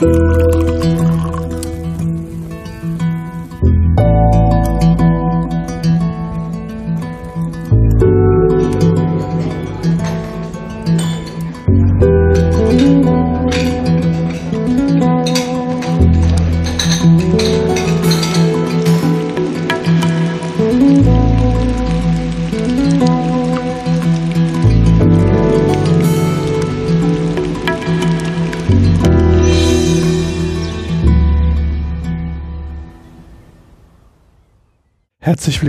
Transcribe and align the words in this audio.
Herzlich 0.00 0.27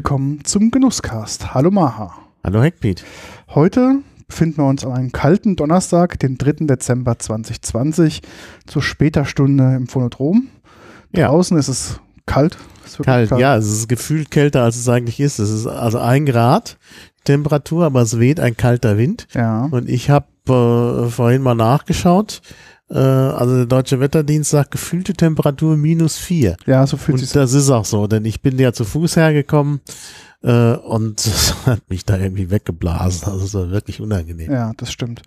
willkommen 0.10 0.44
zum 0.44 0.72
Genusscast. 0.72 1.54
Hallo 1.54 1.70
Maha. 1.70 2.12
Hallo 2.44 2.64
Heckpiet. 2.64 3.04
Heute 3.50 4.00
befinden 4.28 4.58
wir 4.58 4.66
uns 4.66 4.84
an 4.84 4.94
einem 4.94 5.12
kalten 5.12 5.56
Donnerstag, 5.56 6.18
den 6.18 6.36
3. 6.40 6.66
Dezember 6.66 7.20
2020, 7.20 8.24
zu 8.66 8.82
später 8.82 9.26
Stunde 9.26 9.76
im 9.76 9.86
Phonodrom. 9.86 10.48
Ja. 11.16 11.28
Draußen 11.28 11.56
ist 11.60 11.68
es 11.68 12.00
kalt. 12.26 12.58
Es 12.84 12.98
wirklich 12.98 13.30
Kalt, 13.30 13.40
ja, 13.40 13.56
es 13.56 13.68
ist 13.68 13.88
gefühlt 13.88 14.32
kälter, 14.32 14.64
als 14.64 14.78
es 14.78 14.90
eigentlich 14.90 15.20
ist. 15.20 15.38
Es 15.38 15.52
ist 15.52 15.68
also 15.68 16.00
ein 16.00 16.26
Grad 16.26 16.80
Temperatur, 17.24 17.86
aber 17.86 18.02
es 18.02 18.18
weht 18.18 18.40
ein 18.40 18.58
kalter 18.58 18.98
Wind. 18.98 19.28
Ja. 19.36 19.68
Und 19.70 19.88
ich 19.88 20.10
habe 20.10 20.26
äh, 20.48 21.08
vorhin 21.12 21.44
mal 21.44 21.54
nachgeschaut. 21.54 22.42
Äh, 22.90 22.98
also 22.98 23.56
der 23.58 23.66
Deutsche 23.66 24.00
Wetterdienst 24.00 24.50
sagt 24.52 24.72
gefühlte 24.72 25.14
Temperatur 25.14 25.78
minus 25.78 26.18
vier. 26.18 26.58
Ja, 26.66 26.86
so 26.88 26.98
fühlt 26.98 27.16
Und 27.16 27.20
sich 27.20 27.32
das 27.32 27.54
ist 27.54 27.70
auch 27.70 27.86
so, 27.86 28.08
denn 28.08 28.26
ich 28.26 28.42
bin 28.42 28.58
ja 28.58 28.74
zu 28.74 28.84
Fuß 28.84 29.16
hergekommen 29.16 29.82
äh, 30.42 30.74
und 30.74 31.18
das 31.26 31.56
hat 31.66 31.90
mich 31.90 32.06
da 32.06 32.18
irgendwie 32.18 32.50
weggeblasen. 32.50 33.32
Also 33.32 33.46
es 33.46 33.54
war 33.54 33.70
wirklich 33.70 34.02
unangenehm. 34.02 34.52
Ja, 34.52 34.72
das 34.78 34.92
stimmt. 34.92 35.22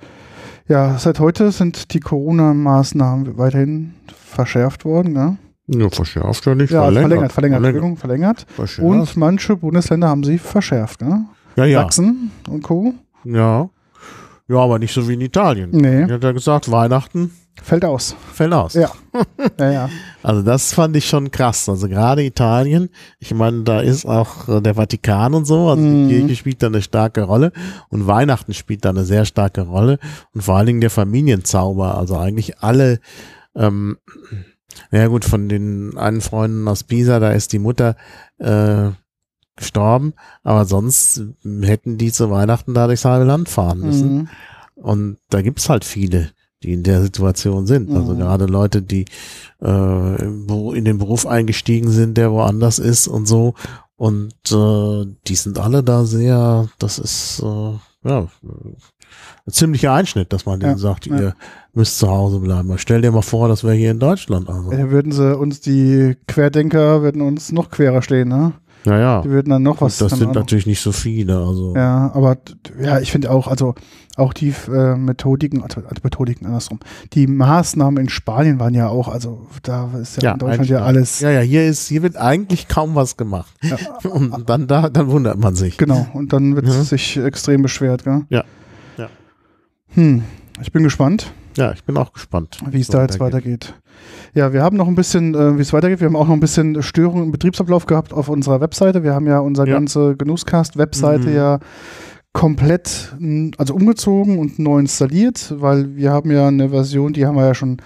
Ja, 0.68 0.98
seit 0.98 1.18
heute 1.20 1.50
sind 1.52 1.92
die 1.94 2.00
Corona-Maßnahmen 2.00 3.36
weiterhin 3.36 3.94
verschärft 4.30 4.84
worden. 4.84 5.12
Ne? 5.12 5.36
Ja, 5.66 5.88
verschärft 5.90 6.46
ja 6.46 6.54
nicht, 6.54 6.70
Ja, 6.70 6.82
also 6.82 7.00
verlängert, 7.00 7.32
verlängert, 7.32 7.58
Entschuldigung, 7.58 7.96
verlängert. 7.96 8.46
Verschärft. 8.54 8.88
Und 8.88 9.16
manche 9.16 9.56
Bundesländer 9.56 10.08
haben 10.08 10.24
sie 10.24 10.38
verschärft. 10.38 11.02
Ne? 11.02 11.26
ja, 11.56 11.64
ja, 11.64 11.82
Sachsen 11.82 12.30
und 12.48 12.62
Co. 12.62 12.94
ja. 13.24 13.68
Ja, 14.48 14.56
aber 14.58 14.78
nicht 14.80 14.92
so 14.92 15.08
wie 15.08 15.14
in 15.14 15.20
Italien. 15.20 15.70
Nee, 15.70 16.04
Ich 16.04 16.10
hat 16.10 16.24
ja 16.24 16.32
gesagt, 16.32 16.70
Weihnachten 16.70 17.30
fällt 17.60 17.84
aus. 17.84 18.14
fällt 18.32 18.52
aus. 18.52 18.74
Ja. 18.74 18.90
Ja, 19.58 19.70
ja. 19.70 19.88
Also 20.22 20.42
das 20.42 20.72
fand 20.72 20.96
ich 20.96 21.06
schon 21.06 21.30
krass. 21.30 21.68
Also 21.68 21.88
gerade 21.88 22.24
Italien, 22.24 22.88
ich 23.18 23.34
meine, 23.34 23.62
da 23.64 23.80
ist 23.80 24.06
auch 24.06 24.48
äh, 24.48 24.60
der 24.60 24.74
Vatikan 24.76 25.34
und 25.34 25.44
so, 25.44 25.68
also 25.68 25.82
Mhm. 25.82 26.08
die 26.08 26.18
Kirche 26.20 26.36
spielt 26.36 26.62
da 26.62 26.68
eine 26.68 26.80
starke 26.82 27.22
Rolle 27.22 27.52
und 27.90 28.06
Weihnachten 28.06 28.54
spielt 28.54 28.84
da 28.84 28.90
eine 28.90 29.04
sehr 29.04 29.24
starke 29.26 29.62
Rolle 29.62 29.98
und 30.32 30.42
vor 30.42 30.56
allen 30.56 30.66
Dingen 30.66 30.80
der 30.80 30.90
Familienzauber, 30.90 31.98
also 31.98 32.16
eigentlich 32.16 32.58
alle, 32.60 33.00
ähm, 33.54 33.98
ja 34.90 35.06
gut, 35.08 35.24
von 35.24 35.48
den 35.48 35.98
einen 35.98 36.20
Freunden 36.22 36.66
aus 36.68 36.84
Pisa, 36.84 37.20
da 37.20 37.32
ist 37.32 37.52
die 37.52 37.58
Mutter 37.58 37.96
äh, 38.38 38.90
gestorben, 39.56 40.14
aber 40.42 40.64
sonst 40.64 41.22
hätten 41.62 41.98
die 41.98 42.10
zu 42.12 42.30
Weihnachten 42.30 42.72
da 42.74 42.86
durchs 42.86 43.04
halbe 43.04 43.26
Land 43.26 43.48
fahren 43.50 43.80
müssen. 43.80 44.14
Mhm. 44.14 44.28
Und 44.76 45.18
da 45.28 45.42
gibt's 45.42 45.68
halt 45.68 45.84
viele, 45.84 46.30
die 46.62 46.72
in 46.72 46.82
der 46.82 47.02
Situation 47.02 47.66
sind. 47.66 47.90
Also 47.90 48.14
Mhm. 48.14 48.18
gerade 48.18 48.46
Leute, 48.46 48.82
die 48.82 49.04
äh, 49.60 49.66
wo 49.66 50.72
in 50.72 50.84
den 50.84 50.98
Beruf 50.98 51.26
eingestiegen 51.26 51.90
sind, 51.90 52.16
der 52.16 52.32
woanders 52.32 52.78
ist 52.78 53.06
und 53.08 53.26
so. 53.26 53.54
Und 53.96 54.32
äh, 54.50 55.06
die 55.28 55.34
sind 55.36 55.58
alle 55.58 55.82
da 55.84 56.04
sehr, 56.04 56.68
das 56.78 56.98
ist 56.98 57.40
äh, 57.44 58.08
ja 58.08 58.26
ein 59.46 59.52
ziemlicher 59.52 59.92
Einschnitt, 59.92 60.32
dass 60.32 60.46
man 60.46 60.58
denen 60.60 60.72
Ja, 60.72 60.78
sagt, 60.78 61.06
ja. 61.06 61.16
ihr 61.20 61.34
müsst 61.74 61.98
zu 61.98 62.08
Hause 62.08 62.40
bleiben. 62.40 62.72
Stell 62.78 63.02
dir 63.02 63.12
mal 63.12 63.22
vor, 63.22 63.48
das 63.48 63.62
wäre 63.62 63.74
hier 63.74 63.90
in 63.92 63.98
Deutschland. 64.00 64.48
Also. 64.48 64.70
Da 64.70 64.90
würden 64.90 65.12
sie 65.12 65.36
uns, 65.36 65.60
die 65.60 66.16
Querdenker, 66.26 67.02
würden 67.02 67.22
uns 67.22 67.52
noch 67.52 67.70
querer 67.70 68.02
stehen, 68.02 68.28
ne? 68.28 68.52
Ja, 68.84 68.98
ja. 68.98 69.22
Die 69.22 69.30
würden 69.30 69.50
dann 69.50 69.62
noch 69.62 69.80
was. 69.80 69.98
das 69.98 70.12
sind 70.18 70.34
natürlich 70.34 70.66
nicht 70.66 70.80
so 70.80 70.90
viele. 70.92 71.38
Also 71.38 71.74
Ja, 71.76 72.10
aber 72.14 72.36
ja, 72.80 72.98
ich 73.00 73.12
finde 73.12 73.30
auch, 73.30 73.46
also 73.46 73.74
auch 74.16 74.32
die 74.32 74.52
äh, 74.68 74.96
Methodiken, 74.96 75.62
also 75.62 75.80
also 75.82 76.00
Methodiken 76.02 76.46
andersrum, 76.46 76.80
die 77.12 77.26
Maßnahmen 77.26 78.02
in 78.02 78.08
Spanien 78.10 78.58
waren 78.60 78.74
ja 78.74 78.88
auch, 78.88 79.08
also 79.08 79.46
da 79.62 79.88
ist 80.00 80.16
ja, 80.16 80.22
Ja, 80.24 80.32
in 80.32 80.38
Deutschland 80.40 80.68
ja 80.68 80.80
alles. 80.82 81.20
ja, 81.20 81.30
ja, 81.30 81.40
hier 81.40 81.64
ist, 81.64 81.88
hier 81.88 82.02
wird 82.02 82.16
eigentlich 82.16 82.68
kaum 82.68 82.94
was 82.94 83.16
gemacht. 83.16 83.54
Ja, 83.62 83.76
Und 84.10 84.48
dann 84.50 84.66
da, 84.66 84.88
dann 84.90 85.08
wundert 85.08 85.38
man 85.38 85.54
sich. 85.54 85.78
genau, 85.78 86.06
und 86.12 86.32
dann 86.32 86.56
wird 86.56 86.66
Ja. 86.66 86.82
sich 86.82 87.16
extrem 87.16 87.62
beschwert, 87.62 88.04
gell? 88.04 88.22
Ja, 88.30 88.44
ja. 88.98 89.08
Hm, 89.94 90.22
ich 90.60 90.72
bin 90.72 90.82
gespannt, 90.82 91.32
Ja, 91.56 91.72
ich 91.72 91.84
bin 91.84 91.96
auch 91.96 92.12
gespannt. 92.12 92.58
wie 92.70 92.80
es 92.80 92.88
so 92.88 92.94
da 92.94 93.02
jetzt 93.02 93.20
weitergeht. 93.20 93.74
Ja, 94.34 94.52
wir 94.54 94.62
haben 94.62 94.76
noch 94.78 94.88
ein 94.88 94.94
bisschen, 94.94 95.34
äh, 95.34 95.58
wie 95.58 95.62
es 95.62 95.72
weitergeht. 95.74 96.00
Wir 96.00 96.06
haben 96.06 96.16
auch 96.16 96.26
noch 96.26 96.32
ein 96.34 96.40
bisschen 96.40 96.82
Störungen 96.82 97.24
im 97.24 97.32
Betriebsablauf 97.32 97.84
gehabt 97.86 98.12
auf 98.14 98.28
unserer 98.30 98.60
Webseite. 98.62 99.02
Wir 99.02 99.12
haben 99.14 99.26
ja 99.26 99.40
unsere 99.40 99.68
Ja. 99.68 99.74
ganze 99.74 100.16
Genusscast-Webseite 100.16 101.28
Mhm. 101.28 101.34
ja 101.36 101.58
komplett, 102.32 103.14
also 103.58 103.74
umgezogen 103.74 104.38
und 104.38 104.58
neu 104.58 104.78
installiert, 104.78 105.54
weil 105.58 105.96
wir 105.96 106.12
haben 106.12 106.30
ja 106.30 106.48
eine 106.48 106.70
Version, 106.70 107.12
die 107.12 107.26
haben 107.26 107.36
wir 107.36 107.44
ja 107.44 107.54
schon 107.54 107.76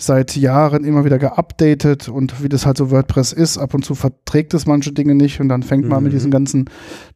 seit 0.00 0.34
Jahren 0.36 0.82
immer 0.84 1.04
wieder 1.04 1.18
geupdatet 1.18 2.08
und 2.08 2.42
wie 2.42 2.48
das 2.48 2.66
halt 2.66 2.76
so 2.76 2.90
WordPress 2.90 3.32
ist, 3.32 3.56
ab 3.56 3.72
und 3.74 3.84
zu 3.84 3.94
verträgt 3.94 4.54
es 4.54 4.66
manche 4.66 4.92
Dinge 4.92 5.14
nicht 5.14 5.40
und 5.40 5.48
dann 5.48 5.62
fängt 5.62 5.88
man 5.88 5.98
Mhm. 5.98 6.04
mit 6.04 6.12
diesen 6.12 6.32
ganzen 6.32 6.64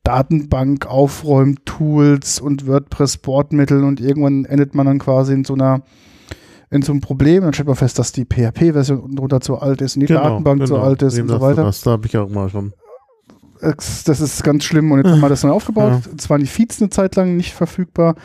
Datenbank-Aufräum-Tools 0.04 2.40
und 2.40 2.66
WordPress-Bordmitteln 2.68 3.82
und 3.82 4.00
irgendwann 4.00 4.44
endet 4.44 4.76
man 4.76 4.86
dann 4.86 4.98
quasi 5.00 5.32
in 5.32 5.44
so 5.44 5.54
einer 5.54 5.82
in 6.72 6.82
so 6.82 6.92
einem 6.92 7.02
Problem, 7.02 7.44
dann 7.44 7.52
stellt 7.52 7.68
man 7.68 7.76
fest, 7.76 7.98
dass 7.98 8.12
die 8.12 8.24
PHP-Version 8.24 8.98
unten 9.00 9.16
drunter 9.16 9.40
zu 9.40 9.58
alt 9.58 9.82
ist 9.82 9.96
und 9.96 10.00
die 10.00 10.06
Datenbank 10.06 10.66
zu 10.66 10.78
alt 10.78 11.02
ist 11.02 11.16
Genau, 11.16 11.28
Wem 11.28 11.34
und 11.34 11.40
so 11.40 11.46
weiter. 11.46 11.64
Das, 11.64 11.82
da 11.82 11.90
habe 11.92 12.06
ich 12.06 12.16
auch 12.16 12.30
mal 12.30 12.48
schon. 12.48 12.72
Das 13.60 14.08
ist 14.08 14.42
ganz 14.42 14.64
schlimm 14.64 14.90
und 14.90 14.98
jetzt 14.98 15.12
haben 15.12 15.20
wir 15.20 15.28
das 15.28 15.44
neu 15.44 15.50
aufgebaut. 15.50 16.02
Jetzt 16.10 16.28
waren 16.28 16.40
die 16.40 16.48
Feeds 16.48 16.80
eine 16.80 16.90
Zeit 16.90 17.14
lang 17.14 17.36
nicht 17.36 17.52
verfügbar. 17.54 18.16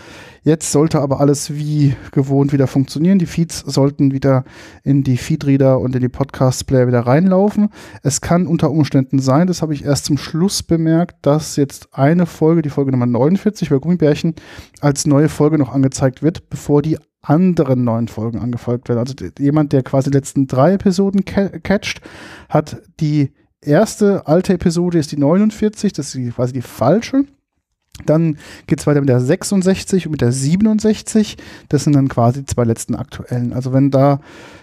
Jetzt 0.41 0.71
sollte 0.71 0.99
aber 0.99 1.19
alles 1.19 1.53
wie 1.53 1.93
gewohnt 2.11 2.53
wieder 2.53 2.65
funktionieren. 2.65 3.19
Die 3.19 3.27
Feeds 3.27 3.59
sollten 3.59 4.13
wieder 4.13 4.45
in 4.83 5.03
die 5.03 5.17
Feedreader 5.17 5.79
und 5.79 5.93
in 5.93 6.01
die 6.01 6.09
Podcast-Player 6.09 6.87
wieder 6.87 7.01
reinlaufen. 7.01 7.69
Es 8.01 8.21
kann 8.21 8.47
unter 8.47 8.71
Umständen 8.71 9.19
sein, 9.19 9.45
das 9.45 9.61
habe 9.61 9.75
ich 9.75 9.83
erst 9.85 10.05
zum 10.05 10.17
Schluss 10.17 10.63
bemerkt, 10.63 11.17
dass 11.21 11.55
jetzt 11.55 11.89
eine 11.91 12.25
Folge, 12.25 12.63
die 12.63 12.69
Folge 12.69 12.91
Nummer 12.91 13.05
49 13.05 13.69
bei 13.69 13.77
Gummibärchen, 13.77 14.33
als 14.79 15.05
neue 15.05 15.29
Folge 15.29 15.59
noch 15.59 15.71
angezeigt 15.71 16.23
wird, 16.23 16.49
bevor 16.49 16.81
die 16.81 16.97
anderen 17.29 17.83
neuen 17.83 18.07
Folgen 18.07 18.39
angefolgt 18.39 18.89
werden. 18.89 18.99
Also 18.99 19.13
jemand, 19.39 19.73
der 19.73 19.83
quasi 19.83 20.09
die 20.09 20.17
letzten 20.17 20.47
drei 20.47 20.73
Episoden 20.73 21.25
ca 21.25 21.49
catcht, 21.59 22.01
hat 22.49 22.81
die 22.99 23.31
erste 23.61 24.27
alte 24.27 24.53
Episode 24.53 24.97
ist 24.97 25.11
die 25.11 25.17
49, 25.17 25.93
das 25.93 26.07
ist 26.07 26.15
die, 26.15 26.29
quasi 26.29 26.53
die 26.53 26.61
falsche. 26.61 27.25
Dann 28.05 28.37
geht 28.67 28.79
es 28.79 28.87
weiter 28.87 28.99
mit 28.99 29.09
der 29.09 29.19
66 29.19 30.05
und 30.05 30.11
mit 30.11 30.21
der 30.21 30.31
67. 30.31 31.37
Das 31.69 31.83
sind 31.83 31.93
dann 31.93 32.07
quasi 32.07 32.41
die 32.41 32.45
zwei 32.45 32.63
letzten 32.63 32.95
aktuellen. 32.95 33.53
Also 33.53 33.73
wenn 33.73 33.89
da 33.89 34.21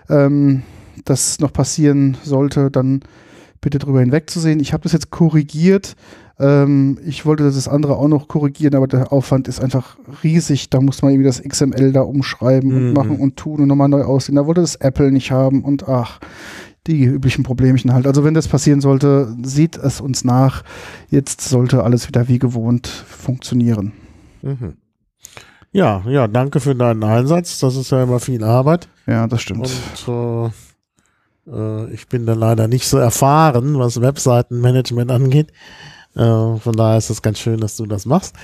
ähm, 0.08 0.62
das 1.04 1.41
noch 1.41 1.52
passieren 1.52 2.16
sollte, 2.22 2.70
dann 2.70 3.00
bitte 3.60 3.78
drüber 3.78 4.00
hinwegzusehen. 4.00 4.60
Ich 4.60 4.72
habe 4.72 4.84
das 4.84 4.92
jetzt 4.92 5.10
korrigiert. 5.10 5.96
Ähm, 6.39 6.99
ich 7.06 7.25
wollte 7.27 7.45
das 7.45 7.69
andere 7.69 7.97
auch 7.97 8.09
noch 8.09 8.27
korrigieren, 8.28 8.75
aber 8.75 8.87
der 8.89 9.12
Aufwand 9.12 9.47
ist 9.49 9.61
einfach 9.62 9.97
riesig. 10.25 10.69
Da 10.71 10.81
muss 10.81 11.00
man 11.03 11.12
irgendwie 11.12 11.28
das 11.28 11.43
XML 11.43 11.93
da 11.93 12.00
umschreiben 12.03 12.75
und 12.75 12.88
Mhm. 12.88 12.93
machen 12.93 13.17
und 13.20 13.37
tun 13.37 13.61
und 13.61 13.69
nochmal 13.69 13.88
neu 13.88 14.03
aussehen. 14.03 14.35
Da 14.37 14.47
wollte 14.47 14.61
das 14.61 14.76
Apple 14.76 15.12
nicht 15.12 15.31
haben 15.31 15.62
und 15.62 15.88
ach, 15.88 16.19
die 16.87 17.05
üblichen 17.05 17.44
Problemchen 17.44 17.93
halt. 17.94 18.06
Also 18.06 18.25
wenn 18.25 18.35
das 18.35 18.49
passieren 18.49 18.81
sollte, 18.81 19.35
sieht 19.43 19.76
es 19.76 20.00
uns 20.00 20.25
nach. 20.25 20.64
Jetzt 21.08 21.41
sollte 21.41 21.82
alles 21.85 22.08
wieder 22.08 22.29
wie 22.29 22.38
gewohnt 22.38 22.87
funktionieren. 22.88 23.93
Mhm. 24.43 24.75
Ja, 25.73 26.03
ja, 26.06 26.29
danke 26.29 26.61
für 26.61 26.75
deinen 26.75 27.03
Einsatz. 27.03 27.58
Das 27.61 27.75
ist 27.76 27.91
ja 27.91 28.03
immer 28.03 28.20
viel 28.20 28.44
Arbeit. 28.44 28.88
Ja, 29.06 29.26
das 29.26 29.41
stimmt. 29.43 29.70
Und 30.06 30.53
äh, 31.49 31.50
äh, 31.50 31.91
ich 31.93 32.06
bin 32.08 32.26
da 32.26 32.35
leider 32.35 32.69
nicht 32.69 32.87
so 32.87 32.99
erfahren, 32.99 33.79
was 33.79 34.00
Webseitenmanagement 34.00 35.11
angeht. 35.11 35.53
Äh, 36.16 36.56
von 36.58 36.72
daher 36.76 36.99
ist 36.99 37.11
es 37.11 37.22
ganz 37.22 37.38
schön, 37.38 37.61
dass 37.61 37.76
du 37.76 37.87
das 37.87 38.06
machst. 38.06 38.34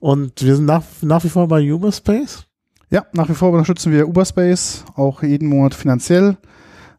Und 0.00 0.42
wir 0.42 0.56
sind 0.56 0.66
nach, 0.66 0.82
nach 1.02 1.24
wie 1.24 1.28
vor 1.28 1.48
bei 1.48 1.72
Uberspace. 1.72 2.46
Ja, 2.90 3.04
nach 3.12 3.28
wie 3.28 3.34
vor 3.34 3.50
unterstützen 3.50 3.92
wir 3.92 4.06
Uberspace, 4.08 4.84
auch 4.96 5.22
jeden 5.22 5.48
Monat 5.48 5.74
finanziell. 5.74 6.36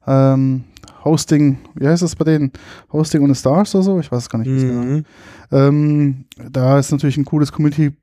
Ähm, 0.07 0.63
Hosting, 1.03 1.59
wie 1.75 1.87
heißt 1.87 2.01
das 2.01 2.15
bei 2.15 2.25
denen? 2.25 2.51
Hosting 2.91 3.21
und 3.21 3.35
Stars 3.35 3.75
oder 3.75 3.83
so? 3.83 3.99
Ich 3.99 4.11
weiß 4.11 4.23
es 4.23 4.29
gar 4.29 4.39
nicht. 4.39 4.47
genau. 4.49 4.81
Mhm. 4.83 5.05
Ähm, 5.51 6.25
da 6.49 6.79
ist 6.79 6.91
natürlich 6.91 7.17
ein 7.17 7.25
cooles 7.25 7.51
Community 7.51 7.93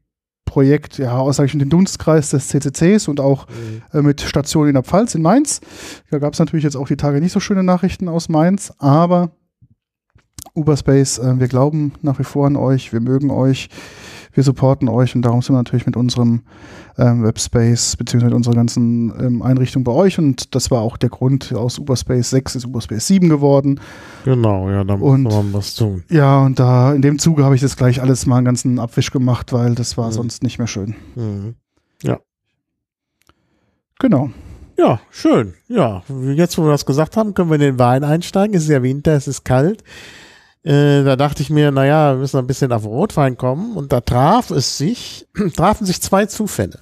Projekt, 0.45 0.99
ja, 0.99 1.17
außergleichen 1.17 1.59
den 1.61 1.71
Dunstkreis 1.71 2.31
des 2.31 2.49
CCCs 2.49 3.09
und 3.09 3.21
auch 3.21 3.47
Mhm. 3.49 3.83
äh, 3.99 4.03
mit 4.03 4.21
Stationen 4.21 4.69
in 4.69 4.75
der 4.75 4.83
Pfalz, 4.83 5.15
in 5.15 5.23
Mainz. 5.23 5.61
Da 6.11 6.19
gab 6.19 6.35
es 6.35 6.39
natürlich 6.39 6.65
jetzt 6.65 6.77
auch 6.77 6.87
die 6.87 6.97
Tage 6.97 7.21
nicht 7.21 7.33
so 7.33 7.41
schöne 7.41 7.63
Nachrichten 7.65 8.09
aus 8.09 8.29
Mainz, 8.29 8.73
aber 8.79 9.31
Uberspace, 10.55 11.19
äh, 11.19 11.39
wir 11.41 11.49
glauben 11.49 11.93
nach 12.03 12.19
wie 12.19 12.25
vor 12.25 12.47
an 12.47 12.57
euch, 12.57 12.93
wir 12.93 13.01
mögen 13.01 13.31
euch, 13.31 13.69
wir 14.35 14.43
supporten 14.43 14.89
euch 14.89 15.15
und 15.15 15.23
darum 15.23 15.43
sind 15.43 15.55
wir 15.55 15.59
natürlich 15.59 15.87
mit 15.87 15.97
unserem 15.97 16.43
ähm, 16.99 17.23
Webspace 17.23 17.97
beziehungsweise 17.97 18.31
mit 18.31 18.35
unserer 18.37 18.55
ganzen 18.55 19.13
ähm, 19.19 19.43
Einrichtung 19.43 19.85
bei 19.85 19.93
euch 19.93 20.19
und 20.19 20.55
das 20.55 20.71
war 20.71 20.81
auch 20.83 20.97
der 20.97 21.11
Grund, 21.11 21.53
aus 21.55 21.79
Uberspace 21.79 22.31
6 22.31 22.57
ist 22.57 22.67
Uberspace 22.67 23.07
7 23.07 23.29
geworden. 23.29 23.81
Genau, 24.25 24.71
ja, 24.71 24.85
da 24.85 24.97
muss 24.97 25.11
Und- 25.11 25.23
man 25.25 25.53
was 25.53 25.75
tun. 25.75 26.05
Ja, 26.09 26.41
und 26.45 26.59
da 26.59 26.93
in 26.95 27.03
dem 27.03 27.19
Zuge 27.19 27.45
habe 27.45 27.55
ich 27.55 27.61
das 27.61 27.77
gleich 27.77 28.01
alles 28.03 28.27
mal 28.27 28.37
einen 28.37 28.47
ganzen 28.47 28.79
Abwisch 28.79 29.11
gemacht, 29.11 29.53
weil 29.53 29.75
das 29.75 29.97
war 29.99 30.09
Mhm. 30.09 30.13
sonst 30.13 30.43
nicht 30.43 30.59
mehr 30.59 30.69
schön. 30.69 30.95
Mhm. 31.15 31.55
Genau. 33.99 34.31
Ja, 34.77 35.01
schön. 35.11 35.55
Ja, 35.69 36.03
jetzt, 36.35 36.59
wo 36.59 36.65
wir 36.65 36.73
das 36.73 36.85
gesagt 36.87 37.17
haben, 37.17 37.35
können 37.35 37.51
wir 37.51 37.55
in 37.55 37.61
den 37.61 37.79
Wein 37.79 38.03
einsteigen. 38.03 38.57
Es 38.57 38.65
ist 38.65 38.69
ja 38.71 38.83
Winter, 38.83 39.13
es 39.13 39.29
ist 39.29 39.45
kalt. 39.45 39.85
Äh, 40.65 41.03
da 41.05 41.17
dachte 41.17 41.43
ich 41.43 41.51
mir, 41.51 41.71
naja, 41.71 42.13
wir 42.15 42.19
müssen 42.21 42.39
ein 42.39 42.47
bisschen 42.47 42.73
auf 42.73 42.85
Rotwein 42.85 43.37
kommen. 43.37 43.77
Und 43.77 43.93
da 43.93 44.01
traf 44.01 44.51
es 44.51 44.79
sich, 44.79 45.27
trafen 45.57 45.87
sich 45.87 46.01
zwei 46.01 46.27
Zufälle. 46.27 46.79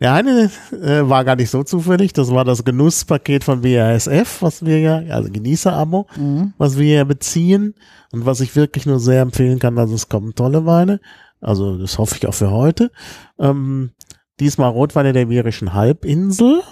Der 0.00 0.12
eine 0.14 0.50
äh, 0.72 1.08
war 1.08 1.24
gar 1.24 1.36
nicht 1.36 1.50
so 1.50 1.62
zufällig. 1.62 2.12
Das 2.12 2.30
war 2.30 2.44
das 2.44 2.64
Genusspaket 2.64 3.44
von 3.44 3.62
BASF, 3.62 4.42
was 4.42 4.64
wir 4.64 4.80
ja, 4.80 4.96
also 5.14 5.30
Genießer-Abo, 5.30 6.06
Mhm. 6.16 6.54
was 6.58 6.78
wir 6.78 6.94
ja 6.96 7.04
beziehen 7.04 7.74
und 8.12 8.26
was 8.26 8.40
ich 8.40 8.54
wirklich 8.56 8.84
nur 8.86 9.00
sehr 9.00 9.22
empfehlen 9.22 9.58
kann. 9.58 9.78
Also 9.78 9.94
es 9.94 10.08
kommen 10.08 10.34
tolle 10.34 10.66
Weine. 10.66 11.00
Also 11.40 11.78
das 11.78 11.98
hoffe 11.98 12.16
ich 12.16 12.26
auch 12.26 12.34
für 12.34 12.50
heute. 12.50 12.90
Ähm, 13.38 13.92
diesmal 14.40 14.70
Rotweine 14.70 15.12
der 15.12 15.22
Iberischen 15.22 15.72
Halbinsel, 15.72 16.62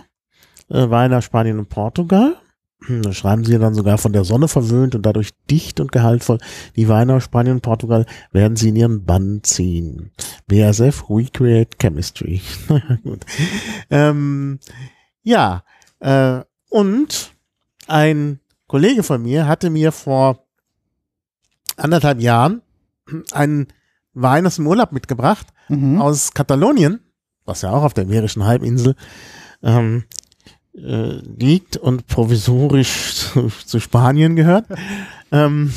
äh, 0.69 0.91
Weine 0.91 1.19
aus 1.19 1.25
Spanien 1.25 1.58
und 1.58 1.69
Portugal. 1.69 2.37
Hm, 2.87 3.03
Da 3.03 3.12
schreiben 3.12 3.44
sie 3.44 3.59
dann 3.59 3.75
sogar 3.75 3.99
von 3.99 4.12
der 4.12 4.25
Sonne 4.25 4.49
verwöhnt 4.49 4.94
und 4.94 5.05
dadurch 5.05 5.31
dicht 5.50 5.81
und 5.81 5.93
gehaltvoll. 5.93 6.38
Die 6.77 6.88
Weine 6.88 7.15
aus 7.15 7.25
Spanien 7.25 7.56
und 7.56 7.61
Portugal 7.62 8.06
werden 8.32 8.56
sie 8.56 8.71
in 8.71 8.77
ihren 8.77 9.05
Bann 9.05 9.41
ziehen. 9.43 10.11
BASF 10.47 11.05
Recreate 11.11 11.77
Chemistry. 11.79 12.41
Gut. 13.03 13.25
Ähm, 13.91 14.59
ja, 15.23 15.62
äh, 16.00 16.41
und 16.71 17.32
ein 17.87 18.41
Kollege 18.67 19.03
von 19.03 19.23
mir 19.23 19.47
hatte 19.47 19.69
mir 19.71 19.93
vor 19.93 20.47
anderthalb 21.77 22.21
Jahren 22.21 22.62
einen 23.32 23.69
Wein 24.15 24.47
aus 24.47 24.56
dem 24.56 24.67
Urlaub 24.67 24.93
mitgebracht 24.93 25.47
Mhm. 25.69 26.00
aus 26.00 26.32
Katalonien, 26.35 26.99
was 27.44 27.62
ja 27.62 27.71
auch 27.71 27.85
auf 27.85 27.94
der 27.94 28.03
Iberischen 28.05 28.44
Halbinsel 28.44 28.97
ähm, 29.62 30.03
äh, 30.76 31.17
liegt 31.38 31.76
und 31.76 32.06
provisorisch 32.06 33.14
zu, 33.14 33.50
zu 33.67 33.81
Spanien 33.81 34.37
gehört. 34.37 34.67
ähm, 35.32 35.72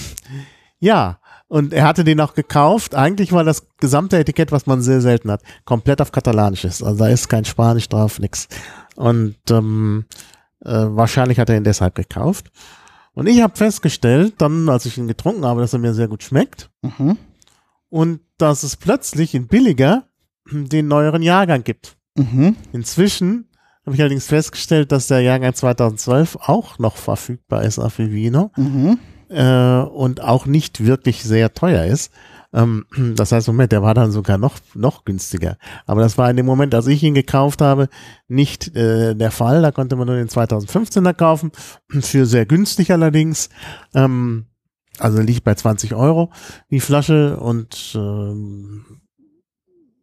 ja, 0.80 1.20
und 1.48 1.72
er 1.74 1.86
hatte 1.86 2.04
den 2.04 2.20
auch 2.20 2.34
gekauft. 2.34 2.96
Eigentlich 2.96 3.32
war 3.32 3.44
das 3.44 3.68
gesamte 3.78 4.18
Etikett, 4.18 4.52
was 4.52 4.66
man 4.66 4.82
sehr 4.82 5.02
selten 5.02 5.30
hat, 5.32 5.42
komplett 5.66 6.02
auf 6.02 6.12
Katalanisch 6.12 6.66
ist. 6.66 6.82
Also 6.84 6.98
da 6.98 7.08
ist 7.10 7.30
kein 7.30 7.46
Spanisch 7.46 7.88
drauf, 7.90 8.20
nix. 8.20 8.48
Und 8.96 9.36
ähm, 9.52 10.06
äh, 10.66 10.72
wahrscheinlich 10.72 11.40
hat 11.40 11.50
er 11.50 11.58
ihn 11.58 11.64
deshalb 11.64 11.96
gekauft. 11.96 12.52
Und 13.14 13.28
ich 13.28 13.42
habe 13.44 13.56
festgestellt, 13.56 14.36
dann, 14.40 14.68
als 14.70 14.86
ich 14.88 14.98
ihn 14.98 15.08
getrunken 15.08 15.46
habe, 15.46 15.62
dass 15.62 15.74
er 15.74 15.80
mir 15.80 15.94
sehr 15.94 16.08
gut 16.08 16.24
schmeckt 16.24 16.72
Mhm. 16.82 17.18
und 17.90 18.22
dass 18.40 18.64
es 18.64 18.76
plötzlich 18.76 19.36
in 19.36 19.48
billiger 19.48 20.06
den 20.52 20.88
neueren 20.88 21.22
Jahrgang 21.22 21.64
gibt. 21.64 21.96
Mhm. 22.16 22.56
Inzwischen 22.74 23.50
habe 23.86 23.96
ich 23.96 24.02
allerdings 24.02 24.28
festgestellt, 24.28 24.92
dass 24.92 25.08
der 25.08 25.22
Jahrgang 25.22 25.54
2012 25.54 26.38
auch 26.42 26.80
noch 26.80 26.96
verfügbar 26.96 27.64
ist 27.64 27.80
auf 27.80 28.00
Vivino 28.00 28.52
Mhm. 28.56 28.98
äh, 29.30 29.80
und 29.82 30.22
auch 30.22 30.46
nicht 30.46 30.86
wirklich 30.86 31.24
sehr 31.24 31.54
teuer 31.54 31.86
ist. 31.86 32.12
Ähm, 32.54 32.86
das 33.16 33.32
heißt, 33.32 33.48
Moment, 33.48 33.72
der 33.72 33.82
war 33.82 33.94
dann 33.94 34.12
sogar 34.12 34.38
noch, 34.38 34.56
noch 34.74 35.04
günstiger. 35.06 35.58
Aber 35.86 36.02
das 36.02 36.18
war 36.18 36.30
in 36.30 36.38
dem 36.38 36.46
Moment, 36.46 36.74
als 36.76 36.88
ich 36.88 37.04
ihn 37.04 37.14
gekauft 37.16 37.62
habe, 37.62 37.90
nicht 38.28 38.76
äh, 38.76 39.16
der 39.16 39.32
Fall. 39.32 39.62
Da 39.62 39.72
konnte 39.72 39.96
man 39.96 40.08
nur 40.08 40.16
den 40.16 40.30
2015er 40.30 41.14
kaufen, 41.14 41.52
für 41.90 42.26
sehr 42.26 42.46
günstig 42.46 42.92
allerdings. 42.92 43.50
Ähm, 43.94 44.46
also 45.00 45.20
liegt 45.22 45.44
bei 45.44 45.56
20 45.56 45.96
Euro 45.96 46.32
die 46.70 46.80
Flasche 46.80 47.38
und 47.40 47.94
ähm, 47.96 48.86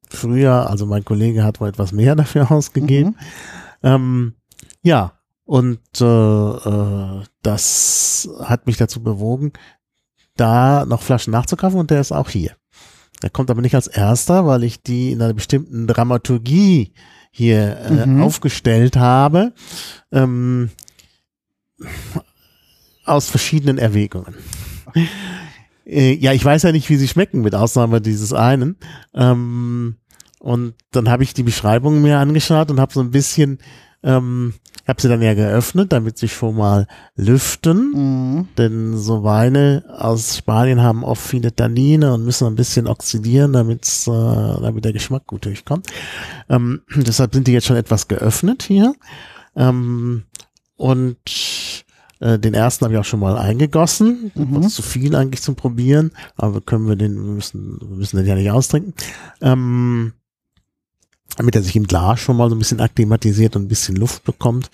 früher, 0.08 0.68
also 0.68 0.84
mein 0.86 1.04
Kollege 1.04 1.44
hat 1.44 1.60
wohl 1.60 1.68
etwas 1.68 1.92
mehr 1.92 2.14
dafür 2.16 2.50
ausgegeben. 2.50 3.10
Mhm. 3.10 3.16
Ähm, 3.82 4.34
ja, 4.82 5.12
und 5.44 5.80
äh, 6.00 6.04
äh, 6.04 7.22
das 7.42 8.28
hat 8.42 8.66
mich 8.66 8.76
dazu 8.76 9.02
bewogen, 9.02 9.52
da 10.36 10.84
noch 10.86 11.02
Flaschen 11.02 11.32
nachzukaufen 11.32 11.78
und 11.80 11.90
der 11.90 12.00
ist 12.00 12.12
auch 12.12 12.30
hier. 12.30 12.52
Der 13.22 13.30
kommt 13.30 13.50
aber 13.50 13.60
nicht 13.60 13.74
als 13.74 13.86
erster, 13.86 14.46
weil 14.46 14.62
ich 14.64 14.82
die 14.82 15.12
in 15.12 15.20
einer 15.20 15.34
bestimmten 15.34 15.86
Dramaturgie 15.86 16.94
hier 17.30 17.78
äh, 17.78 18.06
Mhm. 18.06 18.22
aufgestellt 18.22 18.96
habe, 18.96 19.52
ähm, 20.10 20.70
aus 23.04 23.28
verschiedenen 23.28 23.78
Erwägungen. 23.78 24.34
Äh, 25.86 26.14
ja, 26.14 26.32
ich 26.32 26.44
weiß 26.44 26.62
ja 26.62 26.72
nicht, 26.72 26.88
wie 26.88 26.96
sie 26.96 27.08
schmecken, 27.08 27.40
mit 27.42 27.54
Ausnahme 27.54 28.00
dieses 28.00 28.32
einen. 28.32 28.76
Ähm, 29.14 29.96
und 30.40 30.74
dann 30.90 31.10
habe 31.10 31.22
ich 31.22 31.34
die 31.34 31.42
Beschreibung 31.42 32.00
mir 32.00 32.18
angeschaut 32.18 32.70
und 32.70 32.80
habe 32.80 32.94
so 32.94 33.00
ein 33.00 33.10
bisschen, 33.10 33.58
ähm, 34.02 34.54
habe 34.88 35.00
sie 35.00 35.08
dann 35.08 35.20
ja 35.20 35.34
geöffnet, 35.34 35.92
damit 35.92 36.16
sie 36.16 36.28
schon 36.28 36.56
mal 36.56 36.86
lüften. 37.14 37.92
Mhm. 37.92 38.48
Denn 38.56 38.96
so 38.96 39.22
Weine 39.22 39.84
aus 39.98 40.38
Spanien 40.38 40.80
haben 40.80 41.04
oft 41.04 41.22
viele 41.22 41.54
Tannine 41.54 42.14
und 42.14 42.24
müssen 42.24 42.46
ein 42.46 42.54
bisschen 42.54 42.86
oxidieren, 42.86 43.52
damit's, 43.52 44.06
äh, 44.06 44.10
damit 44.10 44.86
der 44.86 44.94
Geschmack 44.94 45.26
gut 45.26 45.44
durchkommt. 45.44 45.88
Ähm, 46.48 46.80
deshalb 46.96 47.34
sind 47.34 47.46
die 47.46 47.52
jetzt 47.52 47.66
schon 47.66 47.76
etwas 47.76 48.08
geöffnet 48.08 48.62
hier. 48.62 48.94
Ähm, 49.54 50.22
und 50.76 51.18
äh, 52.20 52.38
den 52.38 52.54
ersten 52.54 52.86
habe 52.86 52.94
ich 52.94 53.00
auch 53.00 53.04
schon 53.04 53.20
mal 53.20 53.36
eingegossen. 53.36 54.32
Mhm. 54.34 54.54
Das 54.54 54.68
ist 54.68 54.76
zu 54.76 54.82
viel 54.82 55.14
eigentlich 55.14 55.42
zum 55.42 55.54
Probieren, 55.54 56.12
aber 56.36 56.62
können 56.62 56.88
wir 56.88 56.96
den, 56.96 57.16
wir 57.16 57.32
müssen, 57.34 57.78
wir 57.78 57.96
müssen 57.98 58.16
den 58.16 58.26
ja 58.26 58.34
nicht 58.36 58.50
austrinken. 58.50 58.94
Ähm, 59.42 60.14
damit 61.36 61.54
er 61.56 61.62
sich 61.62 61.76
im 61.76 61.86
Glas 61.86 62.20
schon 62.20 62.36
mal 62.36 62.48
so 62.48 62.56
ein 62.56 62.58
bisschen 62.58 62.80
akklimatisiert 62.80 63.56
und 63.56 63.64
ein 63.64 63.68
bisschen 63.68 63.96
Luft 63.96 64.24
bekommt 64.24 64.70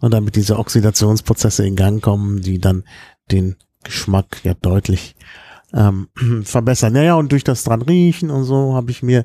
und 0.00 0.12
damit 0.12 0.36
diese 0.36 0.58
Oxidationsprozesse 0.58 1.66
in 1.66 1.76
Gang 1.76 2.02
kommen, 2.02 2.42
die 2.42 2.58
dann 2.58 2.84
den 3.30 3.56
Geschmack 3.84 4.40
ja 4.44 4.54
deutlich 4.54 5.16
ähm, 5.72 6.08
verbessern. 6.44 6.92
Naja, 6.92 7.14
und 7.14 7.32
durch 7.32 7.44
das 7.44 7.64
dran 7.64 7.82
riechen 7.82 8.30
und 8.30 8.44
so 8.44 8.74
habe 8.74 8.90
ich 8.90 9.02
mir 9.02 9.24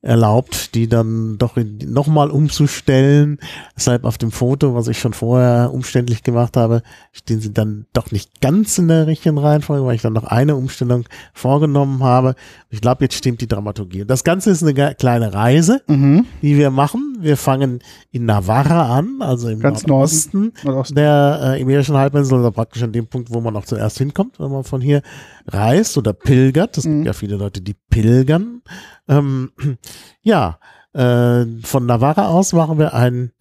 erlaubt, 0.00 0.74
die 0.76 0.88
dann 0.88 1.38
doch 1.38 1.56
nochmal 1.56 2.30
umzustellen. 2.30 3.38
Deshalb 3.76 4.04
auf 4.04 4.16
dem 4.16 4.30
Foto, 4.30 4.74
was 4.74 4.86
ich 4.86 4.98
schon 5.00 5.12
vorher 5.12 5.72
umständlich 5.72 6.22
gemacht 6.22 6.56
habe, 6.56 6.82
stehen 7.12 7.40
sie 7.40 7.52
dann 7.52 7.86
doch 7.92 8.12
nicht 8.12 8.40
ganz 8.40 8.78
in 8.78 8.86
der 8.86 9.08
richtigen 9.08 9.38
Reihenfolge, 9.38 9.84
weil 9.84 9.96
ich 9.96 10.02
dann 10.02 10.12
noch 10.12 10.24
eine 10.24 10.54
Umstellung 10.54 11.04
vorgenommen 11.34 12.02
habe. 12.04 12.36
Ich 12.70 12.80
glaube, 12.80 13.04
jetzt 13.04 13.14
stimmt 13.16 13.40
die 13.40 13.48
Dramaturgie. 13.48 14.04
Das 14.04 14.22
Ganze 14.22 14.50
ist 14.50 14.62
eine 14.62 14.94
kleine 14.94 15.34
Reise, 15.34 15.82
Mhm. 15.88 16.26
die 16.42 16.56
wir 16.56 16.70
machen. 16.70 17.16
Wir 17.20 17.36
fangen 17.36 17.80
in 18.12 18.24
Navarra 18.24 18.96
an, 18.96 19.16
also 19.20 19.48
im 19.48 19.58
Ganz 19.58 19.84
Nordosten 19.84 20.52
Nordosten. 20.62 20.94
der 20.94 21.54
äh, 21.56 21.60
Iberischen 21.62 21.96
Halbinsel, 21.96 22.38
also 22.38 22.52
praktisch 22.52 22.84
an 22.84 22.92
dem 22.92 23.08
Punkt, 23.08 23.30
wo 23.32 23.40
man 23.40 23.56
auch 23.56 23.64
zuerst 23.64 23.98
hinkommt, 23.98 24.38
wenn 24.38 24.52
man 24.52 24.62
von 24.62 24.80
hier 24.80 25.02
reist 25.48 25.98
oder 25.98 26.12
pilgert. 26.12 26.78
Es 26.78 26.84
Mhm. 26.84 26.98
gibt 26.98 27.06
ja 27.06 27.12
viele 27.14 27.36
Leute, 27.36 27.60
die 27.60 27.74
pilgern. 27.90 28.62
Ähm, 29.08 29.52
ja, 30.22 30.58
äh, 30.92 31.44
von 31.62 31.86
Navarra 31.86 32.28
aus 32.28 32.52
machen 32.52 32.78
wir 32.78 32.94
einen 32.94 33.32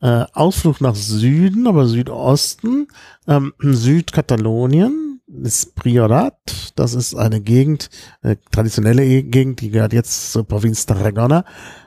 äh, 0.00 0.24
Ausflug 0.32 0.80
nach 0.80 0.94
Süden, 0.94 1.66
aber 1.66 1.86
Südosten, 1.86 2.88
ähm, 3.26 3.52
Südkatalonien, 3.58 5.20
das 5.26 5.66
Priorat. 5.66 6.72
Das 6.76 6.94
ist 6.94 7.14
eine 7.14 7.40
Gegend, 7.40 7.90
äh, 8.22 8.36
traditionelle 8.52 9.04
E- 9.04 9.22
Gegend, 9.22 9.60
die 9.60 9.70
gehört 9.70 9.92
jetzt 9.92 10.32
zur 10.32 10.46
Provinz 10.46 10.86
Tarragona. 10.86 11.44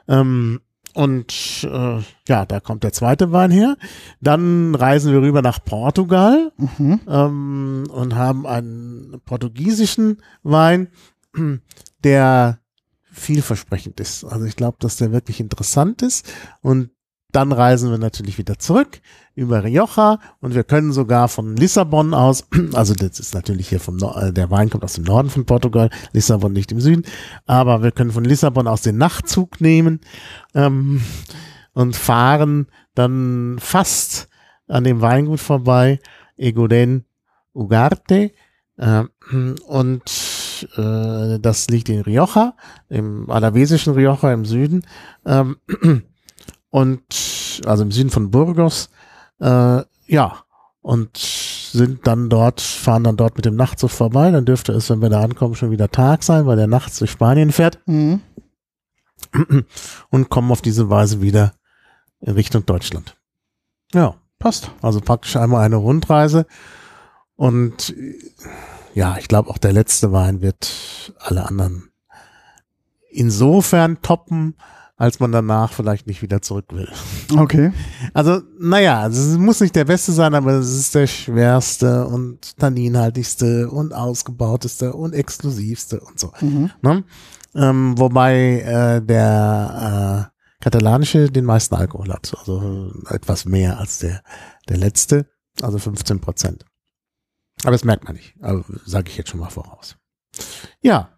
Ähm, 0.08 0.60
und 0.94 1.66
äh, 1.72 2.00
ja, 2.28 2.46
da 2.46 2.60
kommt 2.60 2.84
der 2.84 2.92
zweite 2.92 3.32
Wein 3.32 3.50
her. 3.50 3.78
Dann 4.20 4.76
reisen 4.76 5.14
wir 5.14 5.22
rüber 5.22 5.42
nach 5.42 5.64
Portugal 5.64 6.52
Mhm. 6.58 7.00
ähm, 7.08 7.84
und 7.90 8.16
haben 8.16 8.46
einen 8.46 9.22
portugiesischen 9.24 10.22
Wein, 10.44 10.90
der 12.04 12.60
vielversprechend 13.12 14.00
ist. 14.00 14.24
Also 14.24 14.46
ich 14.46 14.56
glaube, 14.56 14.78
dass 14.80 14.98
der 14.98 15.12
wirklich 15.12 15.40
interessant 15.40 16.02
ist. 16.02 16.32
Und 16.62 16.92
dann 17.32 17.52
reisen 17.52 17.92
wir 17.92 17.98
natürlich 17.98 18.38
wieder 18.38 18.60
zurück 18.60 19.02
über 19.36 19.64
Rioja. 19.64 20.20
Und 20.40 20.54
wir 20.54 20.64
können 20.64 20.92
sogar 20.92 21.28
von 21.28 21.56
Lissabon 21.56 22.14
aus, 22.14 22.46
also 22.74 22.94
das 22.94 23.20
ist 23.20 23.34
natürlich 23.34 23.70
hier 23.70 23.80
vom, 23.80 23.98
Nor- 23.98 24.22
äh, 24.22 24.34
der 24.34 24.52
Wein 24.52 24.70
kommt 24.70 24.84
aus 24.84 24.94
dem 24.94 25.06
Norden 25.06 25.30
von 25.30 25.46
Portugal, 25.46 25.90
Lissabon 26.12 26.54
nicht 26.54 26.72
im 26.72 26.82
Süden, 26.82 27.04
aber 27.46 27.84
wir 27.84 27.92
können 27.92 28.12
von 28.12 28.26
Lissabon 28.26 28.68
aus 28.68 28.82
den 28.82 28.98
Nachtzug 28.98 29.62
nehmen 29.62 30.02
ähm, 30.54 31.02
und 31.74 31.96
fahren 31.96 32.68
dann 32.96 33.58
fast 33.60 34.28
an 34.68 34.84
dem 34.84 35.02
Weingut 35.02 35.40
vorbei, 35.40 36.00
Egoden 36.38 37.06
Ugarte, 37.54 38.32
äh, 38.78 39.04
und 39.68 40.10
äh, 40.78 41.40
das 41.40 41.70
liegt 41.70 41.90
in 41.90 42.02
Rioja, 42.02 42.54
im 42.90 43.30
alavesischen 43.30 43.94
Rioja 43.94 44.34
im 44.34 44.46
Süden, 44.46 44.84
ähm, 45.26 45.58
und 46.70 47.62
also 47.66 47.84
im 47.84 47.92
Süden 47.92 48.10
von 48.10 48.32
Burgos, 48.32 48.90
äh, 49.40 49.82
ja, 50.08 50.44
und 50.82 51.18
sind 51.18 52.06
dann 52.08 52.30
dort, 52.30 52.60
fahren 52.60 53.04
dann 53.04 53.18
dort 53.18 53.36
mit 53.36 53.46
dem 53.46 53.56
Nachtzug 53.56 53.92
vorbei. 53.92 54.32
Dann 54.32 54.46
dürfte 54.46 54.74
es, 54.74 54.90
wenn 54.90 55.02
wir 55.02 55.10
da 55.10 55.22
ankommen, 55.22 55.56
schon 55.56 55.72
wieder 55.72 55.90
Tag 55.90 56.24
sein, 56.24 56.46
weil 56.46 56.58
der 56.58 56.68
nachts 56.68 57.00
durch 57.00 57.12
Spanien 57.12 57.52
fährt 57.52 57.80
Mhm. 57.86 58.22
und 60.10 60.30
kommen 60.30 60.52
auf 60.52 60.62
diese 60.62 60.90
Weise 60.90 61.22
wieder 61.22 61.54
in 62.20 62.34
Richtung 62.34 62.66
Deutschland. 62.66 63.16
Ja, 63.94 64.16
Passt. 64.40 64.72
also 64.82 65.00
praktisch 65.00 65.36
einmal 65.36 65.64
eine 65.64 65.76
Rundreise. 65.78 66.46
Und 67.36 67.94
ja, 68.94 69.18
ich 69.18 69.28
glaube 69.28 69.50
auch 69.50 69.58
der 69.58 69.74
letzte 69.74 70.12
Wein 70.12 70.42
wird 70.42 71.14
alle 71.20 71.46
anderen 71.46 71.92
insofern 73.12 74.02
toppen, 74.02 74.56
als 74.98 75.20
man 75.20 75.32
danach 75.32 75.74
vielleicht 75.74 76.06
nicht 76.08 76.22
wieder 76.22 76.42
zurück 76.42 76.66
will. 76.72 76.88
Okay. 77.36 77.74
Also, 78.14 78.42
naja, 78.60 79.02
also 79.02 79.32
es 79.32 79.38
muss 79.38 79.60
nicht 79.60 79.76
der 79.76 79.86
beste 79.86 80.12
sein, 80.12 80.36
aber 80.36 80.54
es 80.54 80.76
ist 80.76 80.94
der 80.94 81.08
schwerste 81.08 82.06
und 82.06 82.58
tanninhaltigste 82.58 83.70
und 83.70 83.94
ausgebauteste 83.94 84.94
und 84.94 85.14
exklusivste 85.14 86.00
und 86.00 86.20
so. 86.20 86.32
Mhm. 86.42 86.70
Ne? 86.82 87.04
Ähm, 87.56 87.98
wobei 87.98 88.62
äh, 88.62 89.02
der 89.02 90.30
äh, 90.30 90.64
katalanische 90.64 91.32
den 91.32 91.46
meisten 91.46 91.76
Alkohol 91.76 92.14
hat, 92.14 92.34
also 92.38 92.92
etwas 93.10 93.46
mehr 93.46 93.80
als 93.80 94.00
der 94.00 94.22
der 94.70 94.78
letzte, 94.78 95.26
also 95.62 95.80
15 95.80 96.20
Prozent. 96.20 96.66
Aber 97.64 97.72
das 97.72 97.84
merkt 97.84 98.06
man 98.06 98.16
nicht, 98.16 98.36
also, 98.42 98.64
sage 98.86 99.10
ich 99.10 99.18
jetzt 99.18 99.30
schon 99.30 99.40
mal 99.40 99.50
voraus. 99.50 99.98
Ja, 100.82 101.10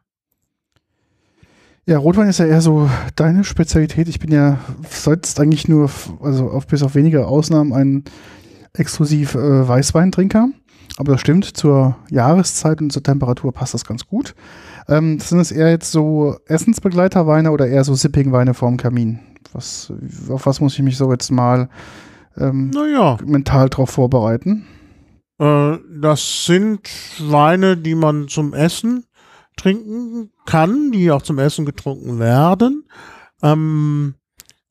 Ja, 1.85 1.97
Rotwein 1.97 2.29
ist 2.29 2.39
ja 2.39 2.45
eher 2.45 2.62
so 2.62 2.89
deine 3.15 3.43
Spezialität. 3.43 4.07
Ich 4.07 4.19
bin 4.19 4.31
ja 4.31 4.57
sonst 4.89 5.39
eigentlich 5.39 5.67
nur, 5.67 5.89
also 6.21 6.50
auf, 6.50 6.65
bis 6.67 6.81
auf 6.81 6.95
wenige 6.95 7.27
Ausnahmen, 7.27 7.73
ein 7.73 8.03
exklusiv 8.73 9.35
äh, 9.35 9.67
Weißweintrinker. 9.67 10.47
Aber 10.97 11.13
das 11.13 11.21
stimmt, 11.21 11.45
zur 11.57 11.97
Jahreszeit 12.09 12.81
und 12.81 12.91
zur 12.91 13.03
Temperatur 13.03 13.51
passt 13.51 13.73
das 13.73 13.83
ganz 13.85 14.05
gut. 14.07 14.33
Ähm, 14.88 15.19
sind 15.19 15.39
es 15.39 15.51
eher 15.51 15.69
jetzt 15.69 15.91
so 15.91 16.38
Essensbegleiterweine 16.45 17.51
oder 17.51 17.67
eher 17.67 17.83
so 17.83 17.95
Sipping-Weine 17.95 18.53
vorm 18.53 18.77
Kamin? 18.77 19.19
Was, 19.51 19.91
auf 20.29 20.45
was 20.45 20.62
muss 20.62 20.73
ich 20.75 20.81
mich 20.83 20.97
so 20.97 21.12
jetzt 21.12 21.31
mal 21.31 21.67
ähm, 22.38 22.69
naja, 22.69 23.17
mental 23.25 23.69
drauf 23.69 23.89
vorbereiten? 23.89 24.65
Äh, 25.39 25.77
das 26.01 26.45
sind 26.45 26.89
Weine, 27.19 27.77
die 27.77 27.95
man 27.95 28.27
zum 28.27 28.53
Essen 28.53 29.05
trinken 29.57 30.31
kann, 30.45 30.91
die 30.91 31.11
auch 31.11 31.21
zum 31.21 31.39
Essen 31.39 31.65
getrunken 31.65 32.19
werden. 32.19 32.85
Ähm, 33.41 34.15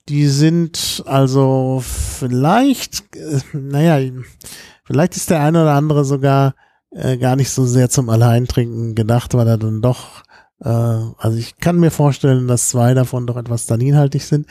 die 0.09 0.27
sind 0.27 1.03
also 1.07 1.83
vielleicht, 1.85 3.17
äh, 3.17 3.41
naja, 3.53 4.11
vielleicht 4.85 5.17
ist 5.17 5.31
der 5.31 5.41
eine 5.41 5.63
oder 5.63 5.75
andere 5.75 6.05
sogar 6.05 6.55
äh, 6.91 7.17
gar 7.17 7.37
nicht 7.37 7.51
so 7.51 7.65
sehr 7.65 7.89
zum 7.89 8.09
Alleintrinken 8.11 8.95
gedacht, 8.95 9.35
weil 9.35 9.49
er 9.49 9.59
dann 9.59 9.81
doch, 9.81 10.23
äh, 10.65 10.69
also 10.69 11.37
ich 11.37 11.59
kann 11.59 11.79
mir 11.79 11.91
vorstellen, 11.91 12.49
dass 12.49 12.69
zwei 12.69 12.95
davon 12.95 13.27
doch 13.27 13.37
etwas 13.37 13.67
tanninhaltig 13.67 14.25
sind. 14.25 14.47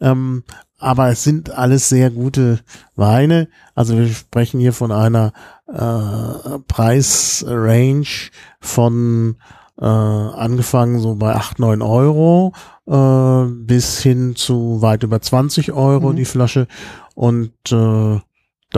Ähm, 0.00 0.44
aber 0.78 1.08
es 1.08 1.24
sind 1.24 1.50
alles 1.50 1.88
sehr 1.88 2.10
gute 2.10 2.60
Weine. 2.94 3.48
Also 3.74 3.98
wir 3.98 4.06
sprechen 4.08 4.60
hier 4.60 4.72
von 4.72 4.92
einer 4.92 5.32
äh, 5.66 6.58
Preisrange 6.68 8.30
von 8.60 9.36
äh, 9.80 9.84
angefangen 9.84 11.00
so 11.00 11.16
bei 11.16 11.34
8, 11.34 11.58
9 11.58 11.82
Euro 11.82 12.52
äh, 12.86 13.44
bis 13.50 14.00
hin 14.00 14.36
zu 14.36 14.82
weit 14.82 15.02
über 15.02 15.20
20 15.20 15.72
Euro 15.72 16.12
Mhm. 16.12 16.16
die 16.16 16.24
Flasche. 16.24 16.66
Und 17.14 17.52
äh, 17.72 18.20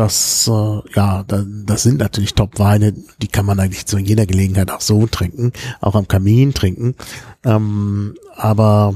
das, 0.00 0.48
äh, 0.48 0.80
ja, 0.96 1.22
da, 1.26 1.44
das 1.66 1.82
sind 1.82 1.98
natürlich 1.98 2.34
Top-Weine, 2.34 2.94
die 3.22 3.28
kann 3.28 3.46
man 3.46 3.60
eigentlich 3.60 3.86
zu 3.86 3.98
jeder 3.98 4.26
Gelegenheit 4.26 4.70
auch 4.70 4.80
so 4.80 5.06
trinken, 5.06 5.52
auch 5.80 5.94
am 5.94 6.08
Kamin 6.08 6.54
trinken. 6.54 6.94
Ähm, 7.44 8.14
aber 8.36 8.94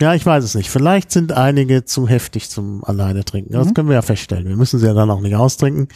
ja, 0.00 0.12
ich 0.14 0.26
weiß 0.26 0.42
es 0.42 0.56
nicht. 0.56 0.70
Vielleicht 0.70 1.12
sind 1.12 1.32
einige 1.32 1.84
zu 1.84 2.08
heftig 2.08 2.50
zum 2.50 2.82
alleine 2.84 3.24
trinken. 3.24 3.52
Das 3.52 3.68
Mhm. 3.68 3.74
können 3.74 3.88
wir 3.88 3.94
ja 3.94 4.02
feststellen. 4.02 4.46
Wir 4.48 4.56
müssen 4.56 4.80
sie 4.80 4.86
ja 4.86 4.92
dann 4.94 5.10
auch 5.10 5.20
nicht 5.20 5.36
austrinken. 5.36 5.88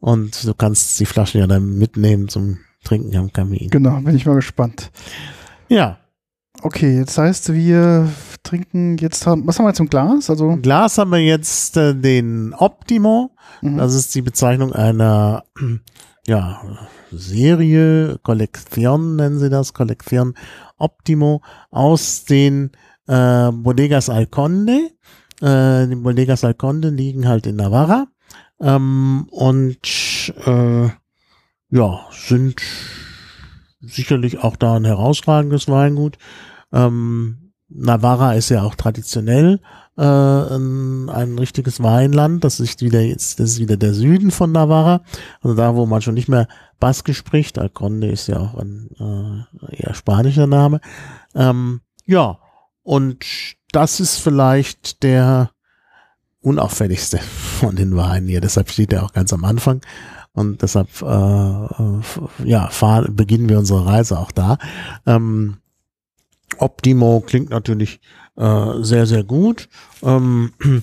Und 0.00 0.44
du 0.46 0.52
kannst 0.54 1.00
die 1.00 1.06
Flaschen 1.06 1.40
ja 1.40 1.46
dann 1.46 1.78
mitnehmen 1.78 2.28
zum 2.28 2.58
Trinken 2.84 3.16
am 3.16 3.32
Kamin. 3.32 3.70
Genau, 3.70 3.98
bin 4.00 4.14
ich 4.14 4.26
mal 4.26 4.34
gespannt. 4.36 4.90
Ja, 5.68 5.98
Okay, 6.62 6.96
jetzt 6.96 7.16
heißt, 7.16 7.52
wir 7.52 8.10
trinken 8.42 8.96
jetzt, 8.98 9.24
was 9.26 9.58
haben 9.58 9.64
wir 9.64 9.68
jetzt 9.68 9.80
im 9.80 9.88
Glas? 9.88 10.28
Also, 10.28 10.50
im 10.50 10.62
Glas 10.62 10.98
haben 10.98 11.10
wir 11.10 11.18
jetzt 11.18 11.76
äh, 11.76 11.94
den 11.94 12.52
Optimo. 12.54 13.30
mhm. 13.62 13.76
Das 13.76 13.94
ist 13.94 14.14
die 14.14 14.22
Bezeichnung 14.22 14.72
einer 14.72 15.44
ja, 16.26 16.60
Serie, 17.12 18.18
Kollektion 18.22 19.16
nennen 19.16 19.38
sie 19.38 19.50
das, 19.50 19.72
Kollektion 19.72 20.34
Optimo 20.76 21.42
aus 21.70 22.24
den 22.24 22.72
äh, 23.06 23.50
Bodegas 23.52 24.10
Alconde. 24.10 24.90
Äh, 25.40 25.86
die 25.86 25.96
Bodegas 25.96 26.44
Alconde 26.44 26.90
liegen 26.90 27.28
halt 27.28 27.46
in 27.46 27.56
Navarra 27.56 28.08
ähm, 28.60 29.26
und 29.30 30.32
äh, 30.44 30.88
ja, 31.70 32.00
sind 32.10 32.60
sicherlich 33.80 34.38
auch 34.38 34.56
da 34.56 34.74
ein 34.76 34.84
herausragendes 34.84 35.68
Weingut. 35.68 36.18
Ähm, 36.72 37.52
Navarra 37.68 38.32
ist 38.32 38.48
ja 38.48 38.62
auch 38.62 38.74
traditionell 38.74 39.60
äh, 39.96 40.02
ein, 40.02 41.10
ein 41.10 41.38
richtiges 41.38 41.82
Weinland. 41.82 42.44
Das 42.44 42.60
ist 42.60 42.82
wieder 42.82 43.00
jetzt, 43.00 43.40
das 43.40 43.50
ist 43.50 43.58
wieder 43.58 43.76
der 43.76 43.94
Süden 43.94 44.30
von 44.30 44.52
Navarra, 44.52 45.02
also 45.42 45.54
da, 45.54 45.74
wo 45.74 45.84
man 45.84 46.00
schon 46.00 46.14
nicht 46.14 46.28
mehr 46.28 46.48
Baskisch 46.80 47.18
spricht. 47.18 47.58
Alconde 47.58 48.08
ist 48.08 48.26
ja 48.26 48.38
auch 48.38 48.54
ein 48.54 48.88
äh, 48.98 49.82
eher 49.82 49.94
spanischer 49.94 50.46
Name. 50.46 50.80
Ähm, 51.34 51.80
ja, 52.06 52.38
und 52.82 53.24
das 53.72 54.00
ist 54.00 54.18
vielleicht 54.18 55.02
der 55.02 55.50
unauffälligste 56.40 57.18
von 57.60 57.76
den 57.76 57.96
Weinen 57.96 58.28
hier. 58.28 58.40
Deshalb 58.40 58.70
steht 58.70 58.92
er 58.92 59.04
auch 59.04 59.12
ganz 59.12 59.32
am 59.32 59.44
Anfang. 59.44 59.82
Und 60.32 60.62
deshalb, 60.62 60.88
äh, 61.02 61.06
äh, 61.06 62.00
ja, 62.44 62.68
fahren, 62.68 63.16
beginnen 63.16 63.48
wir 63.48 63.58
unsere 63.58 63.84
Reise 63.84 64.18
auch 64.18 64.30
da. 64.30 64.56
Ähm, 65.04 65.58
Optimo 66.58 67.20
klingt 67.26 67.50
natürlich 67.50 68.00
äh, 68.36 68.82
sehr, 68.82 69.06
sehr 69.06 69.24
gut. 69.24 69.68
Ähm, 70.02 70.52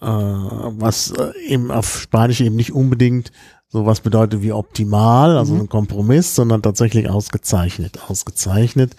äh, 0.00 0.06
was 0.06 1.12
äh, 1.12 1.32
eben 1.46 1.70
auf 1.70 2.00
Spanisch 2.00 2.40
eben 2.40 2.56
nicht 2.56 2.72
unbedingt 2.72 3.32
sowas 3.68 4.00
bedeutet 4.00 4.42
wie 4.42 4.52
optimal, 4.52 5.38
also 5.38 5.54
Mhm. 5.54 5.60
ein 5.60 5.68
Kompromiss, 5.68 6.34
sondern 6.34 6.60
tatsächlich 6.60 7.08
ausgezeichnet. 7.08 8.00
Ausgezeichnet. 8.08 8.94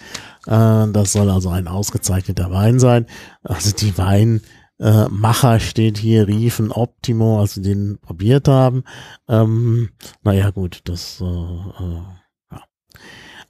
Äh, 0.47 0.87
das 0.91 1.11
soll 1.11 1.29
also 1.29 1.49
ein 1.49 1.67
ausgezeichneter 1.67 2.51
Wein 2.51 2.79
sein. 2.79 3.05
Also 3.43 3.75
die 3.75 3.97
Wein, 3.97 4.41
äh, 4.81 5.59
steht 5.59 5.97
hier, 5.97 6.27
riefen 6.27 6.71
Optimo, 6.71 7.39
als 7.39 7.53
sie 7.55 7.61
den 7.61 7.99
probiert 8.01 8.47
haben. 8.47 8.83
Ähm, 9.27 9.89
naja, 10.23 10.49
gut, 10.49 10.81
das, 10.85 11.21
äh, 11.21 11.25
äh. 11.25 12.01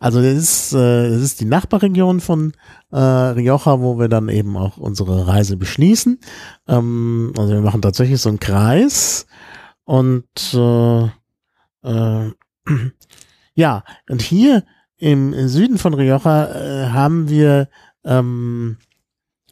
Also 0.01 0.19
das 0.19 0.33
ist, 0.33 0.73
äh, 0.73 1.11
das 1.11 1.21
ist 1.21 1.41
die 1.41 1.45
Nachbarregion 1.45 2.21
von 2.21 2.53
äh, 2.91 2.97
Rioja, 2.97 3.79
wo 3.81 3.99
wir 3.99 4.09
dann 4.09 4.29
eben 4.29 4.57
auch 4.57 4.77
unsere 4.77 5.27
Reise 5.27 5.57
beschließen. 5.57 6.19
Ähm, 6.67 7.33
also 7.37 7.53
wir 7.53 7.61
machen 7.61 7.83
tatsächlich 7.83 8.19
so 8.19 8.29
einen 8.29 8.39
Kreis 8.39 9.27
und 9.83 10.25
äh, 10.55 11.03
äh, 11.83 12.31
ja, 13.53 13.83
und 14.09 14.23
hier 14.23 14.63
im 14.97 15.47
Süden 15.47 15.77
von 15.77 15.93
Rioja 15.93 16.47
äh, 16.47 16.89
haben 16.89 17.29
wir 17.29 17.69
ähm, 18.03 18.77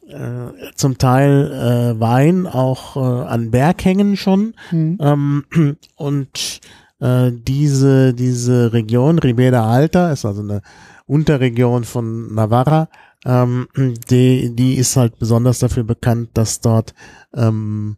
äh, 0.08 0.72
zum 0.74 0.98
Teil 0.98 1.52
äh, 1.52 2.00
Wein 2.00 2.48
auch 2.48 2.96
äh, 2.96 3.28
an 3.28 3.52
Berghängen 3.52 4.16
schon. 4.16 4.54
Mhm. 4.72 4.98
Ähm, 5.00 5.44
und 5.94 6.60
äh, 7.00 7.30
diese, 7.32 8.14
diese 8.14 8.72
Region, 8.72 9.18
Ribera 9.18 9.70
Alta, 9.70 10.12
ist 10.12 10.24
also 10.24 10.42
eine 10.42 10.62
Unterregion 11.06 11.84
von 11.84 12.34
Navarra, 12.34 12.88
Ähm, 13.26 13.68
die, 14.10 14.56
die 14.56 14.74
ist 14.76 14.96
halt 14.96 15.18
besonders 15.18 15.58
dafür 15.58 15.84
bekannt, 15.84 16.30
dass 16.34 16.60
dort 16.60 16.94
ähm, 17.34 17.96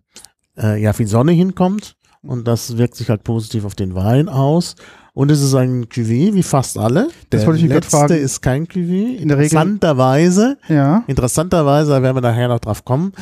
äh, 0.58 0.82
ja 0.82 0.92
viel 0.92 1.06
Sonne 1.06 1.30
hinkommt 1.30 1.94
und 2.22 2.48
das 2.48 2.76
wirkt 2.76 2.96
sich 2.96 3.08
halt 3.08 3.22
positiv 3.22 3.64
auf 3.64 3.76
den 3.76 3.94
Wein 3.94 4.28
aus. 4.28 4.74
Und 5.14 5.30
es 5.30 5.40
ist 5.42 5.54
ein 5.54 5.84
Cuvée, 5.86 6.32
wie 6.34 6.42
fast 6.42 6.76
alle. 6.78 7.08
Das 7.30 7.42
Der 7.42 7.46
wollte 7.46 7.60
ich 7.62 7.68
letzte 7.68 7.90
fragen. 7.98 8.14
ist 8.14 8.40
kein 8.40 8.66
Cuvée. 8.66 9.14
In 9.16 9.28
der 9.28 9.36
Regel- 9.38 9.52
Interessanterweise, 9.52 10.56
Ja. 10.68 11.04
interessanterweise, 11.06 11.90
da 11.90 12.02
werden 12.02 12.16
wir 12.16 12.22
nachher 12.22 12.48
noch 12.48 12.60
drauf 12.60 12.84
kommen, 12.84 13.12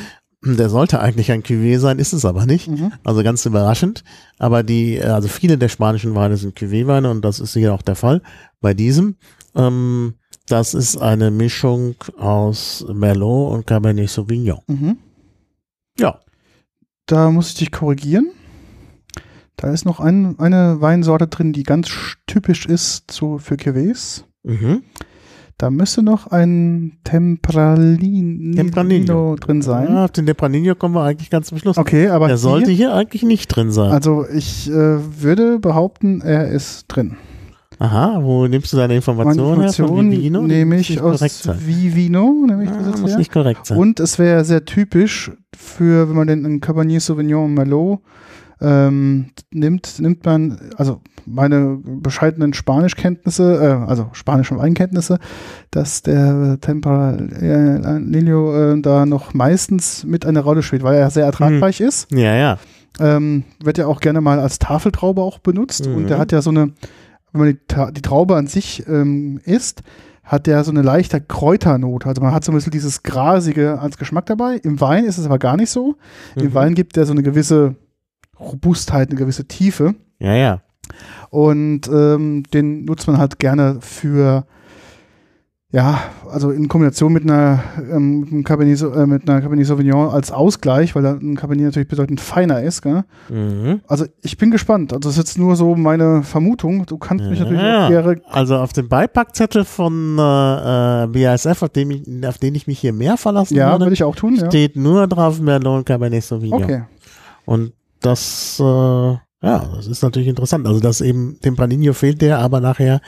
der 0.42 0.70
sollte 0.70 1.00
eigentlich 1.00 1.30
ein 1.32 1.42
Cuvée 1.42 1.78
sein, 1.78 1.98
ist 1.98 2.12
es 2.12 2.24
aber 2.24 2.46
nicht. 2.46 2.68
Mhm. 2.68 2.92
Also 3.04 3.22
ganz 3.22 3.44
überraschend. 3.44 4.04
Aber 4.38 4.62
die, 4.62 4.96
äh, 4.96 5.02
also 5.04 5.28
viele 5.28 5.58
der 5.58 5.68
spanischen 5.68 6.14
Weine 6.14 6.36
sind 6.36 6.56
Cuvée-Weine 6.58 7.10
und 7.10 7.22
das 7.24 7.40
ist 7.40 7.52
hier 7.54 7.74
auch 7.74 7.82
der 7.82 7.96
Fall 7.96 8.22
bei 8.60 8.72
diesem. 8.74 9.16
Ähm, 9.54 10.14
das 10.48 10.74
ist 10.74 10.96
eine 10.96 11.30
Mischung 11.30 11.94
aus 12.18 12.84
Merlot 12.92 13.52
und 13.52 13.66
Cabernet 13.66 14.08
Sauvignon. 14.08 14.60
Mhm. 14.66 14.98
Ja. 15.98 16.20
Da 17.06 17.30
muss 17.30 17.48
ich 17.50 17.54
dich 17.56 17.72
korrigieren. 17.72 18.30
Da 19.56 19.70
ist 19.72 19.84
noch 19.84 20.00
ein, 20.00 20.38
eine 20.38 20.80
Weinsorte 20.80 21.26
drin, 21.26 21.52
die 21.52 21.64
ganz 21.64 21.88
sch- 21.88 22.16
typisch 22.26 22.64
ist 22.64 23.10
zu, 23.10 23.38
für 23.38 23.56
Cuvées. 23.56 24.24
Mhm. 24.42 24.82
Da 25.60 25.68
müsste 25.68 26.02
noch 26.02 26.28
ein 26.28 26.92
Tempralino, 27.04 28.54
Tempranillo. 28.56 29.36
drin 29.36 29.60
sein. 29.60 29.88
Ja, 29.90 30.04
auf 30.06 30.10
den 30.10 30.24
Tempranillo 30.24 30.74
kommen 30.74 30.94
wir 30.94 31.02
eigentlich 31.04 31.28
ganz 31.28 31.48
zum 31.48 31.58
Schluss. 31.58 31.76
Okay, 31.76 32.08
aber 32.08 32.28
Der 32.28 32.38
sollte 32.38 32.70
hier, 32.70 32.94
eigentlich 32.94 33.24
nicht 33.24 33.48
drin 33.48 33.70
sein. 33.70 33.92
also 33.92 34.24
ich 34.34 34.70
äh, 34.70 34.72
würde 34.72 35.58
behaupten, 35.58 36.22
er 36.22 36.48
ist 36.48 36.86
drin. 36.88 37.16
Aha, 37.78 38.20
wo 38.22 38.46
nimmst 38.46 38.72
du 38.72 38.78
deine 38.78 38.88
Meine 38.88 38.96
Informationen 38.96 39.60
her? 39.60 39.72
Von 39.72 39.84
Information 39.84 40.10
Vivino? 40.12 40.42
nehme 40.42 40.78
ich 40.78 40.98
aus. 41.00 41.20
Vivino, 41.20 42.44
nehme 42.46 42.64
ich 42.64 42.70
das 42.70 42.78
Ah, 42.78 42.86
jetzt 42.90 43.00
muss 43.02 43.10
her. 43.10 43.18
nicht 43.18 43.32
korrekt 43.32 43.66
sein. 43.66 43.76
Und 43.76 44.00
es 44.00 44.18
wäre 44.18 44.44
sehr 44.46 44.64
typisch 44.64 45.30
für, 45.54 46.08
wenn 46.08 46.16
man 46.16 46.26
den 46.26 46.46
einen 46.46 46.60
Cabernet 46.62 47.02
Sauvignon 47.02 47.52
Merlot 47.52 48.00
ähm, 48.60 49.26
nimmt, 49.52 50.00
nimmt 50.00 50.24
man, 50.26 50.58
also 50.76 51.00
meine 51.26 51.78
bescheidenen 51.84 52.52
Spanischkenntnisse, 52.54 53.84
äh, 53.84 53.88
also 53.90 54.08
spanische 54.12 54.56
Weinkenntnisse, 54.58 55.18
dass 55.70 56.02
der 56.02 56.58
Tempranillo 56.60 58.72
äh, 58.72 58.80
da 58.80 59.06
noch 59.06 59.34
meistens 59.34 60.04
mit 60.04 60.26
einer 60.26 60.40
Rolle 60.40 60.62
spielt, 60.62 60.82
weil 60.82 60.96
er 60.96 61.10
sehr 61.10 61.24
ertragreich 61.26 61.80
ist. 61.80 62.10
ja, 62.12 62.34
ja. 62.34 62.58
Ähm, 62.98 63.44
wird 63.62 63.78
ja 63.78 63.86
auch 63.86 64.00
gerne 64.00 64.20
mal 64.20 64.40
als 64.40 64.58
Tafeltraube 64.58 65.22
auch 65.22 65.38
benutzt 65.38 65.86
Mhm. 65.86 65.94
und 65.94 66.10
der 66.10 66.18
hat 66.18 66.32
ja 66.32 66.42
so 66.42 66.50
eine, 66.50 66.72
wenn 67.32 67.40
man 67.40 67.48
die, 67.48 67.92
die 67.94 68.02
Traube 68.02 68.34
an 68.36 68.48
sich 68.48 68.84
ähm, 68.88 69.40
isst, 69.44 69.82
hat 70.24 70.48
der 70.48 70.64
so 70.64 70.72
eine 70.72 70.82
leichte 70.82 71.20
Kräuternote. 71.20 72.08
Also 72.08 72.20
man 72.20 72.34
hat 72.34 72.44
so 72.44 72.50
ein 72.50 72.56
bisschen 72.56 72.72
dieses 72.72 73.04
Grasige 73.04 73.78
als 73.80 73.96
Geschmack 73.96 74.26
dabei. 74.26 74.56
Im 74.56 74.80
Wein 74.80 75.04
ist 75.04 75.18
es 75.18 75.24
aber 75.26 75.38
gar 75.38 75.56
nicht 75.56 75.70
so. 75.70 75.94
Im 76.34 76.46
Mhm. 76.46 76.54
Wein 76.54 76.74
gibt 76.74 76.96
er 76.96 77.06
so 77.06 77.12
eine 77.12 77.22
gewisse 77.22 77.76
Robustheit, 78.40 79.10
eine 79.10 79.18
gewisse 79.18 79.44
Tiefe. 79.46 79.94
Ja, 80.18 80.34
ja. 80.34 80.60
Und 81.30 81.82
ähm, 81.88 82.42
den 82.52 82.84
nutzt 82.84 83.06
man 83.06 83.18
halt 83.18 83.38
gerne 83.38 83.76
für, 83.80 84.44
ja, 85.72 86.00
also 86.28 86.50
in 86.50 86.66
Kombination 86.66 87.12
mit 87.12 87.22
einer, 87.22 87.62
ähm, 87.92 88.20
mit 88.20 88.32
einem 88.32 88.42
Cabernet, 88.42 88.82
äh, 88.82 89.06
mit 89.06 89.28
einer 89.30 89.40
Cabernet 89.40 89.66
Sauvignon 89.66 90.10
als 90.10 90.32
Ausgleich, 90.32 90.96
weil 90.96 91.06
ein 91.06 91.36
Cabernet 91.36 91.66
natürlich 91.66 91.86
bedeutend 91.86 92.20
feiner 92.20 92.60
ist. 92.62 92.84
Mhm. 92.84 93.80
Also 93.86 94.06
ich 94.22 94.36
bin 94.36 94.50
gespannt. 94.50 94.92
Also 94.92 95.08
das 95.08 95.12
ist 95.12 95.18
jetzt 95.18 95.38
nur 95.38 95.54
so 95.54 95.76
meine 95.76 96.24
Vermutung. 96.24 96.84
Du 96.86 96.98
kannst 96.98 97.24
mich 97.26 97.38
natürlich 97.38 97.62
Ja. 97.62 97.84
auch 97.86 97.90
gerne. 97.90 98.20
Also 98.28 98.56
auf 98.56 98.72
dem 98.72 98.88
Beipackzettel 98.88 99.64
von 99.64 100.18
äh, 100.18 101.04
äh, 101.04 101.06
BASF, 101.06 101.62
auf, 101.62 101.68
dem 101.68 101.92
ich, 101.92 102.26
auf 102.26 102.38
den 102.38 102.56
ich 102.56 102.66
mich 102.66 102.80
hier 102.80 102.92
mehr 102.92 103.16
verlassen 103.16 103.54
Ja, 103.56 103.70
würde, 103.72 103.84
würde 103.84 103.94
ich 103.94 104.02
auch 104.02 104.16
tun. 104.16 104.34
Ja. 104.34 104.46
steht 104.46 104.74
nur 104.74 105.06
drauf 105.06 105.40
Merlot 105.40 105.78
und 105.78 105.84
Cabernet 105.86 106.24
Sauvignon. 106.24 106.64
Okay. 106.64 106.82
Und 107.44 107.72
das, 108.00 108.58
äh, 108.60 108.64
ja, 108.64 109.20
das 109.74 109.86
ist 109.86 110.02
natürlich 110.02 110.28
interessant. 110.28 110.66
Also 110.66 110.80
dass 110.80 111.00
eben 111.00 111.38
Tempranillo 111.40 111.92
fehlt, 111.92 112.20
der 112.22 112.38
aber 112.38 112.60
nachher 112.60 113.00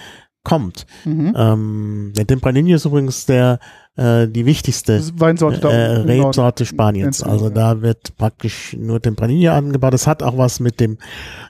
kommt. 0.45 0.87
Mhm. 1.05 1.35
Ähm, 1.37 2.13
der 2.17 2.27
Tempranillo 2.27 2.75
ist 2.75 2.85
übrigens 2.85 3.27
der 3.27 3.59
äh, 3.97 4.27
die 4.27 4.45
wichtigste 4.47 5.01
Weinsorte 5.21 5.69
äh. 5.69 5.99
Rebsorte 5.99 6.65
Spaniens. 6.67 7.23
Also 7.23 7.49
da 7.51 7.81
wird 7.83 8.17
praktisch 8.17 8.75
nur 8.79 9.01
Tempranillo 9.01 9.53
angebaut. 9.53 9.93
Das 9.95 10.07
hat 10.07 10.23
auch 10.23 10.39
was 10.39 10.59
mit 10.61 10.81
dem 10.81 10.99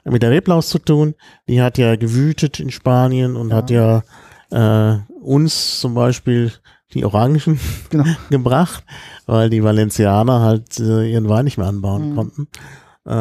mit 0.03 0.21
der 0.21 0.29
Reblaus 0.31 0.69
zu 0.69 0.77
tun. 0.79 1.15
Die 1.47 1.61
hat 1.61 1.77
ja 1.77 1.95
gewütet 1.95 2.59
in 2.59 2.69
Spanien 2.69 3.35
und 3.35 3.49
Ja. 3.49 3.55
hat 3.55 3.69
ja 3.71 4.03
äh, 4.51 4.99
uns 5.21 5.79
zum 5.79 5.93
Beispiel 5.95 6.51
die 6.93 7.05
Orangen 7.05 7.59
Genau. 7.89 8.03
gebracht, 8.29 8.83
weil 9.25 9.49
die 9.49 9.63
Valencianer 9.63 10.41
halt 10.41 10.79
äh, 10.79 11.11
ihren 11.11 11.27
Wein 11.29 11.45
nicht 11.45 11.57
mehr 11.57 11.67
anbauen 11.67 12.11
Mhm. 12.11 12.15
konnten. 12.15 12.47
Äh, 13.05 13.11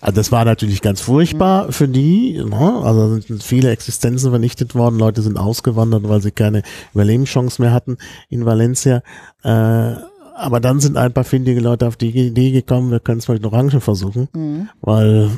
also 0.00 0.14
das 0.14 0.30
war 0.30 0.44
natürlich 0.44 0.82
ganz 0.82 1.00
Mhm. 1.00 1.04
furchtbar 1.04 1.72
für 1.72 1.88
die. 1.88 2.34
Ne? 2.44 2.80
Also 2.84 3.18
sind 3.20 3.42
viele 3.42 3.70
Existenzen 3.70 4.30
vernichtet 4.30 4.74
worden. 4.74 4.98
Leute 4.98 5.22
sind 5.22 5.38
ausgewandert, 5.38 6.08
weil 6.08 6.20
sie 6.20 6.30
keine 6.32 6.62
Überlebenschance 6.94 7.60
mehr 7.62 7.72
hatten 7.72 7.96
in 8.28 8.44
Valencia. 8.44 9.02
Äh, 9.42 9.94
aber 10.38 10.60
dann 10.60 10.80
sind 10.80 10.98
ein 10.98 11.14
paar 11.14 11.24
findige 11.24 11.60
Leute 11.60 11.86
auf 11.88 11.96
die 11.96 12.10
Idee 12.10 12.50
gekommen, 12.50 12.90
wir 12.90 13.00
können 13.00 13.20
es 13.20 13.26
mal 13.28 13.34
mit 13.34 13.46
Orangen 13.46 13.80
versuchen, 13.80 14.28
Mhm. 14.34 14.68
weil 14.82 15.30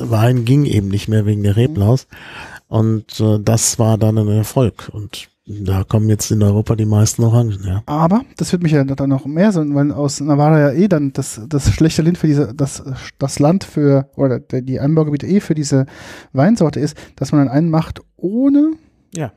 Wein 0.00 0.44
ging 0.44 0.66
eben 0.66 0.88
nicht 0.88 1.08
mehr 1.08 1.24
wegen 1.24 1.42
der 1.42 1.56
Reblaus. 1.56 2.06
Und 2.68 3.20
äh, 3.20 3.38
das 3.42 3.78
war 3.78 3.96
dann 3.96 4.18
ein 4.18 4.28
Erfolg. 4.28 4.90
Und 4.92 5.28
da 5.44 5.82
kommen 5.84 6.08
jetzt 6.08 6.30
in 6.30 6.42
Europa 6.42 6.76
die 6.76 6.84
meisten 6.84 7.24
Orangen, 7.24 7.58
ja. 7.66 7.82
Aber 7.86 8.22
das 8.36 8.52
wird 8.52 8.62
mich 8.62 8.72
ja 8.72 8.84
dann 8.84 9.08
noch 9.10 9.26
mehr 9.26 9.50
sein, 9.50 9.74
weil 9.74 9.90
aus 9.90 10.20
Navarra 10.20 10.60
ja 10.60 10.70
eh 10.72 10.86
dann 10.88 11.12
das, 11.12 11.40
das 11.48 11.68
schlechte 11.72 12.02
Land 12.02 12.18
für 12.18 12.28
diese, 12.28 12.54
das, 12.54 12.82
das 13.18 13.38
Land 13.40 13.64
für, 13.64 14.08
oder 14.16 14.38
der- 14.38 14.62
die 14.62 14.78
Anbaugebiete 14.78 15.26
eh 15.26 15.40
für 15.40 15.54
diese 15.54 15.86
Weinsorte 16.32 16.78
ist, 16.80 16.96
dass 17.16 17.32
man 17.32 17.46
dann 17.46 17.54
einen 17.56 17.70
macht 17.70 18.00
ohne. 18.16 18.72
Ja. 19.14 19.32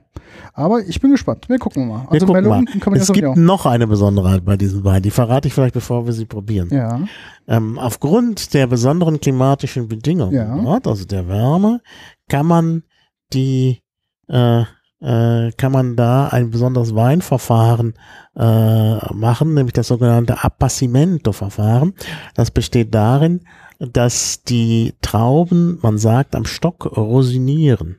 Aber 0.53 0.79
ich 0.81 1.01
bin 1.01 1.11
gespannt. 1.11 1.49
Wir 1.49 1.57
gucken 1.57 1.87
mal. 1.87 2.03
Wir 2.03 2.11
Also 2.13 2.27
gucken 2.27 2.43
Melon 2.43 2.65
mal. 2.65 2.95
Es 2.97 3.11
gibt 3.11 3.25
sowieso. 3.25 3.33
noch 3.41 3.65
eine 3.65 3.87
Besonderheit 3.87 4.45
bei 4.45 4.55
diesem 4.57 4.83
Wein, 4.85 5.01
die 5.01 5.11
verrate 5.11 5.47
ich 5.47 5.53
vielleicht, 5.53 5.73
bevor 5.73 6.05
wir 6.05 6.13
sie 6.13 6.25
probieren. 6.25 6.69
Ja. 6.71 7.01
Ähm, 7.47 7.77
aufgrund 7.79 8.53
der 8.53 8.67
besonderen 8.67 9.19
klimatischen 9.19 9.87
Bedingungen 9.87 10.33
Ja. 10.33 10.55
dort, 10.55 10.87
also 10.87 11.03
der 11.05 11.27
Wärme, 11.27 11.81
kann 12.29 12.45
man 12.45 12.83
die 13.33 13.81
äh, 14.29 14.63
äh, 15.01 15.51
kann 15.51 15.71
man 15.71 15.95
da 15.95 16.27
ein 16.27 16.51
besonderes 16.51 16.95
Weinverfahren 16.95 17.93
äh, 18.35 19.13
machen, 19.13 19.53
nämlich 19.53 19.73
das 19.73 19.87
sogenannte 19.87 20.43
Appassimento-Verfahren. 20.43 21.93
Das 22.33 22.51
besteht 22.51 22.93
darin, 22.93 23.41
dass 23.79 24.43
die 24.43 24.93
Trauben, 25.01 25.79
man 25.81 25.97
sagt, 25.97 26.35
am 26.35 26.45
Stock 26.45 26.85
rosinieren. 26.97 27.97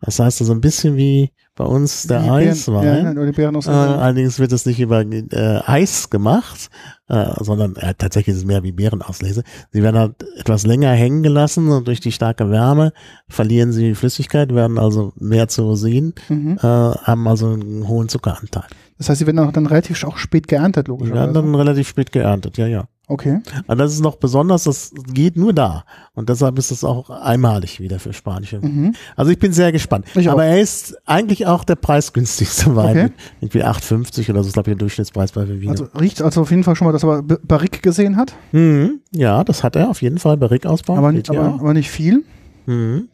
Das 0.00 0.18
heißt 0.18 0.40
also 0.40 0.52
ein 0.52 0.60
bisschen 0.60 0.96
wie 0.96 1.32
bei 1.56 1.64
uns 1.64 2.06
der 2.06 2.20
Die 2.20 2.26
Beeren- 2.28 2.48
Eiswein. 2.50 3.16
Ja, 3.16 3.54
aus 3.56 3.66
Äh, 3.66 3.70
allerdings 3.70 4.38
wird 4.38 4.52
es 4.52 4.66
nicht 4.66 4.78
über 4.78 5.00
äh, 5.00 5.60
Eis 5.66 6.10
gemacht, 6.10 6.68
äh, 7.08 7.24
sondern 7.42 7.76
äh, 7.76 7.94
tatsächlich 7.96 8.34
ist 8.34 8.42
es 8.42 8.46
mehr 8.46 8.62
wie 8.62 8.72
Beerenauslese. 8.72 9.42
Sie 9.72 9.82
werden 9.82 9.98
halt 9.98 10.24
etwas 10.38 10.66
länger 10.66 10.90
hängen 10.92 11.22
gelassen 11.22 11.68
und 11.70 11.88
durch 11.88 12.00
die 12.00 12.12
starke 12.12 12.50
Wärme 12.50 12.92
verlieren 13.28 13.72
sie 13.72 13.94
Flüssigkeit, 13.94 14.54
werden 14.54 14.78
also 14.78 15.12
mehr 15.18 15.48
zu 15.48 15.62
Rosinen, 15.62 16.14
mhm. 16.28 16.58
äh, 16.58 16.62
haben 16.62 17.26
also 17.26 17.52
einen 17.54 17.88
hohen 17.88 18.08
Zuckeranteil. 18.08 18.64
Das 18.98 19.08
heißt, 19.08 19.18
sie 19.20 19.26
werden 19.26 19.38
auch 19.38 19.52
dann 19.52 19.66
relativ 19.66 20.02
auch 20.04 20.16
spät 20.18 20.48
geerntet, 20.48 20.86
Die 20.86 20.90
werden 20.90 21.00
logischerweise. 21.00 21.32
dann 21.32 21.54
relativ 21.54 21.88
spät 21.88 22.12
geerntet, 22.12 22.58
ja, 22.58 22.66
ja. 22.66 22.84
Okay. 23.08 23.38
Und 23.68 23.78
das 23.78 23.92
ist 23.92 24.00
noch 24.00 24.16
besonders, 24.16 24.64
das 24.64 24.90
geht 25.12 25.36
nur 25.36 25.52
da. 25.52 25.84
Und 26.14 26.28
deshalb 26.28 26.58
ist 26.58 26.72
es 26.72 26.82
auch 26.82 27.08
einmalig 27.08 27.78
wieder 27.78 28.00
für 28.00 28.12
spanische. 28.12 28.58
Mhm. 28.60 28.94
Also 29.14 29.30
ich 29.30 29.38
bin 29.38 29.52
sehr 29.52 29.70
gespannt. 29.70 30.06
Ich 30.16 30.28
auch. 30.28 30.32
Aber 30.32 30.44
er 30.44 30.60
ist 30.60 30.96
eigentlich 31.06 31.46
auch 31.46 31.62
der 31.62 31.76
preisgünstigste 31.76 32.74
Wein. 32.74 32.96
Okay. 32.96 33.08
Irgendwie 33.40 33.62
8,50 33.64 34.30
oder 34.30 34.42
so 34.42 34.50
glaube 34.50 34.70
ich, 34.70 34.76
der 34.76 34.80
Durchschnittspreis 34.80 35.30
bei 35.30 35.48
Vivino. 35.48 35.70
Also 35.70 35.84
riecht 36.00 36.20
also 36.20 36.40
auf 36.40 36.50
jeden 36.50 36.64
Fall 36.64 36.74
schon 36.74 36.86
mal, 36.86 36.92
dass 36.92 37.04
er 37.04 37.22
B- 37.22 37.36
Barrique 37.44 37.80
gesehen 37.80 38.16
hat, 38.16 38.34
Mhm. 38.50 39.00
Ja, 39.12 39.44
das 39.44 39.62
hat 39.62 39.76
er 39.76 39.88
auf 39.88 40.02
jeden 40.02 40.18
Fall 40.18 40.36
ausbauen. 40.64 40.98
aber, 40.98 41.08
aber, 41.28 41.54
auch. 41.54 41.60
aber 41.60 41.74
nicht 41.74 41.90
viel. 41.90 42.24
Mhm. 42.66 43.08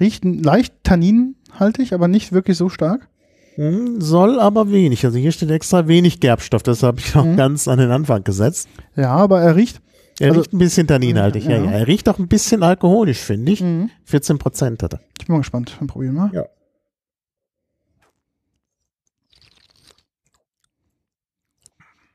Riecht 0.00 0.24
leicht 0.24 0.74
tanninhaltig, 0.82 1.94
aber 1.94 2.08
nicht 2.08 2.32
wirklich 2.32 2.56
so 2.58 2.68
stark. 2.68 3.08
Mhm. 3.56 4.00
Soll 4.00 4.40
aber 4.40 4.70
wenig. 4.70 5.04
Also 5.04 5.18
hier 5.18 5.32
steht 5.32 5.50
extra 5.50 5.86
wenig 5.88 6.20
Gerbstoff. 6.20 6.62
Das 6.62 6.82
habe 6.82 7.00
ich 7.00 7.14
noch 7.14 7.24
Mhm. 7.24 7.36
ganz 7.36 7.68
an 7.68 7.78
den 7.78 7.90
Anfang 7.90 8.24
gesetzt. 8.24 8.68
Ja, 8.96 9.10
aber 9.10 9.40
er 9.42 9.56
riecht. 9.56 9.80
Er 10.20 10.28
Also- 10.28 10.40
riecht 10.40 10.52
ein 10.52 10.58
bisschen 10.58 10.86
tanninhaltig. 10.86 11.44
Ja. 11.44 11.56
Ja. 11.58 11.64
Ja, 11.64 11.70
Er 11.72 11.86
riecht 11.86 12.08
auch 12.08 12.18
ein 12.18 12.28
bisschen 12.28 12.62
alkoholisch, 12.62 13.18
finde 13.18 13.52
ich. 13.52 13.60
Mhm. 13.60 13.90
14 14.04 14.38
Prozent 14.38 14.82
hat 14.82 14.94
er. 14.94 15.00
Ich 15.20 15.26
bin 15.26 15.34
mal 15.34 15.38
gespannt. 15.40 15.76
Dann 15.78 15.88
probieren 15.88 16.14
wir. 16.14 16.30
Ja. 16.32 16.44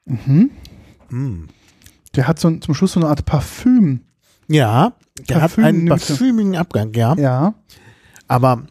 Mhm. 0.06 0.52
Mhm. 1.10 1.48
Der 2.16 2.28
hat 2.28 2.40
so 2.40 2.48
ein- 2.48 2.62
zum 2.62 2.74
Schluss 2.74 2.94
so 2.94 3.00
eine 3.00 3.10
Art 3.10 3.26
Parfüm. 3.26 4.02
Ja, 4.48 4.94
der 5.28 5.42
hat 5.42 5.58
einen 5.60 5.88
parfümigen 5.88 6.56
Abgang, 6.56 6.94
ja. 6.94 7.16
Ja. 7.16 7.54
Aber 8.28 8.64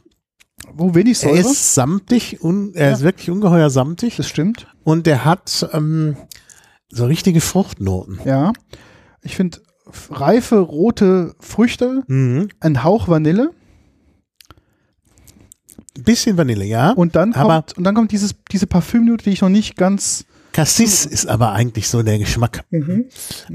wo 0.78 0.94
wenig 0.94 1.22
Er 1.22 1.30
Säure. 1.30 1.38
ist 1.40 1.74
samtig, 1.74 2.42
un, 2.42 2.74
er 2.74 2.88
Ja. 2.90 2.94
ist 2.94 3.02
wirklich 3.02 3.30
ungeheuer 3.30 3.70
samtig 3.70 4.16
das 4.16 4.28
stimmt. 4.28 4.66
und 4.84 5.06
er 5.06 5.24
hat 5.24 5.68
ähm, 5.72 6.16
so 6.88 7.06
richtige 7.06 7.40
Fruchtnoten. 7.40 8.20
Ja. 8.24 8.52
Ich 9.22 9.36
finde 9.36 9.58
reife 10.10 10.58
rote 10.58 11.34
Früchte, 11.40 12.02
Mhm. 12.06 12.48
ein 12.60 12.82
Hauch 12.84 13.08
Vanille 13.08 13.50
Bisschen 15.98 16.36
Vanille, 16.36 16.64
ja. 16.66 16.90
und 16.92 17.16
dann 17.16 17.32
Aber- 17.32 17.54
kommt 17.62 17.78
und 17.78 17.84
dann 17.84 17.94
kommt 17.94 18.12
dieses 18.12 18.34
diese 18.52 18.66
Parfümnote, 18.66 19.24
die 19.24 19.30
ich 19.30 19.40
noch 19.40 19.48
nicht 19.48 19.76
ganz 19.76 20.24
Cassis 20.52 21.04
ist 21.06 21.26
aber 21.26 21.52
eigentlich 21.52 21.86
so 21.88 22.02
der 22.02 22.18
Geschmack. 22.18 22.64
Mhm. 22.70 23.06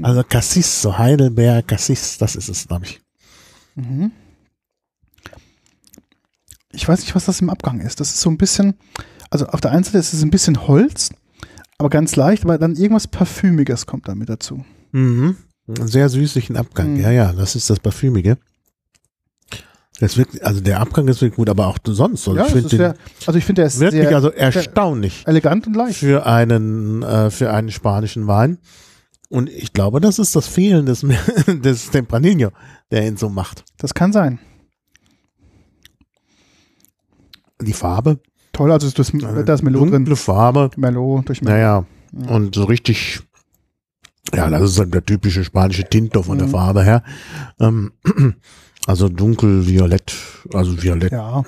Also 0.02 0.22
Cassis, 0.22 0.82
so 0.82 0.98
Heidelbeer, 0.98 1.62
Cassis, 1.62 2.16
das 2.18 2.36
ist 2.36 2.48
es, 2.48 2.66
glaube 2.68 2.84
ich. 2.86 3.00
Ich 6.72 6.88
weiß 6.88 7.00
nicht, 7.00 7.14
was 7.14 7.26
das 7.26 7.40
im 7.40 7.50
Abgang 7.50 7.80
ist. 7.80 8.00
Das 8.00 8.10
ist 8.10 8.20
so 8.20 8.30
ein 8.30 8.38
bisschen, 8.38 8.74
also 9.30 9.46
auf 9.46 9.60
der 9.60 9.72
einen 9.72 9.84
Seite 9.84 9.98
ist 9.98 10.12
es 10.12 10.22
ein 10.22 10.30
bisschen 10.30 10.66
Holz, 10.66 11.10
aber 11.78 11.90
ganz 11.90 12.16
leicht, 12.16 12.44
aber 12.44 12.58
dann 12.58 12.74
irgendwas 12.74 13.08
Parfümiges 13.08 13.86
kommt 13.86 14.08
damit 14.08 14.28
dazu. 14.28 14.64
Mhm. 14.92 15.36
Einen 15.68 15.88
sehr 15.88 16.08
süßlichen 16.08 16.56
Abgang. 16.56 16.94
Mhm. 16.94 17.00
Ja, 17.00 17.10
ja, 17.10 17.32
das 17.32 17.54
ist 17.54 17.70
das 17.70 17.80
Parfümige. 17.80 18.38
Das 20.00 20.16
wird, 20.16 20.42
also 20.42 20.60
der 20.60 20.80
Abgang 20.80 21.06
ist 21.06 21.20
wirklich 21.20 21.36
gut, 21.36 21.48
aber 21.48 21.68
auch 21.68 21.78
sonst. 21.84 22.26
Also 22.26 22.36
ja, 22.36 22.46
ich 22.46 22.52
das 22.52 22.60
finde 22.62 22.76
sehr, 22.76 22.94
also 23.26 23.38
ich 23.38 23.44
finde, 23.44 23.60
der 23.60 23.66
ist 23.66 23.78
wirklich 23.78 24.02
sehr 24.02 24.16
also 24.16 24.30
erstaunlich 24.30 25.22
elegant 25.26 25.66
und 25.68 25.74
leicht. 25.74 25.98
für 25.98 26.26
einen 26.26 27.02
äh, 27.02 27.30
für 27.30 27.52
einen 27.52 27.70
spanischen 27.70 28.26
Wein. 28.26 28.58
Und 29.28 29.48
ich 29.48 29.72
glaube, 29.72 30.00
das 30.00 30.18
ist 30.18 30.34
das 30.34 30.48
Fehlen 30.48 30.86
des, 30.86 31.06
des 31.46 31.90
Tempranillo, 31.90 32.50
der 32.90 33.06
ihn 33.06 33.16
so 33.16 33.28
macht. 33.28 33.64
Das 33.78 33.94
kann 33.94 34.12
sein. 34.12 34.40
Die 37.64 37.72
Farbe, 37.72 38.18
Toll, 38.52 38.70
also 38.70 38.90
das, 38.90 39.14
äh, 39.14 39.44
da 39.44 39.54
ist 39.54 39.62
Melon 39.62 39.90
dunkle 39.90 40.04
drin. 40.04 40.16
Farbe, 40.16 40.70
Merlot 40.76 41.28
durch 41.28 41.40
Merlot. 41.42 41.58
naja, 41.58 41.86
Mhm. 42.12 42.28
und 42.28 42.54
so 42.54 42.64
richtig, 42.64 43.20
ja, 44.34 44.50
das 44.50 44.62
ist 44.62 44.78
halt 44.78 44.92
der 44.92 45.04
typische 45.06 45.42
spanische 45.44 45.84
Tinto 45.84 46.22
von 46.22 46.36
der 46.38 46.46
Mhm. 46.48 46.52
Farbe 46.52 46.84
her. 46.84 47.02
Ähm, 47.60 47.92
also 48.86 49.08
dunkelviolett, 49.08 50.14
also 50.52 50.82
violett, 50.82 51.12
Ja, 51.12 51.42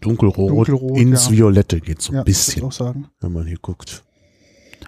dunkelrot, 0.00 0.50
Dunkelrot, 0.50 0.96
ins 0.98 1.26
ja. 1.26 1.32
Violette 1.32 1.80
geht 1.80 2.00
so 2.00 2.12
ein 2.12 2.16
ja, 2.16 2.22
bisschen, 2.22 2.58
ich 2.58 2.64
auch 2.64 2.72
sagen. 2.72 3.08
wenn 3.20 3.32
man 3.32 3.46
hier 3.46 3.58
guckt. 3.60 4.02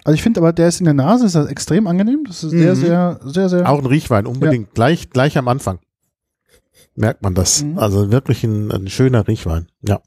Also 0.04 0.14
ich 0.14 0.22
finde 0.22 0.40
aber, 0.40 0.52
der 0.52 0.68
ist 0.68 0.78
in 0.80 0.84
der 0.84 0.94
Nase, 0.94 1.26
ist 1.26 1.34
das 1.34 1.48
extrem 1.48 1.86
angenehm. 1.88 2.24
Das 2.26 2.44
ist 2.44 2.52
sehr, 2.52 2.74
Mhm. 2.74 2.80
sehr, 2.80 3.20
sehr, 3.24 3.48
sehr. 3.48 3.68
Auch 3.68 3.80
ein 3.80 3.86
Riechwein, 3.86 4.24
unbedingt, 4.26 4.72
gleich, 4.72 5.10
gleich 5.10 5.36
am 5.36 5.48
Anfang. 5.48 5.80
Merkt 6.94 7.22
man 7.22 7.34
das. 7.34 7.62
Mhm. 7.64 7.78
Also 7.78 8.10
wirklich 8.12 8.42
ein, 8.44 8.70
ein 8.70 8.88
schöner 8.88 9.26
Riechwein. 9.28 9.66
Ja. 9.82 10.00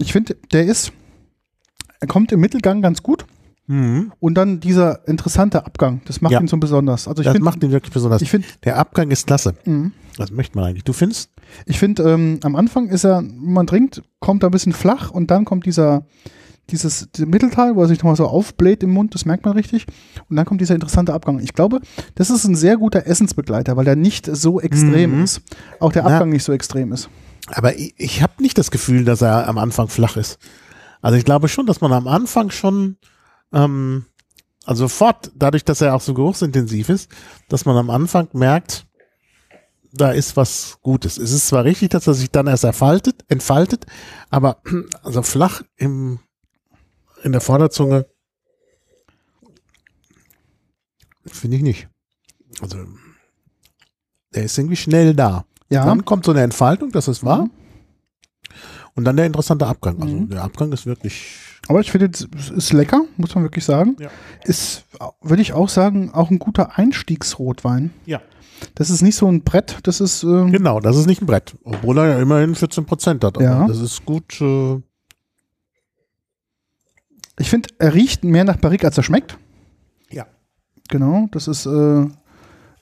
Ich 0.00 0.12
finde, 0.12 0.36
der 0.52 0.64
ist, 0.64 0.92
er 2.00 2.08
kommt 2.08 2.32
im 2.32 2.40
Mittelgang 2.40 2.82
ganz 2.82 3.02
gut 3.02 3.24
und 3.68 4.34
dann 4.34 4.58
dieser 4.58 5.06
interessante 5.06 5.64
Abgang, 5.64 6.00
das 6.06 6.20
macht 6.20 6.32
Ja. 6.32 6.40
ihn 6.40 6.48
so 6.48 6.56
besonders. 6.56 7.06
Also 7.06 7.20
ich 7.22 7.26
Das 7.26 7.34
finde, 7.34 7.44
macht 7.44 7.62
ihn 7.62 7.70
wirklich 7.70 7.92
besonders. 7.92 8.20
ich 8.20 8.28
finde, 8.28 8.48
Der 8.64 8.76
Abgang 8.78 9.12
ist 9.12 9.28
klasse. 9.28 9.54
mhm. 9.64 9.92
Das 10.16 10.32
möchte 10.32 10.56
man 10.58 10.64
eigentlich. 10.66 10.82
Du 10.82 10.92
findest? 10.92 11.30
ich 11.66 11.78
finde, 11.78 12.02
ähm, 12.02 12.40
am 12.42 12.56
Anfang 12.56 12.88
ist 12.88 13.04
er, 13.04 13.18
wenn 13.22 13.52
man 13.52 13.68
trinkt, 13.68 14.02
kommt 14.18 14.42
er 14.42 14.48
ein 14.48 14.50
bisschen 14.52 14.72
flach 14.72 15.10
und 15.12 15.30
dann 15.30 15.44
kommt 15.44 15.66
dieser, 15.66 16.04
dieses 16.70 17.08
Mittelteil, 17.18 17.76
wo 17.76 17.82
er 17.82 17.88
sich 17.88 17.98
nochmal 17.98 18.16
so 18.16 18.26
aufbläht 18.26 18.82
im 18.82 18.90
Mund, 18.90 19.14
das 19.14 19.24
merkt 19.24 19.44
man 19.44 19.54
richtig. 19.54 19.86
Und 20.28 20.34
dann 20.34 20.46
kommt 20.46 20.60
dieser 20.60 20.74
interessante 20.74 21.14
Abgang. 21.14 21.38
Ich 21.38 21.54
glaube, 21.54 21.80
das 22.16 22.28
ist 22.30 22.44
ein 22.46 22.56
sehr 22.56 22.76
guter 22.76 23.06
Essensbegleiter, 23.06 23.76
weil 23.76 23.86
er 23.86 23.94
nicht 23.96 24.26
so 24.26 24.60
extrem 24.60 25.18
Mhm. 25.18 25.24
ist. 25.24 25.42
Auch 25.78 25.92
der 25.92 26.02
Na. 26.02 26.10
Abgang 26.14 26.30
nicht 26.30 26.42
so 26.44 26.52
extrem 26.52 26.92
ist. 26.92 27.08
Aber 27.48 27.76
ich, 27.76 27.94
ich 27.96 28.22
habe 28.22 28.42
nicht 28.42 28.58
das 28.58 28.70
Gefühl, 28.70 29.04
dass 29.04 29.22
er 29.22 29.48
am 29.48 29.58
Anfang 29.58 29.88
flach 29.88 30.16
ist. 30.16 30.38
Also 31.02 31.16
ich 31.16 31.24
glaube 31.24 31.48
schon, 31.48 31.66
dass 31.66 31.80
man 31.80 31.92
am 31.92 32.06
Anfang 32.06 32.50
schon, 32.50 32.96
ähm, 33.52 34.04
also 34.64 34.84
sofort, 34.84 35.32
dadurch, 35.34 35.64
dass 35.64 35.80
er 35.80 35.94
auch 35.94 36.00
so 36.00 36.14
geruchsintensiv 36.14 36.88
ist, 36.88 37.10
dass 37.48 37.64
man 37.64 37.76
am 37.76 37.90
Anfang 37.90 38.28
merkt, 38.32 38.86
da 39.92 40.12
ist 40.12 40.36
was 40.36 40.78
Gutes. 40.82 41.18
Es 41.18 41.32
ist 41.32 41.48
zwar 41.48 41.64
richtig, 41.64 41.90
dass 41.90 42.06
er 42.06 42.14
sich 42.14 42.30
dann 42.30 42.46
erst 42.46 42.64
erfaltet, 42.64 43.24
entfaltet, 43.28 43.86
aber 44.28 44.62
also 45.02 45.22
flach 45.22 45.62
im, 45.76 46.20
in 47.22 47.32
der 47.32 47.40
Vorderzunge 47.40 48.06
finde 51.26 51.56
ich 51.56 51.62
nicht. 51.62 51.88
Also 52.60 52.84
der 54.34 54.44
ist 54.44 54.58
irgendwie 54.58 54.76
schnell 54.76 55.14
da. 55.14 55.44
Ja, 55.70 55.84
Dann 55.86 56.04
kommt 56.04 56.24
so 56.24 56.32
eine 56.32 56.42
Entfaltung, 56.42 56.90
das 56.90 57.06
ist 57.08 57.24
wahr. 57.24 57.42
Mhm. 57.44 57.50
Und 58.96 59.04
dann 59.04 59.16
der 59.16 59.26
interessante 59.26 59.66
Abgang. 59.66 60.02
Also 60.02 60.14
Mhm. 60.14 60.28
der 60.30 60.42
Abgang 60.42 60.72
ist 60.72 60.84
wirklich. 60.84 61.36
aber 61.68 61.80
ich 61.80 61.90
finde, 61.92 62.10
es 62.10 62.50
ist 62.50 62.72
lecker, 62.72 63.02
muss 63.16 63.34
man 63.34 63.44
wirklich 63.44 63.64
sagen. 63.64 63.96
Ja. 64.00 64.10
Ist, 64.44 64.84
würde 65.22 65.42
ich 65.42 65.52
auch 65.52 65.68
sagen, 65.68 66.10
auch 66.12 66.30
ein 66.30 66.38
guter 66.40 66.76
Einstiegsrotwein. 66.78 67.92
Ja. 68.06 68.20
Das 68.74 68.90
ist 68.90 69.00
nicht 69.02 69.14
so 69.16 69.26
ein 69.28 69.42
Brett, 69.42 69.78
das 69.84 70.00
ist, 70.00 70.22
ähm, 70.24 70.50
Genau, 70.52 70.80
das 70.80 70.96
ist 70.96 71.06
nicht 71.06 71.22
ein 71.22 71.26
Brett. 71.26 71.54
Obwohl 71.62 71.98
er 71.98 72.06
ja 72.08 72.18
immerhin 72.20 72.54
14 72.54 72.84
Prozent 72.84 73.22
hat. 73.24 73.40
Ja. 73.40 73.66
Das 73.68 73.78
ist 73.78 74.04
gut. 74.04 74.40
Äh, 74.40 74.80
ich 77.38 77.48
finde, 77.48 77.68
er 77.78 77.94
riecht 77.94 78.24
mehr 78.24 78.44
nach 78.44 78.56
Barrique, 78.56 78.84
als 78.86 78.96
er 78.98 79.02
schmeckt. 79.04 79.38
ja. 80.10 80.26
Genau, 80.88 81.28
das 81.30 81.46
ist, 81.46 81.66
äh, 81.66 82.06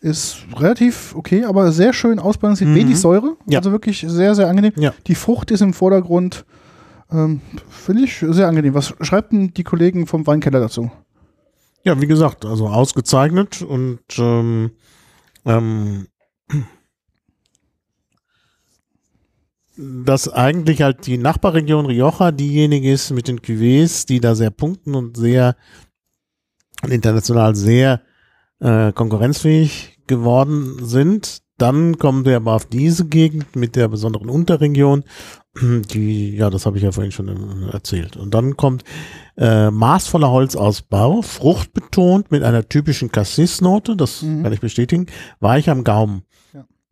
ist 0.01 0.39
relativ 0.57 1.15
okay, 1.17 1.45
aber 1.45 1.73
sehr 1.73 1.93
schön 1.93 2.19
ausbalanciert. 2.19 2.71
Mhm. 2.71 2.75
Wenig 2.77 2.99
Säure, 3.01 3.37
Ja. 3.47 3.59
also 3.59 3.73
wirklich 3.73 4.05
sehr, 4.07 4.35
sehr 4.35 4.49
angenehm. 4.49 4.73
Ja. 4.77 4.95
Die 5.07 5.15
Frucht 5.15 5.51
ist 5.51 5.61
im 5.61 5.75
Vordergrund, 5.75 6.45
ähm, 7.11 7.41
finde 7.69 8.05
ich 8.05 8.25
sehr 8.29 8.49
angenehm. 8.49 8.75
Was 8.75 8.95
schreibt 9.01 9.33
denn 9.33 9.53
die 9.55 9.65
Kollegen 9.65 10.07
vom 10.07 10.27
Weinkeller 10.27 10.61
dazu? 10.61 10.91
Ja, 11.85 12.01
wie 12.01 12.07
gesagt, 12.07 12.45
also 12.45 12.69
ausgezeichnet 12.69 13.63
und 13.63 14.01
ähm, 14.19 14.73
ähm, 15.45 16.07
dass 19.77 20.29
eigentlich 20.29 20.83
halt 20.83 21.07
die 21.07 21.19
Nachbarregion 21.19 21.87
Rioja 21.87 22.33
diejenige 22.33 22.93
ist 22.93 23.11
mit 23.11 23.29
den 23.29 23.41
Cuvées, 23.41 24.07
die 24.07 24.21
da 24.21 24.35
sehr 24.35 24.51
punkten 24.51 24.95
und 24.95 25.17
sehr 25.17 25.57
international 26.89 27.55
sehr 27.55 28.03
äh, 28.61 28.93
konkurrenzfähig 28.93 29.99
geworden 30.07 30.79
sind. 30.85 31.43
Dann 31.59 31.99
kommen 31.99 32.25
wir 32.25 32.37
aber 32.37 32.55
auf 32.55 32.67
diese 32.67 33.07
Gegend 33.07 33.57
mit 33.57 33.75
der 33.75 33.89
besonderen 33.89 34.29
Unterregion, 34.29 35.03
die, 35.61 36.37
ja, 36.37 36.51
das 36.51 36.67
habe 36.67 36.77
ich 36.77 36.85
ja 36.85 36.93
vorhin 36.93 37.11
schon 37.11 37.29
äh, 37.29 37.73
erzählt. 37.73 38.17
Und 38.17 38.33
dann 38.33 38.57
kommt 38.57 38.85
äh, 39.37 39.71
maßvoller 39.71 40.31
Holzausbau, 40.31 41.23
fruchtbetont 41.23 42.31
mit 42.31 42.45
einer 42.45 42.69
typischen 42.69 43.11
Cassis-Note, 43.11 43.97
das 43.97 44.23
Mhm. 44.23 44.45
kann 44.45 44.53
ich 44.53 44.61
bestätigen, 44.61 45.07
weich 45.41 45.69
am 45.69 45.83
Gaumen. 45.83 46.23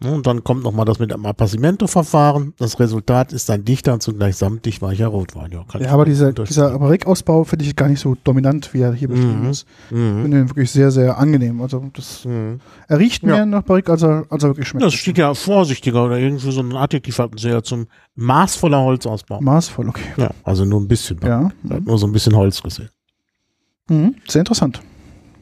Ja. 0.02 0.09
Ja, 0.11 0.14
Und 0.14 0.26
dann 0.26 0.44
kommt 0.44 0.62
nochmal 0.62 0.85
das 0.85 0.98
mit 0.98 1.11
dem 1.11 1.24
Appassimento-Verfahren. 1.24 2.52
Das 2.59 2.78
Resultat 2.78 3.32
ist 3.32 3.48
ein 3.50 3.64
dichter 3.64 3.94
und 3.94 4.02
zugleich 4.02 4.37
samtig 4.37 4.82
weicher 4.82 5.06
Rotwein. 5.06 5.50
Ja, 5.52 5.64
Ja, 5.80 5.90
aber 5.90 6.04
dieser, 6.04 6.32
dieser 6.32 6.78
Barrique-Ausbau 6.78 7.44
finde 7.44 7.64
ich 7.64 7.74
gar 7.76 7.88
nicht 7.88 8.00
so 8.00 8.14
dominant, 8.22 8.74
wie 8.74 8.80
er 8.82 8.92
hier 8.92 9.09
beschrieben 9.09 9.44
Mhm. 9.44 9.50
ist. 9.50 9.66
Ich 9.88 9.96
Mhm. 9.96 10.22
finde 10.22 10.38
ihn 10.40 10.50
wirklich 10.50 10.70
sehr, 10.70 10.90
sehr 10.90 11.16
angenehm. 11.18 11.62
Also 11.62 11.82
das, 11.94 12.24
Mhm. 12.26 12.61
er 12.88 12.98
riecht 12.98 13.22
Ja. 13.22 13.28
mehr 13.37 13.46
nach 13.46 13.62
Barrique, 13.62 13.90
als 13.90 14.02
er, 14.02 14.26
als 14.28 14.42
er 14.42 14.50
wirklich 14.50 14.68
schmeckt. 14.68 14.85
Das 14.85 14.92
steht 14.94 15.16
ja 15.16 15.32
vorsichtiger 15.32 16.04
oder 16.04 16.18
irgendwie 16.18 16.50
so 16.50 16.61
ein 16.61 16.74
Adjektiv 16.76 17.18
hatten 17.18 17.38
sie 17.38 17.48
ja 17.48 17.62
zum 17.62 17.87
maßvoller 18.16 18.82
Holzausbau. 18.82 19.40
Maßvoll, 19.40 19.88
okay. 19.88 20.04
Ja, 20.18 20.30
also 20.44 20.64
nur 20.66 20.80
ein 20.80 20.88
bisschen. 20.88 21.18
Ja, 21.24 21.50
Nur 21.62 21.98
so 21.98 22.06
ein 22.06 22.12
bisschen 22.12 22.37
Holz 22.37 22.62
gesehen. 22.62 22.90
mhm. 23.88 24.14
sehr 24.28 24.40
interessant. 24.40 24.80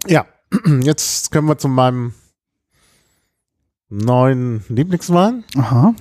Ja, 0.07 0.27
jetzt 0.83 1.33
können 1.33 1.49
wir 1.49 1.59
zu 1.59 1.67
meinem 1.69 2.13
neuen 3.99 4.65
Lieblingswein. 4.69 5.45
Aha. 5.57 5.95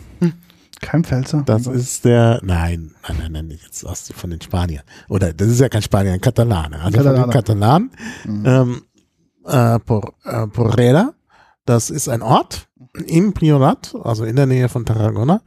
Kein 0.81 1.03
Pfälzer. 1.03 1.43
Das 1.45 1.65
ist 1.65 2.03
der, 2.03 2.41
nein, 2.43 2.93
nein, 3.07 3.17
nein, 3.17 3.31
nein, 3.31 3.59
jetzt 3.63 3.85
aus 3.85 4.11
von 4.13 4.29
den 4.29 4.41
Spaniern. 4.41 4.83
Oder 5.07 5.33
das 5.33 5.47
ist 5.47 5.61
ja 5.61 5.69
kein 5.69 5.81
Spanier, 5.81 6.13
ein 6.13 6.21
Katalaner. 6.21 6.81
Also 6.81 7.01
von 7.01 7.15
den. 7.15 7.29
Katalanen. 7.29 7.91
Ähm, 8.25 8.81
äh, 9.45 9.79
Por, 9.79 10.13
äh, 10.25 10.47
Porrera, 10.47 11.13
das 11.65 11.89
ist 11.89 12.09
ein 12.09 12.21
Ort 12.21 12.67
im 13.07 13.33
Priorat, 13.33 13.95
also 14.03 14.25
in 14.25 14.35
der 14.35 14.45
Nähe 14.45 14.69
von 14.69 14.85
Tarragona. 14.85 15.41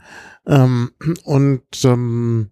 Ähm, 0.46 0.92
und 1.24 1.84
ähm, 1.84 2.50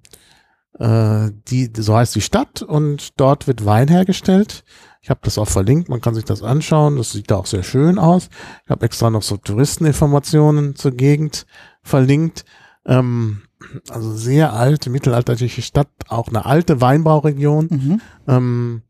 äh, 0.79 1.31
die, 1.49 1.73
so 1.77 1.97
heißt 1.97 2.15
die 2.15 2.21
Stadt 2.21 2.63
und 2.63 3.19
dort 3.19 3.47
wird 3.47 3.65
Wein 3.65 3.89
hergestellt. 3.89 4.65
Ich 5.05 5.11
habe 5.11 5.21
das 5.23 5.37
auch 5.37 5.49
verlinkt, 5.49 5.90
man 5.90 6.01
kann 6.01 6.14
sich 6.14 6.25
das 6.25 6.43
anschauen. 6.43 6.97
Das 6.97 7.12
sieht 7.12 7.31
da 7.31 7.37
auch 7.37 7.45
sehr 7.45 7.62
schön 7.62 7.99
aus. 7.99 8.31
Ich 8.64 8.71
habe 8.71 8.87
extra 8.87 9.11
noch 9.11 9.21
so 9.21 9.37
Touristeninformationen 9.37 10.77
zur 10.77 10.93
Gegend 10.93 11.45
verlinkt. 11.83 12.47
Ähm, 12.87 13.43
also 13.90 14.14
sehr 14.14 14.55
alte, 14.55 14.88
mittelalterliche 14.88 15.61
Stadt, 15.61 15.90
auch 16.09 16.29
eine 16.29 16.47
alte 16.47 16.81
Weinbauregion. 16.81 17.69
Mhm. 17.71 18.01
Ähm, 18.27 18.83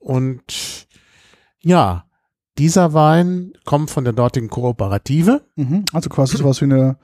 und 0.00 0.88
ja, 1.60 2.06
dieser 2.58 2.92
Wein 2.92 3.52
kommt 3.64 3.92
von 3.92 4.02
der 4.02 4.12
dortigen 4.12 4.50
Kooperative. 4.50 5.42
Mhm. 5.54 5.84
Also 5.92 6.10
quasi 6.10 6.38
sowas 6.38 6.60
wie 6.60 6.64
eine 6.64 6.98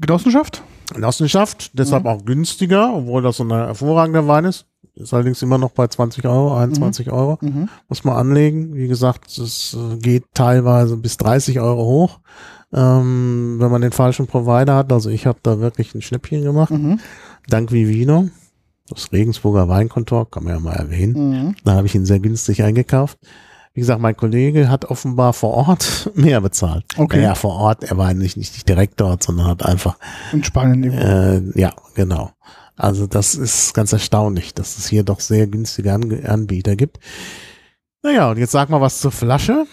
Genossenschaft? 0.00 0.62
Genossenschaft, 0.94 1.70
deshalb 1.74 2.06
auch 2.06 2.24
günstiger, 2.24 2.94
obwohl 2.94 3.22
das 3.22 3.36
so 3.36 3.44
ein 3.44 3.50
hervorragender 3.50 4.26
Wein 4.26 4.44
ist. 4.44 4.66
Ist 4.94 5.14
allerdings 5.14 5.42
immer 5.42 5.58
noch 5.58 5.70
bei 5.70 5.86
20 5.86 6.26
Euro, 6.26 6.56
21 6.56 7.12
Euro. 7.12 7.38
Mhm. 7.40 7.68
Muss 7.88 8.02
man 8.02 8.16
anlegen. 8.16 8.74
Wie 8.74 8.88
gesagt, 8.88 9.38
es 9.38 9.74
äh, 9.74 9.96
geht 9.96 10.24
teilweise 10.34 10.96
bis 10.96 11.16
30 11.18 11.60
Euro 11.60 11.84
hoch, 11.84 12.18
ähm, 12.72 13.56
wenn 13.60 13.70
man 13.70 13.80
den 13.80 13.92
falschen 13.92 14.26
Provider 14.26 14.74
hat. 14.74 14.92
Also 14.92 15.10
ich 15.10 15.26
habe 15.26 15.38
da 15.42 15.60
wirklich 15.60 15.94
ein 15.94 16.02
Schnäppchen 16.02 16.42
gemacht. 16.42 16.72
Mhm. 16.72 16.98
Dank 17.48 17.70
Vivino, 17.70 18.28
das 18.88 19.12
Regensburger 19.12 19.68
Weinkontor, 19.68 20.30
kann 20.30 20.44
man 20.44 20.54
ja 20.54 20.60
mal 20.60 20.74
erwähnen. 20.74 21.30
Mhm. 21.30 21.56
Da 21.64 21.74
habe 21.74 21.86
ich 21.86 21.94
ihn 21.94 22.06
sehr 22.06 22.18
günstig 22.18 22.64
eingekauft. 22.64 23.18
Wie 23.78 23.80
gesagt, 23.80 24.00
mein 24.00 24.16
Kollege 24.16 24.68
hat 24.68 24.86
offenbar 24.86 25.32
vor 25.32 25.54
Ort 25.54 26.10
mehr 26.16 26.40
bezahlt. 26.40 26.84
Okay. 26.96 27.22
Ja, 27.22 27.36
vor 27.36 27.54
Ort, 27.54 27.84
er 27.84 27.96
war 27.96 28.12
nicht, 28.12 28.36
nicht 28.36 28.68
direkt 28.68 29.00
dort, 29.00 29.22
sondern 29.22 29.46
hat 29.46 29.64
einfach 29.64 29.96
In 30.32 30.42
Spanien 30.42 30.92
äh, 30.92 31.40
ja, 31.54 31.72
genau. 31.94 32.32
Also 32.74 33.06
das 33.06 33.36
ist 33.36 33.74
ganz 33.74 33.92
erstaunlich, 33.92 34.52
dass 34.52 34.78
es 34.78 34.88
hier 34.88 35.04
doch 35.04 35.20
sehr 35.20 35.46
günstige 35.46 35.92
An 35.92 36.24
Anbieter 36.24 36.74
gibt. 36.74 36.98
Naja, 38.02 38.32
und 38.32 38.38
jetzt 38.38 38.50
sag 38.50 38.68
mal 38.68 38.80
was 38.80 38.98
zur 38.98 39.12
Flasche. 39.12 39.64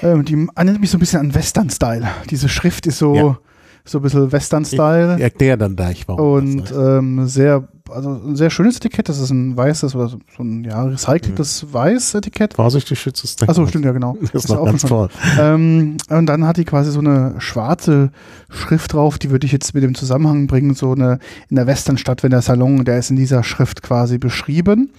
Ähm, 0.00 0.24
die 0.24 0.48
erinnert 0.56 0.80
mich 0.80 0.90
so 0.90 0.96
ein 0.96 1.00
bisschen 1.00 1.20
an 1.20 1.34
Western-Style. 1.36 2.08
Diese 2.30 2.48
Schrift 2.48 2.88
ist 2.88 2.98
so, 2.98 3.14
Ja. 3.14 3.38
So 3.88 3.98
ein 3.98 4.02
bisschen 4.02 4.30
Western-Style. 4.30 5.16
Ich 5.16 5.22
erkläre 5.22 5.56
dann 5.58 5.74
gleich, 5.76 6.06
warum. 6.06 6.32
Und 6.32 6.60
ist. 6.64 6.72
ähm, 6.76 7.26
sehr, 7.26 7.66
also 7.90 8.10
ein 8.10 8.36
sehr 8.36 8.50
schönes 8.50 8.76
Etikett. 8.76 9.08
Das 9.08 9.18
ist 9.18 9.30
ein 9.30 9.56
weißes 9.56 9.94
oder 9.94 10.08
so 10.08 10.18
ein 10.42 10.64
ja, 10.64 10.82
recyceltes 10.84 11.72
Weiß-Etikett. 11.72 12.54
Vorsichtig 12.54 13.00
schützt 13.00 13.24
es 13.24 13.36
Achso, 13.48 13.66
stimmt, 13.66 13.84
ja, 13.86 13.92
genau. 13.92 14.16
Das 14.32 14.44
ist 14.44 14.48
noch 14.50 14.58
auch 14.58 14.64
ganz 14.66 14.82
schon- 14.82 14.90
toll. 14.90 15.08
Ähm, 15.40 15.96
und 16.10 16.26
dann 16.26 16.46
hat 16.46 16.58
die 16.58 16.64
quasi 16.64 16.90
so 16.90 17.00
eine 17.00 17.34
schwarze 17.38 18.10
Schrift 18.50 18.92
drauf, 18.92 19.18
die 19.18 19.30
würde 19.30 19.46
ich 19.46 19.52
jetzt 19.52 19.74
mit 19.74 19.82
dem 19.82 19.94
Zusammenhang 19.94 20.46
bringen, 20.46 20.74
so 20.74 20.92
eine 20.92 21.18
in 21.48 21.56
der 21.56 21.66
Westernstadt, 21.66 22.22
wenn 22.22 22.30
der 22.30 22.42
Salon, 22.42 22.84
der 22.84 22.98
ist 22.98 23.10
in 23.10 23.16
dieser 23.16 23.42
Schrift 23.42 23.82
quasi 23.82 24.18
beschrieben. 24.18 24.90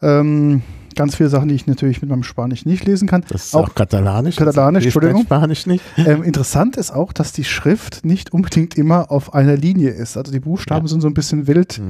Ähm, 0.00 0.62
ganz 0.98 1.14
viele 1.16 1.30
Sachen, 1.30 1.48
die 1.48 1.54
ich 1.54 1.66
natürlich 1.66 2.02
mit 2.02 2.10
meinem 2.10 2.24
Spanisch 2.24 2.66
nicht 2.66 2.84
lesen 2.84 3.08
kann. 3.08 3.24
Das 3.30 3.46
ist 3.46 3.54
auch 3.56 3.70
auch, 3.70 3.74
katalanisch. 3.74 4.36
Katalanisch, 4.36 4.84
Entschuldigung. 4.84 5.22
Spanisch 5.22 5.64
nicht. 5.66 5.82
Ähm, 5.96 6.22
interessant 6.22 6.76
ist 6.76 6.90
auch, 6.90 7.12
dass 7.14 7.32
die 7.32 7.44
Schrift 7.44 8.04
nicht 8.04 8.32
unbedingt 8.32 8.76
immer 8.76 9.10
auf 9.10 9.32
einer 9.34 9.56
Linie 9.56 9.90
ist. 9.90 10.16
Also 10.18 10.30
die 10.32 10.40
Buchstaben 10.40 10.84
Ja. 10.86 10.90
sind 10.90 11.00
so 11.00 11.08
ein 11.08 11.14
bisschen 11.14 11.46
wild, 11.46 11.80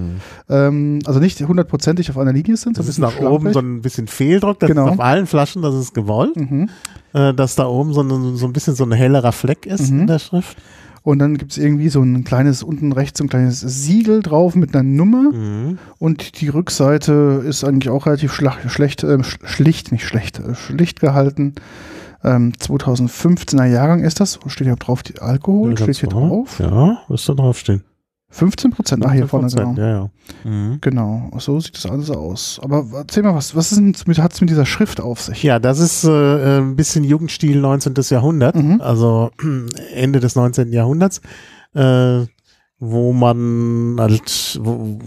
ähm, 0.48 1.00
also 1.06 1.18
nicht 1.20 1.40
hundertprozentig 1.40 2.10
auf 2.10 2.18
einer 2.18 2.32
Linie 2.32 2.56
sind, 2.56 2.76
so 2.76 2.82
ein 2.82 2.86
Das 2.86 2.88
ist 2.96 3.00
bisschen 3.00 3.20
nach 3.22 3.30
oben 3.30 3.50
schlampig. 3.50 3.52
so 3.54 3.58
ein 3.60 3.82
bisschen 3.82 4.06
Fehldruck. 4.06 4.60
Das 4.60 4.68
Genau. 4.68 4.86
ist 4.86 4.92
auf 4.92 5.00
allen 5.00 5.26
Flaschen, 5.26 5.62
das 5.62 5.74
ist 5.74 5.94
gewollt, 5.94 6.36
Mhm. 6.36 6.68
äh, 7.14 7.32
dass 7.34 7.54
da 7.56 7.66
oben 7.66 7.92
so 7.92 8.02
ein, 8.02 8.36
so 8.36 8.46
ein 8.46 8.52
bisschen 8.52 8.74
so 8.74 8.84
ein 8.84 8.92
hellerer 8.92 9.32
Fleck 9.32 9.66
ist 9.66 9.90
Mhm. 9.90 10.00
in 10.00 10.06
der 10.06 10.18
Schrift. 10.18 10.56
Und 11.02 11.18
dann 11.20 11.38
gibt 11.38 11.52
es 11.52 11.58
irgendwie 11.58 11.88
so 11.88 12.02
ein 12.02 12.24
kleines, 12.24 12.62
unten 12.62 12.92
rechts 12.92 13.18
so 13.18 13.24
ein 13.24 13.28
kleines 13.28 13.60
Siegel 13.60 14.22
drauf 14.22 14.54
mit 14.54 14.74
einer 14.74 14.82
Nummer. 14.82 15.30
Mhm. 15.32 15.78
Und 15.98 16.40
die 16.40 16.48
Rückseite 16.48 17.42
ist 17.46 17.64
eigentlich 17.64 17.90
auch 17.90 18.06
relativ 18.06 18.32
schlach, 18.32 18.58
schlecht, 18.68 19.04
sch- 19.04 19.38
schlicht, 19.46 19.92
nicht 19.92 20.06
schlecht, 20.06 20.38
äh, 20.40 20.54
schlicht 20.54 21.00
gehalten. 21.00 21.54
Ähm, 22.24 22.52
2015er 22.60 23.64
Jahrgang 23.66 24.02
ist 24.02 24.20
das. 24.20 24.38
Steht 24.48 24.66
hier 24.66 24.76
drauf? 24.76 25.02
Die 25.02 25.20
Alkohol? 25.20 25.70
Ja, 25.70 25.76
steht 25.76 25.98
hier 25.98 26.08
drauf? 26.08 26.58
Ja, 26.58 26.98
müsste 27.08 27.34
draufstehen. 27.34 27.84
15 28.30 28.72
Prozent. 28.72 29.06
Ah, 29.06 29.10
hier 29.12 29.26
vorne, 29.26 29.48
genau. 29.48 29.74
Ja, 29.74 29.88
ja. 29.88 30.10
Mhm. 30.44 30.78
Genau, 30.82 31.30
so 31.38 31.58
sieht 31.60 31.76
das 31.76 31.86
alles 31.90 32.10
aus. 32.10 32.60
Aber 32.62 32.84
erzähl 32.94 33.22
mal, 33.22 33.34
was, 33.34 33.56
was 33.56 33.72
ist 33.72 33.78
denn 33.78 33.94
mit, 34.06 34.50
dieser 34.50 34.66
Schrift 34.66 35.00
auf 35.00 35.20
sich? 35.22 35.42
Ja, 35.42 35.58
das 35.58 35.78
ist 35.78 36.04
äh, 36.04 36.58
ein 36.58 36.76
bisschen 36.76 37.04
Jugendstil 37.04 37.58
19. 37.60 37.94
Jahrhundert, 38.10 38.54
Mhm. 38.54 38.80
also 38.82 39.30
Ende 39.94 40.20
des 40.20 40.36
19. 40.36 40.72
Jahrhunderts, 40.72 41.22
äh, 41.74 42.26
wo 42.78 43.12
man 43.12 43.96
halt, 43.98 44.58
wo, 44.62 44.98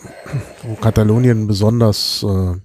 wo 0.63 0.75
Katalonien 0.81 1.45
besonders 1.47 2.25
äh, 2.27 2.55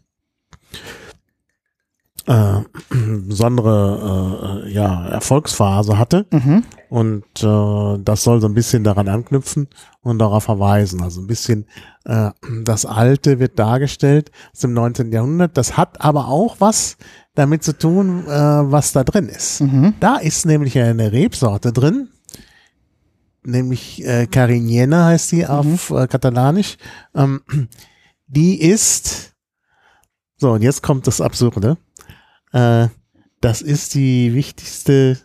äh, 2.27 2.61
besondere 3.27 4.65
äh, 4.67 4.73
ja, 4.73 5.07
Erfolgsphase 5.09 5.99
hatte. 5.99 6.27
Mhm. 6.31 6.65
Und 6.89 7.25
äh, 7.43 7.99
das 8.03 8.23
soll 8.23 8.41
so 8.41 8.47
ein 8.47 8.55
bisschen 8.55 8.85
daran 8.85 9.09
anknüpfen 9.09 9.69
und 10.03 10.19
darauf 10.19 10.45
verweisen. 10.45 11.03
Also 11.03 11.21
ein 11.21 11.27
bisschen 11.27 11.67
äh, 12.05 12.31
das 12.65 12.87
Alte 12.87 13.39
wird 13.39 13.59
dargestellt 13.59 14.31
aus 14.53 14.61
dem 14.61 14.73
19. 14.73 15.12
Jahrhundert. 15.12 15.57
Das 15.57 15.77
hat 15.77 16.01
aber 16.01 16.29
auch 16.29 16.57
was 16.61 16.97
damit 17.35 17.62
zu 17.62 17.77
tun, 17.77 18.25
äh, 18.27 18.31
was 18.31 18.93
da 18.93 19.05
drin 19.05 19.29
ist. 19.29 19.61
Mhm. 19.61 19.95
Da 20.01 20.17
ist 20.17 20.47
nämlich 20.47 20.79
eine 20.79 21.12
Rebsorte 21.12 21.73
drin, 21.73 22.09
nämlich 23.47 24.05
äh, 24.05 24.27
Carignana 24.27 25.07
heißt 25.07 25.33
die 25.33 25.47
auf 25.47 25.91
äh, 25.91 26.07
Katalanisch. 26.07 26.77
Ähm, 27.15 27.43
die 28.27 28.61
ist, 28.61 29.35
so 30.37 30.53
und 30.53 30.62
jetzt 30.62 30.83
kommt 30.83 31.07
das 31.07 31.21
Absurde, 31.21 31.77
äh, 32.57 32.88
das 33.40 33.61
ist 33.61 33.95
die 33.95 34.33
wichtigste, 34.35 35.19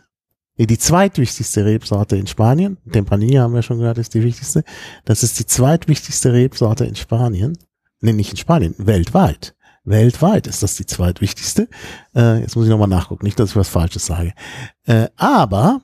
nee, 0.56 0.66
die 0.66 0.78
zweitwichtigste 0.78 1.64
Rebsorte 1.64 2.16
in 2.16 2.26
Spanien. 2.26 2.76
Tempranillo 2.90 3.40
haben 3.40 3.54
wir 3.54 3.62
schon 3.62 3.78
gehört, 3.78 3.98
ist 3.98 4.14
die 4.14 4.22
wichtigste. 4.22 4.64
Das 5.04 5.22
ist 5.22 5.38
die 5.38 5.46
zweitwichtigste 5.46 6.32
Rebsorte 6.32 6.84
in 6.84 6.94
Spanien. 6.94 7.56
Nee, 8.00 8.12
nicht 8.12 8.32
in 8.32 8.36
Spanien, 8.36 8.74
weltweit. 8.78 9.54
Weltweit 9.84 10.46
ist 10.46 10.62
das 10.62 10.76
die 10.76 10.86
zweitwichtigste. 10.86 11.68
Äh, 12.14 12.40
jetzt 12.40 12.54
muss 12.54 12.66
ich 12.66 12.70
nochmal 12.70 12.88
nachgucken, 12.88 13.24
nicht, 13.24 13.38
dass 13.38 13.50
ich 13.50 13.56
was 13.56 13.68
Falsches 13.68 14.06
sage. 14.06 14.34
Äh, 14.84 15.08
aber 15.16 15.82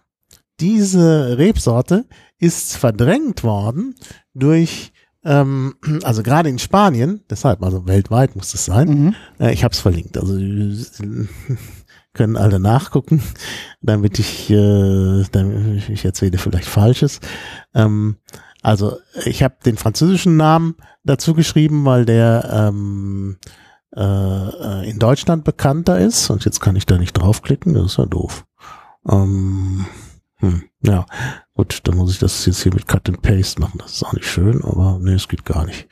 diese 0.60 1.38
Rebsorte 1.38 2.04
ist 2.38 2.76
verdrängt 2.76 3.42
worden 3.42 3.94
durch, 4.34 4.92
ähm, 5.24 5.74
also 6.02 6.22
gerade 6.22 6.48
in 6.48 6.58
Spanien, 6.58 7.22
deshalb, 7.30 7.62
also 7.62 7.86
weltweit 7.86 8.36
muss 8.36 8.54
es 8.54 8.64
sein, 8.64 8.88
Mhm. 8.88 9.14
äh, 9.40 9.52
ich 9.52 9.64
habe 9.64 9.72
es 9.72 9.80
verlinkt, 9.80 10.16
also 10.16 10.36
können 12.14 12.36
alle 12.36 12.58
nachgucken, 12.58 13.22
damit 13.80 14.18
ich, 14.18 14.50
äh, 14.50 15.24
damit 15.30 15.88
ich 15.88 16.04
erzähle 16.04 16.38
vielleicht 16.38 16.68
Falsches. 16.68 17.20
Ähm, 17.74 18.16
also 18.62 18.96
ich 19.24 19.42
habe 19.42 19.56
den 19.64 19.76
französischen 19.76 20.36
Namen 20.36 20.74
dazu 21.04 21.34
geschrieben, 21.34 21.84
weil 21.84 22.04
der 22.04 22.48
ähm, 22.52 23.38
äh, 23.96 24.02
äh, 24.02 24.90
in 24.90 24.98
Deutschland 24.98 25.44
bekannter 25.44 25.98
ist. 25.98 26.28
Und 26.30 26.44
jetzt 26.44 26.60
kann 26.60 26.76
ich 26.76 26.84
da 26.86 26.98
nicht 26.98 27.12
draufklicken, 27.14 27.74
das 27.74 27.92
ist 27.92 27.98
ja 27.98 28.06
doof. 28.06 28.44
Ähm, 29.08 29.86
hm, 30.40 30.62
ja, 30.82 31.04
gut, 31.54 31.80
dann 31.84 31.96
muss 31.96 32.12
ich 32.12 32.18
das 32.18 32.46
jetzt 32.46 32.62
hier 32.62 32.72
mit 32.72 32.86
Cut 32.86 33.08
and 33.08 33.22
Paste 33.22 33.60
machen. 33.60 33.78
Das 33.78 33.92
ist 33.92 34.02
auch 34.04 34.12
nicht 34.12 34.26
schön, 34.26 34.62
aber 34.62 34.98
nee, 35.00 35.14
es 35.14 35.26
geht 35.28 35.44
gar 35.44 35.64
nicht. 35.66 35.88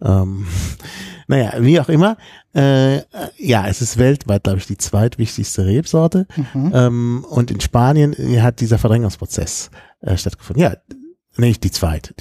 Ähm, 0.00 0.46
naja, 1.26 1.54
wie 1.58 1.80
auch 1.80 1.88
immer. 1.88 2.16
Äh, 2.54 2.98
äh, 2.98 3.04
ja, 3.38 3.66
es 3.66 3.82
ist 3.82 3.98
weltweit, 3.98 4.44
glaube 4.44 4.58
ich, 4.58 4.66
die 4.66 4.78
zweitwichtigste 4.78 5.66
Rebsorte. 5.66 6.26
Mhm. 6.54 6.70
Ähm, 6.74 7.26
und 7.28 7.50
in 7.50 7.60
Spanien 7.60 8.12
äh, 8.14 8.40
hat 8.40 8.60
dieser 8.60 8.78
Verdrängungsprozess 8.78 9.70
äh, 10.00 10.16
stattgefunden. 10.16 10.62
Ja, 10.62 10.76
nicht 11.36 11.64
die 11.64 11.70
zweite. 11.70 12.14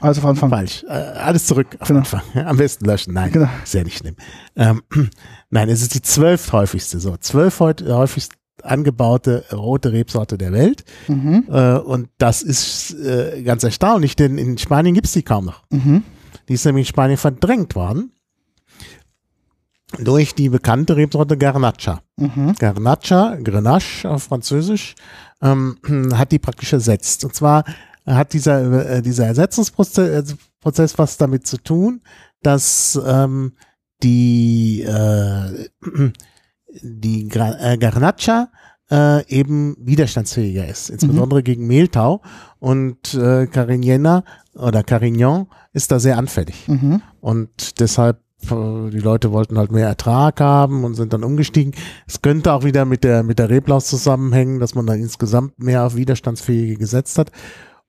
Also 0.00 0.20
von 0.20 0.30
Anfang. 0.30 0.50
Falsch. 0.50 0.84
Äh, 0.84 0.92
alles 0.92 1.46
zurück 1.46 1.76
auf 1.78 1.88
Genau. 1.88 2.00
Anfang. 2.00 2.22
Am 2.46 2.56
besten 2.56 2.84
löschen. 2.86 3.12
Nein, 3.12 3.32
Genau. 3.32 3.48
ja 3.72 3.82
nicht 3.84 3.98
schlimm. 3.98 4.16
Ähm, 4.56 4.82
nein, 5.50 5.68
es 5.68 5.82
ist 5.82 5.94
die 5.94 6.02
zwölf 6.02 6.52
häufigste, 6.52 7.00
so 7.00 7.16
zwölf 7.18 7.60
heut- 7.60 7.82
häufigst 7.86 8.32
angebaute 8.64 9.44
rote 9.52 9.92
Rebsorte 9.92 10.38
der 10.38 10.52
Welt. 10.52 10.84
Mhm. 11.08 11.44
Äh, 11.48 11.78
und 11.78 12.08
das 12.18 12.42
ist 12.42 12.94
äh, 12.94 13.42
ganz 13.42 13.64
erstaunlich, 13.64 14.16
denn 14.16 14.38
in 14.38 14.58
Spanien 14.58 14.94
gibt's 14.94 15.12
die 15.12 15.22
kaum 15.22 15.46
noch. 15.46 15.62
Mhm. 15.70 16.02
Die 16.48 16.54
ist 16.54 16.64
nämlich 16.64 16.86
in 16.86 16.90
Spanien 16.90 17.16
verdrängt 17.16 17.74
worden 17.74 18.12
durch 19.98 20.34
die 20.34 20.48
bekannte 20.48 20.96
Rebsorte 20.96 21.36
Garnacha. 21.36 22.02
Mhm. 22.16 22.54
Garnacha, 22.58 23.36
Grenache 23.36 24.08
auf 24.08 24.24
Französisch, 24.24 24.94
ähm, 25.42 25.78
hat 26.14 26.32
die 26.32 26.38
praktisch 26.38 26.72
ersetzt. 26.72 27.24
Und 27.24 27.34
zwar 27.34 27.64
hat 28.06 28.32
dieser, 28.32 28.90
äh, 28.90 29.02
dieser 29.02 29.26
Ersetzungsprozess 29.26 30.36
Prozess 30.64 30.98
was 30.98 31.18
damit 31.18 31.46
zu 31.46 31.58
tun, 31.58 32.00
dass 32.42 32.98
ähm, 33.06 33.52
die, 34.02 34.80
äh, 34.80 35.68
die 36.82 37.28
Gra 37.28 37.72
äh, 37.72 37.78
Garnacha 37.78 38.48
äh, 38.90 39.26
eben 39.28 39.76
widerstandsfähiger 39.78 40.66
ist, 40.66 40.90
insbesondere 40.90 41.42
gegen 41.42 41.66
Mehltau. 41.66 42.22
Und 42.58 43.14
äh, 43.14 43.46
Carignana 43.46 44.24
oder 44.54 44.82
Carignan 44.82 45.46
ist 45.72 45.90
da 45.90 45.98
sehr 45.98 46.18
anfällig. 46.18 46.68
Mhm. 46.68 47.02
Und 47.20 47.80
deshalb, 47.80 48.20
äh, 48.44 48.90
die 48.90 49.00
Leute 49.00 49.32
wollten 49.32 49.58
halt 49.58 49.72
mehr 49.72 49.88
Ertrag 49.88 50.40
haben 50.40 50.84
und 50.84 50.94
sind 50.94 51.12
dann 51.12 51.24
umgestiegen. 51.24 51.74
Es 52.06 52.22
könnte 52.22 52.52
auch 52.52 52.64
wieder 52.64 52.84
mit 52.84 53.04
der, 53.04 53.22
mit 53.22 53.38
der 53.38 53.50
Reblaus 53.50 53.86
zusammenhängen, 53.86 54.60
dass 54.60 54.74
man 54.74 54.86
dann 54.86 55.00
insgesamt 55.00 55.58
mehr 55.58 55.84
auf 55.84 55.96
Widerstandsfähige 55.96 56.76
gesetzt 56.76 57.18
hat. 57.18 57.30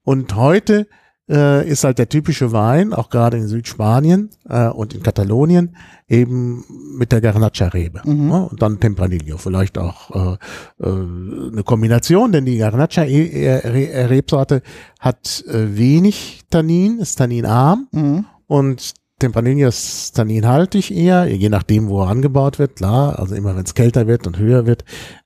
Und 0.04 0.36
heute 0.36 0.88
äh, 1.30 1.68
ist 1.68 1.84
halt 1.84 1.98
der 1.98 2.10
typische 2.10 2.52
Wein, 2.52 2.94
auch 2.94 3.10
gerade 3.10 3.38
in 3.38 3.48
Südspanien 3.48 4.30
äh, 4.48 4.68
und 4.68 4.94
in 4.94 5.04
Katalonien, 5.04 5.76
eben 6.08 6.64
mit 6.98 7.12
der 7.12 7.22
Garnacha-Rebe. 7.22 8.02
Mhm. 8.06 8.28
Ne? 8.28 8.48
Und 8.50 8.62
dann 8.62 8.80
Tempranillo, 8.80 9.38
vielleicht 9.38 9.78
auch 9.78 10.12
äh, 10.12 10.38
äh, 10.84 10.88
eine 10.88 11.64
Kombination, 11.64 12.32
denn 12.32 12.46
die 12.46 12.58
Garnacha-Rebsorte 12.58 14.62
hat 15.00 15.44
äh, 15.48 15.78
wenig 15.78 16.44
Tannin, 16.50 17.00
ist 17.00 17.18
tanninarm 17.18 17.88
Mhm. 17.92 18.26
und 18.48 18.94
Tempranillo 19.18 19.70
ist 19.70 20.12
tanninhaltig 20.16 20.92
eher, 20.92 21.26
je 21.26 21.50
nachdem, 21.50 21.88
wo 21.88 22.04
er 22.04 22.10
angebaut 22.10 22.60
wird, 22.60 22.76
klar. 22.76 23.18
Also 23.18 23.34
immer 23.34 23.56
wenn 23.56 23.64
es 23.64 23.74
kälter 23.74 24.08
wird 24.08 24.28
und 24.28 24.38
höher 24.38 24.66
wird, 24.66 24.84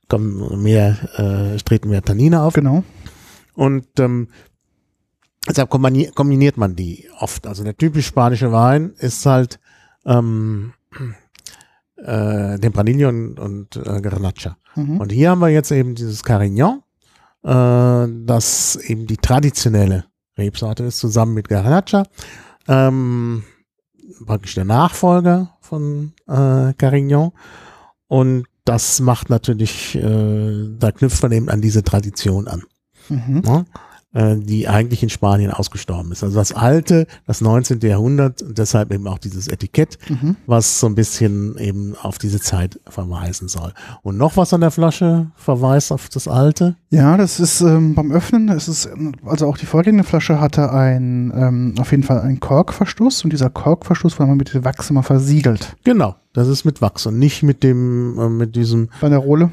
kommen 0.08 0.62
mehr, 0.62 0.96
äh, 1.18 1.58
treten 1.58 1.90
mehr 1.90 2.04
Tannine 2.04 2.44
auf. 2.44 2.54
Genau. 2.54 2.84
Und 3.56 3.88
ähm, 4.00 4.28
deshalb 5.50 5.72
kombini- 5.72 6.14
kombiniert 6.14 6.58
man 6.58 6.76
die 6.76 7.10
oft. 7.20 7.48
Also 7.48 7.64
der 7.64 7.76
typisch 7.76 8.08
spanische 8.08 8.52
Wein 8.52 8.94
ist 8.98 9.26
halt 9.26 9.60
ähm, 10.06 10.74
äh, 11.98 12.58
Tempranillo 12.60 13.10
und, 13.10 13.40
und 13.40 13.76
äh, 13.76 14.02
Garnacha. 14.02 14.58
Mhm. 14.76 15.00
Und 15.00 15.12
hier 15.12 15.32
haben 15.32 15.40
wir 15.40 15.50
jetzt 15.50 15.72
eben 15.72 15.96
dieses 15.96 16.24
Carignan, 16.24 16.82
äh, 17.44 18.08
das 18.26 18.76
eben 18.78 19.08
die 19.08 19.18
traditionelle 19.18 20.06
Rebsorte 20.38 20.84
ist, 20.86 21.00
zusammen 21.00 21.34
mit 21.34 21.50
Garnacha. 21.50 22.04
Ähm, 22.68 23.44
praktisch 24.26 24.56
der 24.56 24.66
Nachfolger 24.66 25.56
von 25.62 26.14
äh, 26.28 26.74
Carignan. 26.74 27.32
Und 28.08 28.46
das 28.66 29.00
macht 29.00 29.30
natürlich, 29.30 29.96
äh, 29.96 30.68
da 30.78 30.92
knüpft 30.92 31.22
man 31.24 31.32
eben 31.32 31.50
an 31.50 31.62
diese 31.62 31.84
Tradition 31.84 32.48
an 32.48 32.64
Mhm. 33.12 33.42
ne, 33.44 33.66
äh, 34.14 34.36
die 34.38 34.68
eigentlich 34.68 35.04
in 35.04 35.10
Spanien 35.10 35.52
ausgestorben 35.52 36.12
ist. 36.12 36.24
Also 36.24 36.36
das 36.38 36.52
alte, 36.52 37.06
das 37.28 37.42
19. 37.42 37.80
Jahrhundert 37.82 38.42
und 38.42 38.58
deshalb 38.58 38.92
eben 38.92 39.08
auch 39.08 39.20
dieses 39.20 39.48
Etikett, 39.48 39.98
Mhm. 40.10 40.36
was 40.48 40.80
so 40.80 40.88
ein 40.88 40.96
bisschen 40.96 41.58
eben 41.60 41.96
auf 41.96 42.18
diese 42.18 42.40
Zeit 42.40 42.80
verweisen 42.90 43.48
soll. 43.48 43.74
Und 44.02 44.18
noch 44.18 44.36
was 44.38 44.54
an 44.54 44.62
der 44.62 44.72
Flasche 44.72 45.28
verweist 45.36 45.92
auf 45.92 46.10
das 46.10 46.28
alte. 46.28 46.76
Ja, 46.90 47.18
das 47.18 47.40
ist 47.40 47.62
ähm, 47.62 47.94
beim 47.94 48.12
Öffnen, 48.12 48.50
es 48.50 48.68
ist, 48.68 48.86
ähm, 48.88 49.14
also 49.26 49.46
auch 49.48 49.58
die 49.58 49.68
vorgängige 49.68 50.04
Flasche 50.04 50.40
hatte 50.42 50.72
ein, 50.74 51.32
ähm, 51.36 51.76
auf 51.80 51.92
jeden 51.92 52.04
Fall 52.04 52.22
einen 52.22 52.40
Korkverschluss 52.40 53.24
und 53.24 53.32
dieser 53.32 53.50
Korkverschluss 53.52 54.18
war 54.20 54.26
mal 54.26 54.36
mit 54.36 54.64
Wachs 54.64 54.90
immer 54.90 55.04
versiegelt. 55.04 55.76
Genau, 55.84 56.16
das 56.34 56.48
ist 56.48 56.66
mit 56.66 56.82
Wachs 56.82 57.06
und 57.06 57.20
nicht 57.20 57.44
mit 57.44 57.62
dem, 57.64 58.18
äh, 58.18 58.28
mit 58.30 58.56
diesem, 58.56 58.90
Banderole. 59.02 59.52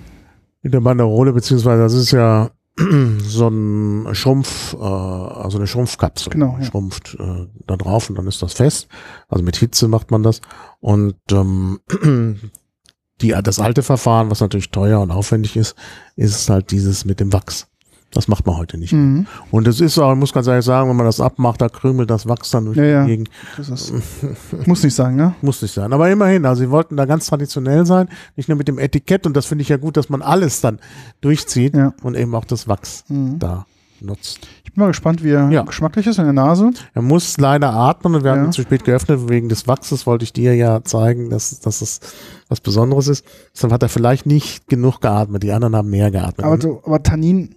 mit 0.63 0.73
der 0.73 0.81
Banderole, 0.81 1.33
beziehungsweise 1.35 1.83
das 1.83 1.93
ist 1.93 2.11
ja 2.13 2.49
so 3.21 3.49
ein 3.49 4.15
Schrumpf, 4.15 4.75
äh, 4.75 4.77
also 4.77 5.59
eine 5.59 5.67
Schrumpfkapsel. 5.67 6.33
Genau, 6.33 6.57
ja. 6.59 6.65
Schrumpft 6.65 7.17
äh, 7.19 7.47
da 7.67 7.77
drauf 7.77 8.11
und 8.11 8.17
dann 8.17 8.27
ist 8.27 8.43
das 8.43 8.55
fest. 8.55 8.89
Also 9.29 9.45
mit 9.45 9.57
Hitze 9.57 9.89
macht 9.89 10.11
man 10.11 10.23
das. 10.23 10.41
Und 10.81 11.17
ähm, 11.31 11.81
die, 13.21 13.35
das 13.43 13.61
alte 13.61 13.83
Verfahren, 13.83 14.31
was 14.31 14.41
natürlich 14.41 14.71
teuer 14.71 15.01
und 15.01 15.11
aufwendig 15.11 15.57
ist, 15.57 15.75
ist 16.17 16.51
halt 16.51 16.71
dieses 16.71 17.05
mit 17.05 17.21
dem 17.21 17.33
Wachs. 17.33 17.67
Das 18.13 18.29
macht 18.29 18.47
man 18.47 18.57
heute 18.57 18.79
nicht. 18.79 18.93
Mhm. 18.93 19.27
Und 19.51 19.67
es 19.69 19.81
ist 19.81 19.99
auch, 19.99 20.13
ich 20.13 20.19
muss 20.19 20.33
ganz 20.33 20.47
ehrlich 20.47 20.65
sagen, 20.65 20.89
wenn 20.89 20.97
man 20.97 21.07
das 21.07 21.21
abmacht, 21.21 21.61
da 21.61 21.69
krümelt 21.69 22.09
das 22.09 22.27
Wachs 22.29 22.51
dann 22.51 22.65
durch 22.67 22.77
Ja, 22.79 23.03
die 23.05 23.11
Gegend. 23.11 23.31
Muss 24.67 24.83
nicht 24.83 24.95
sagen, 24.95 25.17
ne? 25.17 25.35
Muss 25.43 25.61
nicht 25.63 25.75
sein. 25.75 25.93
Aber 25.93 26.11
immerhin, 26.11 26.45
also 26.47 26.63
sie 26.63 26.71
wollten 26.71 26.97
da 26.97 27.05
ganz 27.05 27.27
traditionell 27.27 27.85
sein, 27.87 28.09
nicht 28.37 28.49
nur 28.49 28.57
mit 28.57 28.69
dem 28.69 28.79
Etikett. 28.79 29.27
Und 29.27 29.37
das 29.37 29.47
finde 29.47 29.63
ich 29.63 29.69
ja 29.69 29.77
gut, 29.77 29.97
dass 29.97 30.09
man 30.09 30.23
alles 30.23 30.61
dann 30.61 30.79
durchzieht 31.21 31.75
Ja. 31.75 31.93
und 32.03 32.17
eben 32.17 32.35
auch 32.35 32.45
das 32.45 32.69
Wachs 32.69 33.05
Mhm. 33.09 33.39
da 33.39 33.67
nutzt. 34.01 34.47
Ich 34.65 34.73
bin 34.73 34.83
mal 34.83 34.89
gespannt, 34.89 35.25
wie 35.25 35.31
er 35.31 35.51
Ja. 35.51 35.63
geschmacklich 35.63 36.07
ist 36.07 36.19
in 36.19 36.25
der 36.25 36.33
Nase. 36.33 36.71
Er 36.95 37.03
muss 37.03 37.39
leider 37.39 37.73
atmen 37.73 38.15
und 38.15 38.25
wir 38.25 38.31
haben 38.31 38.41
Ja. 38.41 38.45
ihn 38.47 38.53
zu 38.53 38.63
spät 38.63 38.85
geöffnet. 38.85 39.29
Wegen 39.29 39.49
des 39.49 39.67
Wachses 39.67 40.07
wollte 40.07 40.23
ich 40.23 40.33
dir 40.33 40.55
ja 40.55 40.85
zeigen, 40.85 41.29
dass, 41.29 41.59
dass 41.61 41.81
es 41.83 42.01
was 42.49 42.61
Besonderes 42.61 43.09
ist. 43.09 43.25
Deshalb 43.55 43.73
hat 43.73 43.83
er 43.83 43.89
vielleicht 43.89 44.27
nicht 44.27 44.69
genug 44.69 45.01
geatmet. 45.01 45.43
Die 45.43 45.51
anderen 45.53 45.75
haben 45.75 45.91
mehr 45.91 46.11
geatmet. 46.13 46.47
Aber, 46.47 46.61
so, 46.61 46.83
aber 46.85 47.03
Tannin 47.03 47.56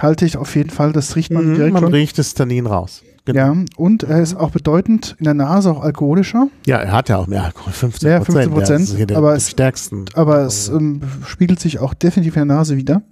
halte 0.00 0.24
ich 0.24 0.36
auf 0.36 0.54
jeden 0.56 0.70
Fall, 0.70 0.92
das 0.92 1.14
riecht 1.16 1.30
man 1.32 1.50
Mhm, 1.50 1.54
direkt 1.56 1.72
man 1.74 1.82
schon. 1.84 1.92
riecht 1.94 2.18
das 2.18 2.34
Tannin 2.34 2.66
raus. 2.66 3.02
Genau. 3.26 3.38
Ja, 3.40 3.56
und 3.76 4.02
er 4.02 4.20
ist 4.20 4.34
auch 4.34 4.50
bedeutend 4.50 5.16
in 5.18 5.24
der 5.24 5.32
Nase 5.34 5.70
auch 5.70 5.80
alkoholischer, 5.82 6.48
Ja, 6.66 6.78
er 6.78 6.92
hat 6.92 7.08
ja 7.08 7.16
auch 7.16 7.26
mehr 7.26 7.44
Alkohol, 7.44 7.72
15% 7.72 8.06
Ja, 8.06 8.18
15%, 8.20 8.60
Das 8.60 8.90
ist 8.90 8.96
hier 8.96 9.06
der, 9.06 9.16
aber 9.16 9.34
es- 9.34 9.50
stärksten. 9.50 10.04
aber 10.14 10.40
es 10.42 10.68
ähm, 10.68 11.00
spiegelt 11.26 11.58
sich 11.58 11.78
auch 11.78 11.94
definitiv 11.94 12.36
in 12.36 12.46
der 12.48 12.56
Nase 12.56 12.76
wieder. 12.76 13.02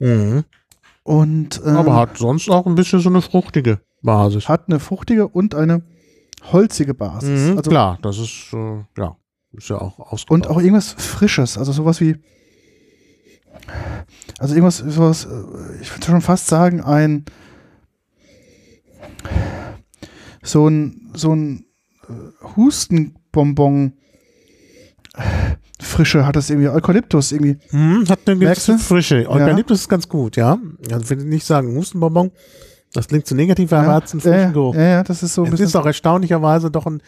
Mhm. 0.00 0.44
Und 1.02 1.62
ähm, 1.64 1.76
Aber 1.76 1.94
hat 1.96 2.18
sonst 2.18 2.50
auch 2.50 2.66
ein 2.66 2.74
bisschen 2.74 3.00
so 3.00 3.08
eine 3.08 3.22
fruchtige 3.22 3.80
Basis. 4.02 4.48
hat 4.48 4.64
eine 4.68 4.80
fruchtige 4.80 5.28
und 5.28 5.54
eine 5.54 5.82
holzige 6.52 6.92
Basis. 6.92 7.50
Mhm, 7.52 7.56
also, 7.58 7.70
klar, 7.70 7.98
das 8.02 8.18
ist, 8.18 8.48
äh, 8.52 8.84
ja, 8.98 9.16
ist 9.52 9.70
ja 9.70 9.80
auch 9.80 9.98
ausgebaut. 9.98 10.30
Und 10.34 10.46
auch 10.48 10.58
irgendwas 10.58 10.92
Frisches, 10.98 11.56
also 11.56 11.72
sowas 11.72 12.00
wie, 12.02 12.16
also 14.38 14.54
irgendwas, 14.54 14.78
sowas, 14.78 15.24
äh, 15.24 15.82
ich 15.82 15.90
würde 15.92 16.06
schon 16.06 16.20
fast 16.20 16.46
sagen, 16.46 16.80
ein, 16.80 17.24
so 20.42 20.68
ein, 20.68 21.10
so 21.14 21.34
ein 21.34 21.66
äh, 22.08 22.46
Hustenbonbon, 22.56 23.94
äh, 25.14 25.22
Frische 25.78 26.26
hat 26.26 26.36
das 26.36 26.50
irgendwie, 26.50 26.68
Eukalyptus 26.68 27.32
irgendwie. 27.32 27.58
Mhm, 27.70 28.08
hat 28.08 28.20
eine 28.26 28.38
gewisse? 28.38 28.78
Frische. 28.78 29.28
Eukalyptus 29.28 29.80
ist 29.80 29.88
ganz 29.88 30.08
gut, 30.08 30.36
ja. 30.36 30.58
Also 30.90 31.10
will 31.10 31.18
ich 31.18 31.24
nicht 31.24 31.46
sagen 31.46 31.76
Hustenbonbon. 31.76 32.30
Das 32.92 33.08
klingt 33.08 33.26
zu 33.26 33.34
negativ, 33.34 33.72
aber 33.72 33.94
hat 33.94 34.10
einen 34.10 34.20
frischen 34.20 34.40
ja, 34.40 34.50
Geruch. 34.50 34.74
ja, 34.74 34.82
ja, 34.82 35.04
das 35.04 35.22
ist 35.22 35.34
so 35.34 35.44
es 35.44 35.60
ist 35.60 35.76
auch 35.76 35.84
erstaunlicherweise 35.84 36.70
doch 36.70 36.86
ein, 36.86 37.02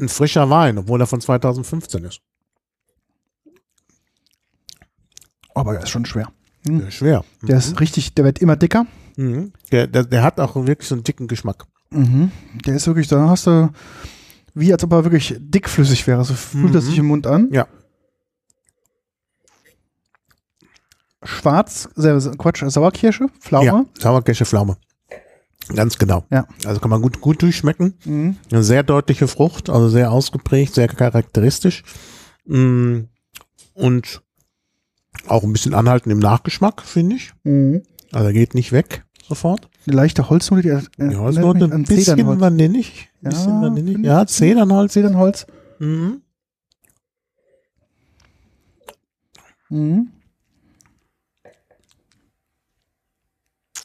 ein 0.00 0.08
frischer 0.08 0.48
Wein, 0.48 0.78
obwohl 0.78 1.00
er 1.00 1.06
von 1.06 1.20
2015 1.20 2.04
ist. 2.04 2.20
Aber 5.54 5.72
der 5.72 5.82
ist 5.82 5.90
schon 5.90 6.04
schwer. 6.06 6.30
Hm. 6.66 6.78
Der 6.78 6.88
ist 6.88 6.94
schwer. 6.94 7.24
Der 7.42 7.56
ist 7.58 7.80
richtig, 7.80 8.14
der 8.14 8.24
wird 8.24 8.38
immer 8.40 8.56
dicker. 8.56 8.86
Mhm. 9.16 9.52
Der, 9.70 9.86
der, 9.86 10.04
der 10.04 10.22
hat 10.22 10.40
auch 10.40 10.54
wirklich 10.56 10.88
so 10.88 10.94
einen 10.94 11.04
dicken 11.04 11.26
Geschmack. 11.28 11.64
Mhm. 11.90 12.30
Der 12.64 12.76
ist 12.76 12.86
wirklich, 12.86 13.08
da 13.08 13.28
hast 13.28 13.46
du, 13.46 13.70
wie 14.54 14.72
als 14.72 14.82
ob 14.84 14.92
er 14.92 15.04
wirklich 15.04 15.36
dickflüssig 15.38 16.06
wäre. 16.06 16.24
So 16.24 16.34
fühlt 16.34 16.74
er 16.74 16.80
Mhm. 16.80 16.84
sich 16.86 16.98
im 16.98 17.06
Mund 17.06 17.26
an. 17.26 17.48
Ja. 17.52 17.66
Schwarz, 21.24 21.88
Quatsch, 22.38 22.64
Sauerkirsche, 22.66 23.28
Pflaume. 23.40 23.66
Ja, 23.66 23.84
Sauerkirsche 23.98 24.44
Pflaume. 24.44 24.76
Ganz 25.74 25.96
genau. 25.96 26.24
Ja. 26.30 26.46
Also 26.64 26.80
kann 26.80 26.90
man 26.90 27.00
gut, 27.00 27.20
gut 27.20 27.40
durchschmecken. 27.42 27.94
Mhm. 28.04 28.36
Eine 28.50 28.64
sehr 28.64 28.82
deutliche 28.82 29.28
Frucht, 29.28 29.70
also 29.70 29.88
sehr 29.88 30.10
ausgeprägt, 30.10 30.74
sehr 30.74 30.88
charakteristisch. 30.88 31.84
Mm, 32.46 33.02
Und 33.74 34.22
auch 35.26 35.42
ein 35.44 35.52
bisschen 35.52 35.74
anhalten 35.74 36.10
im 36.10 36.18
Nachgeschmack, 36.18 36.82
finde 36.82 37.16
ich. 37.16 37.32
Mhm. 37.44 37.82
Also 38.12 38.32
geht 38.32 38.54
nicht 38.54 38.72
weg 38.72 39.04
sofort. 39.26 39.68
Eine 39.86 39.96
leichte 39.96 40.28
Holznote, 40.28 40.62
die 40.62 40.68
er- 40.68 40.80
Die 40.82 41.00
erinnert 41.00 41.18
Holznote 41.20 41.64
ein 41.64 41.82
bisschen 41.84 42.04
Zedernholz. 42.04 42.40
vanillig. 42.40 43.08
Ja, 43.22 43.30
bisschen 43.30 43.62
vanillig. 43.62 43.98
finde 43.98 44.04
Ja. 44.04 44.26
Zedernholz. 44.26 44.92
Zedernholz. 44.92 45.46
Mhm. 45.78 46.22
Mhm. 49.70 50.10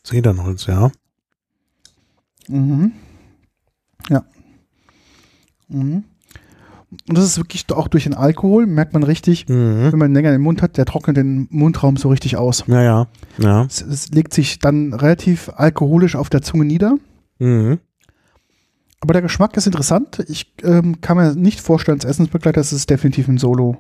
Zedernholz, 0.04 0.66
ja. 0.68 0.92
Mhm. 2.48 2.94
Ja. 4.10 4.26
Mhm. 5.68 6.04
Und 7.10 7.18
das 7.18 7.26
ist 7.26 7.38
wirklich 7.38 7.66
auch 7.72 7.90
durch 7.90 8.06
den 8.06 8.14
Alkohol, 8.14 8.66
merkt 8.66 8.94
man 8.94 9.04
richtig, 9.04 9.48
Mhm. 9.50 9.92
wenn 9.92 10.00
man 10.00 10.14
länger 10.14 10.32
den 10.32 10.42
Mund 10.42 10.62
hat, 10.62 10.78
der 10.78 10.86
trocknet 10.86 11.18
den 11.18 11.48
Mundraum 11.52 11.98
so 11.98 12.10
richtig 12.10 12.38
aus. 12.38 12.64
Ja, 12.68 12.82
ja. 12.82 13.08
Ja. 13.38 13.64
Es, 13.66 13.82
es 13.82 14.10
legt 14.10 14.34
sich 14.34 14.60
dann 14.60 14.94
relativ 14.94 15.50
alkoholisch 15.56 16.16
auf 16.16 16.30
der 16.30 16.42
Zunge 16.42 16.64
nieder. 16.66 16.98
Mhm. 17.40 17.80
Aber 19.02 19.14
der 19.14 19.22
Geschmack 19.22 19.56
ist 19.58 19.68
interessant. 19.68 20.24
Ich 20.28 20.54
ähm, 20.64 21.02
kann 21.02 21.18
mir 21.18 21.36
nicht 21.36 21.60
vorstellen, 21.60 21.98
als 21.98 22.06
Essensbegleiter, 22.06 22.62
es 22.62 22.72
ist 22.74 22.90
definitiv 22.90 23.28
ein 23.28 23.38
Solo, 23.38 23.78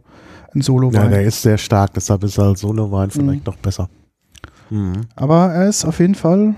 ein 0.53 0.61
solo 0.61 0.91
Ja, 0.91 1.07
der 1.07 1.23
ist 1.23 1.41
sehr 1.41 1.57
stark, 1.57 1.93
deshalb 1.93 2.23
ist 2.23 2.37
als 2.37 2.59
Solo-Wein 2.59 3.09
vielleicht 3.09 3.45
noch 3.45 3.55
besser. 3.55 3.89
Mhm. 4.69 5.01
Aber 5.15 5.53
er 5.53 5.69
ist 5.69 5.85
auf 5.85 5.99
jeden 5.99 6.13
Fall 6.15 6.55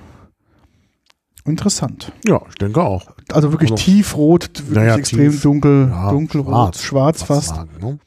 interessant. 1.45 2.11
Ja, 2.25 2.41
ich 2.49 2.55
denke 2.55 2.81
auch. 2.81 3.05
Also 3.33 3.51
wirklich 3.51 3.71
Also- 3.71 3.83
tiefrot, 3.83 4.59
wirklich 4.59 4.75
Ja, 4.77 4.83
ja, 4.83 4.95
extrem 4.97 5.31
tief. 5.31 5.41
dunkel, 5.41 5.87
Ja, 5.89 6.11
dunkelrot, 6.11 6.77
schwarz, 6.77 7.21
was 7.21 7.27
fast. 7.27 7.47
Sagen, 7.49 7.69
ne? 7.79 7.99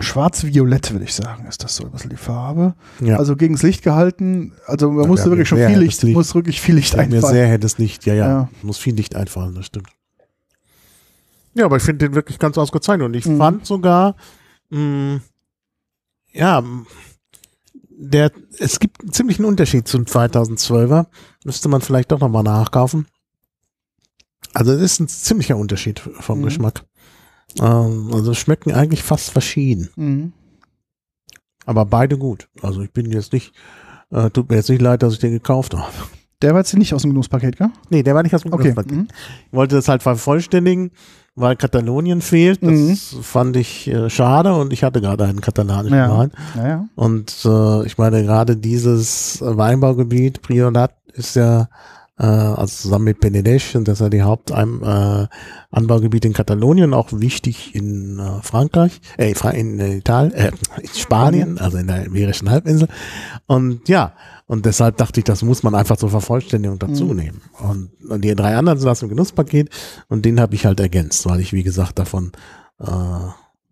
Schwarz-violett, 0.00 0.90
würde 0.92 1.04
ich 1.04 1.12
sagen, 1.12 1.46
ist 1.46 1.62
das 1.62 1.76
so 1.76 1.84
ein 1.84 1.90
bisschen 1.90 2.08
die 2.10 2.16
Farbe. 2.16 2.74
Ja. 3.00 3.18
Also 3.18 3.36
gegen 3.36 3.54
das 3.54 3.62
Licht 3.62 3.82
gehalten. 3.82 4.52
Also 4.66 4.90
man 4.90 5.02
Ja, 5.02 5.08
musste 5.08 5.30
wirklich 5.30 5.48
schon 5.48 5.58
viel 5.58 5.78
Licht, 5.78 6.02
Licht. 6.02 6.14
muss 6.16 6.34
wirklich 6.34 6.60
viel 6.62 6.76
Licht 6.76 6.90
Ich 6.90 6.96
mir 6.96 7.02
einfallen. 7.16 7.34
sehr 7.34 7.46
helles 7.46 7.76
Licht, 7.78 8.06
ja, 8.06 8.14
ja, 8.14 8.26
Ja. 8.28 8.48
Muss 8.62 8.78
viel 8.78 8.94
Licht 8.94 9.14
einfallen, 9.14 9.54
das 9.54 9.66
stimmt. 9.66 9.88
Ja, 11.54 11.66
aber 11.66 11.76
ich 11.76 11.82
finde 11.82 12.06
den 12.08 12.14
wirklich 12.14 12.38
ganz 12.38 12.56
ausgezeichnet. 12.56 13.04
Und 13.04 13.14
ich 13.14 13.26
Mhm. 13.26 13.36
fand 13.36 13.66
sogar, 13.66 14.16
mh, 14.70 15.20
ja, 16.32 16.58
m, 16.60 16.86
der, 17.98 18.32
es 18.58 18.78
gibt 18.80 19.00
einen 19.00 19.12
ziemlichen 19.12 19.44
Unterschied 19.44 19.86
zum 19.88 20.04
2012er. 20.04 21.06
Müsste 21.44 21.68
man 21.68 21.80
vielleicht 21.80 22.12
doch 22.12 22.20
nochmal 22.20 22.42
nachkaufen. 22.42 23.06
Also 24.54 24.72
es 24.72 24.80
ist 24.82 25.00
ein 25.00 25.08
ziemlicher 25.08 25.56
Unterschied 25.56 26.00
vom 26.00 26.40
Mhm. 26.40 26.44
Geschmack. 26.44 26.84
Ähm, 27.60 28.10
also 28.12 28.34
schmecken 28.34 28.72
eigentlich 28.72 29.02
fast 29.02 29.30
verschieden. 29.30 29.90
Mhm. 29.96 30.32
Aber 31.64 31.84
beide 31.86 32.18
gut. 32.18 32.48
Also 32.60 32.82
ich 32.82 32.90
bin 32.90 33.10
jetzt 33.12 33.32
nicht, 33.32 33.52
äh, 34.10 34.30
tut 34.30 34.50
mir 34.50 34.56
jetzt 34.56 34.68
nicht 34.68 34.82
leid, 34.82 35.02
dass 35.02 35.14
ich 35.14 35.20
den 35.20 35.32
gekauft 35.32 35.74
habe. 35.74 35.92
Der 36.42 36.52
war 36.52 36.60
jetzt 36.60 36.76
nicht 36.76 36.92
aus 36.94 37.02
dem 37.02 37.12
Genusspaket, 37.12 37.56
gell? 37.56 37.70
Nee, 37.88 38.02
der 38.02 38.14
war 38.14 38.22
nicht 38.22 38.34
aus 38.34 38.42
dem 38.42 38.52
Okay. 38.52 38.64
Genusspaket. 38.70 38.92
Mhm. 38.92 39.08
Ich 39.50 39.56
wollte 39.56 39.76
das 39.76 39.88
halt 39.88 40.02
vervollständigen, 40.02 40.90
weil 41.34 41.56
Katalonien 41.56 42.20
fehlt. 42.20 42.62
Das 42.62 42.70
Mhm. 42.70 42.96
fand 43.22 43.56
ich 43.56 43.88
äh, 43.88 44.10
schade 44.10 44.52
und 44.54 44.72
ich 44.72 44.82
hatte 44.84 45.00
gerade 45.00 45.24
einen 45.24 45.40
katalanischen 45.40 45.96
Ja. 45.96 46.18
Wein. 46.18 46.32
Naja. 46.56 46.84
Und 46.96 47.34
äh, 47.44 47.86
ich 47.86 47.96
meine, 47.96 48.22
gerade 48.24 48.56
dieses 48.56 49.38
Weinbaugebiet, 49.40 50.42
Priorat, 50.42 50.92
ist 51.14 51.36
ja, 51.36 51.68
äh, 52.22 52.26
also 52.26 52.82
zusammen 52.82 53.06
mit 53.06 53.18
Penedès, 53.20 53.76
und 53.76 53.88
das 53.88 53.94
ist 53.94 54.00
ja 54.00 54.08
die 54.08 54.22
Hauptanbaugebiet 54.22 56.24
äh, 56.24 56.28
in 56.28 56.34
Katalonien, 56.34 56.94
auch 56.94 57.08
wichtig 57.12 57.74
in 57.74 58.18
äh, 58.20 58.40
Frankreich, 58.42 59.00
äh, 59.18 59.32
in 59.58 59.80
Italien, 59.80 60.32
äh, 60.32 60.52
in 60.80 60.88
Spanien, 60.94 61.58
also 61.58 61.78
in 61.78 61.88
der 61.88 62.06
Iberischen 62.06 62.48
Halbinsel. 62.48 62.88
Und 63.46 63.88
ja, 63.88 64.14
und 64.46 64.66
deshalb 64.66 64.96
dachte 64.98 65.20
ich, 65.20 65.24
das 65.24 65.42
muss 65.42 65.62
man 65.62 65.74
einfach 65.74 65.96
zur 65.96 66.10
Vervollständigung 66.10 66.78
dazu 66.78 67.06
Mhm. 67.06 67.16
nehmen. 67.16 67.40
Und, 67.58 67.90
und 68.08 68.22
die 68.24 68.34
drei 68.34 68.56
anderen 68.56 68.78
sind 68.78 68.88
aus 68.88 69.00
dem 69.00 69.08
Genusspaket 69.08 69.68
und 70.08 70.24
den 70.24 70.38
habe 70.40 70.54
ich 70.54 70.64
halt 70.64 70.78
ergänzt, 70.80 71.26
weil 71.26 71.40
ich, 71.40 71.52
wie 71.52 71.62
gesagt, 71.64 71.98
davon 71.98 72.32
äh, 72.78 72.86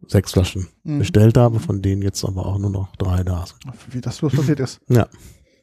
sechs 0.08 0.32
Flaschen 0.32 0.66
Mhm. 0.82 0.98
bestellt 0.98 1.36
habe, 1.36 1.60
von 1.60 1.82
denen 1.82 2.02
jetzt 2.02 2.24
aber 2.24 2.46
auch 2.46 2.58
nur 2.58 2.70
noch 2.70 2.96
drei 2.96 3.22
da 3.22 3.44
sind. 3.46 3.60
Wie 3.94 4.00
das 4.00 4.18
bloß 4.18 4.34
passiert 4.34 4.58
ist. 4.60 4.80
Ja. 4.88 5.06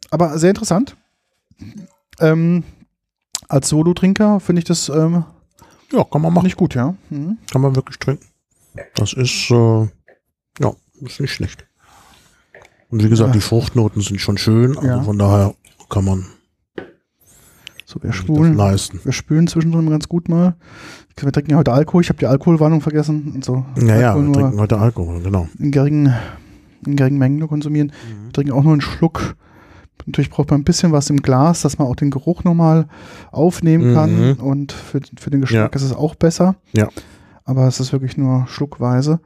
Aber 0.10 0.38
sehr 0.38 0.52
interessant. 0.52 0.96
Ähm, 2.20 2.64
als 3.48 3.70
Solo-Trinker 3.70 4.39
finde 4.39 4.60
ich 4.62 4.66
das 4.66 4.89
ähm, 4.89 5.24
Ja, 5.91 6.04
kann 6.04 6.22
man 6.22 6.34
machen. 6.34 6.45
nicht 6.45 6.58
gut, 6.58 6.76
ja. 6.76 6.95
Mhm. 7.10 7.38
Kann 7.52 7.62
man 7.62 7.76
wirklich 7.76 7.98
trinken. 8.00 8.26
Das 8.95 9.14
ist, 9.14 9.50
äh, 9.52 9.88
ja, 10.60 10.74
ist 11.02 11.20
nicht 11.20 11.34
schlecht. 11.34 11.66
Und 12.89 13.04
wie 13.04 13.10
gesagt, 13.10 13.30
Ja. 13.30 13.34
die 13.34 13.41
Fruchtnoten 13.41 14.02
sind 14.02 14.20
schon 14.22 14.38
schön, 14.38 14.76
also 14.78 14.88
Ja. 14.88 15.02
von 15.04 15.18
daher 15.18 15.54
kann 15.89 16.06
man 16.06 16.26
So, 17.86 18.02
wir 18.04 18.12
spulen. 18.14 18.56
leisten. 18.56 19.00
Wir 19.04 19.14
spülen 19.14 19.48
zwischendrin 19.48 19.89
ganz 19.89 20.08
gut 20.10 20.28
mal. 20.30 20.56
Wir 21.18 21.32
trinken 21.32 21.52
ja 21.52 21.58
heute 21.58 21.72
Alkohol. 21.72 22.02
Ich 22.04 22.10
habe 22.10 22.20
die 22.20 22.28
Alkoholwarnung 22.28 22.82
vergessen. 22.82 23.32
Und 23.36 23.45
so. 23.45 23.66
Ja, 23.78 23.98
ja, 24.00 24.14
Alkohol 24.14 24.28
wir 24.28 24.34
trinken 24.34 24.60
heute 24.60 24.78
Alkohol, 24.78 25.22
genau. 25.22 25.48
in 25.58 25.72
geringen, 25.72 26.14
in 26.86 26.95
geringen 26.98 27.18
Mengen 27.18 27.39
nur 27.39 27.48
konsumieren. 27.48 27.91
Wir 28.26 28.34
trinken 28.34 28.52
auch 28.54 28.64
nur 28.64 28.74
einen 28.74 28.82
Schluck. 28.82 29.36
Natürlich 30.06 30.30
braucht 30.30 30.52
man 30.52 30.62
ein 30.62 30.66
bisschen 30.66 30.91
was 30.91 31.10
im 31.10 31.22
Glas, 31.22 31.62
dass 31.62 31.78
man 31.80 31.88
auch 31.88 31.95
den 31.95 32.12
Geruch 32.12 32.43
nochmal 32.43 32.88
aufnehmen 33.32 33.93
kann. 33.93 34.30
Mhm. 34.32 34.34
Und 34.39 34.72
für, 34.72 35.02
für 35.20 35.30
den 35.30 35.41
Geschmack 35.41 35.74
Ja. 35.74 35.76
ist 35.76 35.84
es 35.84 35.93
auch 35.93 36.16
besser. 36.16 36.56
Ja. 36.74 36.89
Aber 37.43 37.68
es 37.68 37.80
ist 37.80 37.91
wirklich 37.93 38.18
nur 38.18 38.45
schluckweise. 38.48 39.20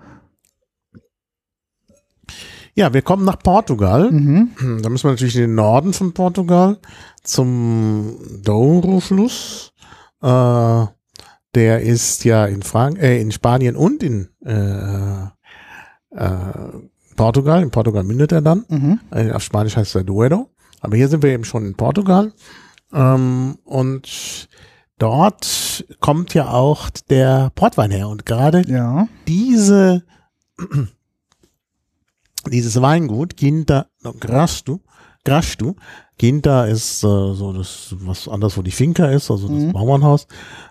Ja, 2.74 2.93
wir 2.93 3.01
kommen 3.01 3.26
nach 3.26 3.39
Portugal. 3.39 4.11
Mhm. 4.11 4.51
Da 4.82 4.89
müssen 4.89 5.03
wir 5.05 5.11
natürlich 5.11 5.36
in 5.36 5.41
den 5.41 5.55
Norden 5.55 5.91
von 5.93 6.13
Portugal 6.13 6.78
zum 7.24 8.15
Douro-Fluss. 8.43 9.74
Äh, 10.22 10.86
der 11.53 11.82
ist 11.82 12.24
ja 12.24 12.45
in, 12.45 12.61
Frank 12.61 12.97
äh, 12.99 13.19
in 13.22 13.32
Spanien 13.32 13.76
und 13.76 14.01
in 14.03 14.30
äh, 14.45 15.24
äh, 16.11 16.30
Portugal. 17.17 17.61
In 17.61 17.72
Portugal 17.72 18.03
mündet 18.03 18.32
er 18.32 18.41
dann. 18.41 18.63
Mhm. 18.69 18.99
Äh, 19.11 19.32
Auf 19.32 19.43
Spanisch 19.43 19.76
heißt 19.76 19.95
er 19.95 20.03
Duero. 20.05 20.49
Aber 20.82 20.97
hier 20.97 21.07
sind 21.07 21.23
wir 21.23 21.32
eben 21.32 21.45
schon 21.45 21.65
in 21.65 21.75
Portugal. 21.75 22.34
Ähm, 22.91 23.57
und 23.63 24.49
dort 24.97 25.86
kommt 25.99 26.34
ja 26.34 26.49
auch 26.51 26.89
der 27.09 27.51
Portwein 27.55 27.91
her. 27.91 28.09
Und 28.09 28.25
gerade 28.25 28.63
Ja. 28.67 29.07
diese, 29.27 30.03
dieses 32.49 32.82
Weingut, 32.82 33.38
Ginta 33.38 33.88
Grastu, 34.19 34.79
Grastu, 35.23 35.75
Ginta 36.17 36.65
ist 36.65 37.03
äh, 37.03 37.07
so 37.34 37.53
das, 37.53 37.95
was 37.99 38.27
anders, 38.27 38.57
wo 38.57 38.61
die 38.61 38.71
Finca 38.71 39.05
ist, 39.07 39.32
also 39.32 39.47
das 39.47 39.57
Mhm. 39.63 39.71
Bauernhaus. 39.73 40.27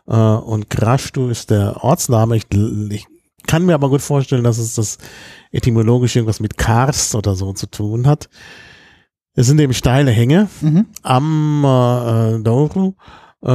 Äh, 0.06 0.14
und 0.16 0.70
Grastu 0.70 1.28
ist 1.28 1.50
der 1.50 1.82
Ortsname. 1.82 2.36
Ich, 2.36 2.46
ich 2.90 3.06
kann 3.46 3.64
mir 3.66 3.74
aber 3.74 3.88
gut 3.88 4.00
vorstellen, 4.02 4.44
dass 4.44 4.58
es 4.58 4.74
das 4.74 4.98
etymologisch 5.50 6.14
irgendwas 6.16 6.40
mit 6.40 6.56
Karst 6.56 7.14
oder 7.14 7.34
so 7.34 7.52
zu 7.52 7.66
tun 7.68 8.06
hat. 8.06 8.28
Es 9.34 9.46
sind 9.46 9.60
eben 9.60 9.72
steile 9.74 10.10
Hänge 10.10 10.48
Mhm. 10.60 10.86
am 11.02 11.64
äh, 11.64 12.42
Douro 12.42 12.96
äh, 13.42 13.50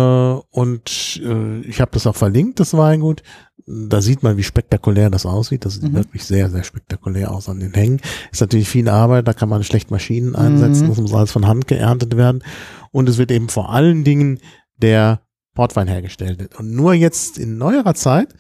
und 0.52 1.22
äh, 1.24 1.60
ich 1.62 1.82
habe 1.82 1.92
das 1.94 2.08
auch 2.08 2.16
verlinkt, 2.16 2.60
das 2.60 2.76
Weingut. 2.76 3.24
Da 3.68 4.00
sieht 4.02 4.22
man, 4.22 4.38
wie 4.38 4.44
spektakulär 4.44 5.10
das 5.10 5.26
aussieht. 5.26 5.66
Das 5.66 5.76
sieht 5.76 5.92
Mhm. 5.92 5.96
wirklich 5.96 6.24
sehr, 6.24 6.50
sehr 6.52 6.64
spektakulär 6.64 7.32
aus 7.32 7.50
an 7.50 7.60
den 7.60 7.74
Hängen. 7.74 8.00
Ist 8.32 8.42
natürlich 8.42 8.70
viel 8.70 8.88
Arbeit, 8.90 9.28
da 9.28 9.34
kann 9.34 9.50
man 9.50 9.64
schlecht 9.64 9.90
Maschinen 9.92 10.36
einsetzen, 10.36 10.86
Mhm. 10.86 10.90
das 10.90 11.02
muss 11.02 11.14
alles 11.14 11.32
von 11.32 11.48
Hand 11.48 11.68
geerntet 11.68 12.16
werden. 12.16 12.44
Und 12.92 13.10
es 13.10 13.18
wird 13.18 13.32
eben 13.32 13.50
vor 13.50 13.72
allen 13.72 14.04
Dingen 14.04 14.40
der 14.78 15.22
Portwein 15.56 15.88
hergestellt. 15.88 16.56
Und 16.60 16.74
nur 16.76 16.94
jetzt 16.94 17.38
in 17.40 17.58
neuerer 17.58 17.96
Zeit, 17.96 18.34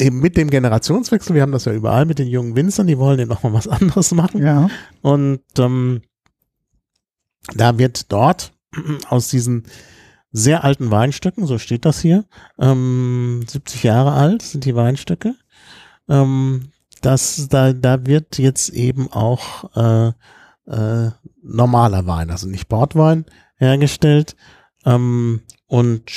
eben 0.00 0.18
mit 0.20 0.36
dem 0.36 0.50
Generationswechsel, 0.50 1.34
wir 1.34 1.42
haben 1.42 1.52
das 1.52 1.66
ja 1.66 1.72
überall 1.72 2.04
mit 2.06 2.18
den 2.18 2.26
jungen 2.28 2.56
Winzern, 2.56 2.86
die 2.88 2.98
wollen 2.98 3.18
ja 3.20 3.26
noch 3.26 3.42
mal 3.44 3.52
was 3.52 3.68
anderes 3.68 4.10
machen. 4.12 4.42
Ja. 4.42 4.68
Und 5.02 5.40
ähm, 5.58 6.02
da 7.54 7.78
wird 7.78 8.12
dort 8.12 8.52
aus 9.08 9.28
diesen 9.28 9.64
sehr 10.32 10.64
alten 10.64 10.90
Weinstöcken, 10.90 11.46
so 11.46 11.58
steht 11.58 11.84
das 11.84 12.00
hier, 12.00 12.24
ähm, 12.58 13.44
70 13.46 13.84
Jahre 13.84 14.12
alt 14.12 14.42
sind 14.42 14.64
die 14.64 14.74
Weinstöcke. 14.74 15.36
Ähm, 16.08 16.70
das, 17.00 17.48
da, 17.48 17.72
da 17.72 18.06
wird 18.06 18.38
jetzt 18.38 18.70
eben 18.70 19.12
auch 19.12 19.76
äh, 19.76 20.12
äh, 20.66 21.10
normaler 21.42 22.06
Wein, 22.06 22.30
also 22.30 22.48
nicht 22.48 22.68
Portwein, 22.68 23.26
hergestellt. 23.56 24.36
Ähm, 24.84 25.42
und 25.66 26.10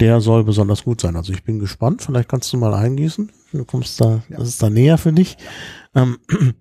der 0.00 0.20
soll 0.20 0.44
besonders 0.44 0.84
gut 0.84 1.00
sein. 1.00 1.16
Also 1.16 1.32
ich 1.32 1.44
bin 1.44 1.58
gespannt. 1.58 2.02
Vielleicht 2.02 2.28
kannst 2.28 2.52
du 2.52 2.56
mal 2.56 2.74
eingießen. 2.74 3.30
Du 3.52 3.64
kommst 3.64 4.00
da, 4.00 4.22
das 4.28 4.48
ist 4.48 4.62
da 4.62 4.70
näher 4.70 4.98
für 4.98 5.12
dich. 5.12 5.36
Ähm, 5.94 6.18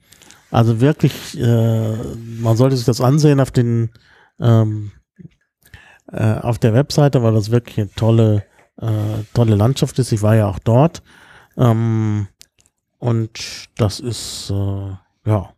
also 0.55 0.79
wirklich, 0.79 1.37
äh, 1.37 1.97
man 2.39 2.55
sollte 2.55 2.77
sich 2.77 2.85
das 2.85 3.01
ansehen 3.01 3.41
auf 3.41 3.51
den 3.51 3.89
ähm, 4.39 4.91
äh, 6.09 6.35
auf 6.35 6.59
der 6.59 6.73
Webseite, 6.73 7.21
weil 7.23 7.33
das 7.33 7.51
wirklich 7.51 7.77
eine 7.77 7.91
tolle 7.91 8.45
äh, 8.81 9.23
tolle 9.33 9.55
Landschaft 9.55 9.99
ist. 9.99 10.13
Ich 10.13 10.21
war 10.21 10.37
ja 10.37 10.47
auch 10.47 10.59
dort 10.59 11.03
ähm, 11.57 12.29
und 12.99 13.67
das 13.75 13.99
ist 13.99 14.49
äh, 14.49 14.95
ja 15.25 15.53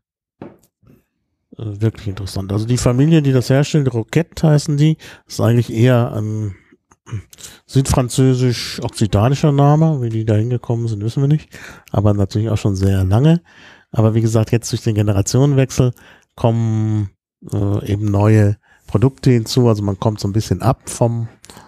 äh, 0.49 0.57
wirklich 1.57 2.07
interessant. 2.07 2.51
Also 2.51 2.65
die 2.65 2.77
Familie, 2.77 3.21
die 3.21 3.33
das 3.33 3.51
herstellt, 3.51 3.93
Roquette 3.93 4.47
heißen 4.47 4.77
die, 4.77 4.97
ist 5.27 5.39
eigentlich 5.39 5.71
eher 5.71 6.11
ein 6.13 6.55
südfranzösisch-okzitanischer 7.67 9.51
Name. 9.51 10.01
Wie 10.01 10.09
die 10.09 10.25
da 10.25 10.33
hingekommen 10.33 10.87
sind, 10.87 11.03
wissen 11.03 11.21
wir 11.21 11.27
nicht. 11.27 11.49
Aber 11.91 12.15
natürlich 12.15 12.49
auch 12.49 12.57
schon 12.57 12.75
sehr 12.75 13.03
lange. 13.03 13.41
Aber 13.91 14.13
wie 14.15 14.21
gesagt, 14.21 14.51
jetzt 14.51 14.71
durch 14.71 14.81
den 14.83 14.95
Generationenwechsel 14.95 15.93
kommen 16.35 17.09
äh, 17.51 17.91
eben 17.91 18.05
neue 18.11 18.57
Produkte 18.87 19.31
hinzu. 19.31 19.67
Also 19.67 19.83
man 19.83 19.99
kommt 19.99 20.19
so 20.19 20.27
ein 20.27 20.33
bisschen 20.33 20.61
ab 20.61 20.89
vom 20.89 21.27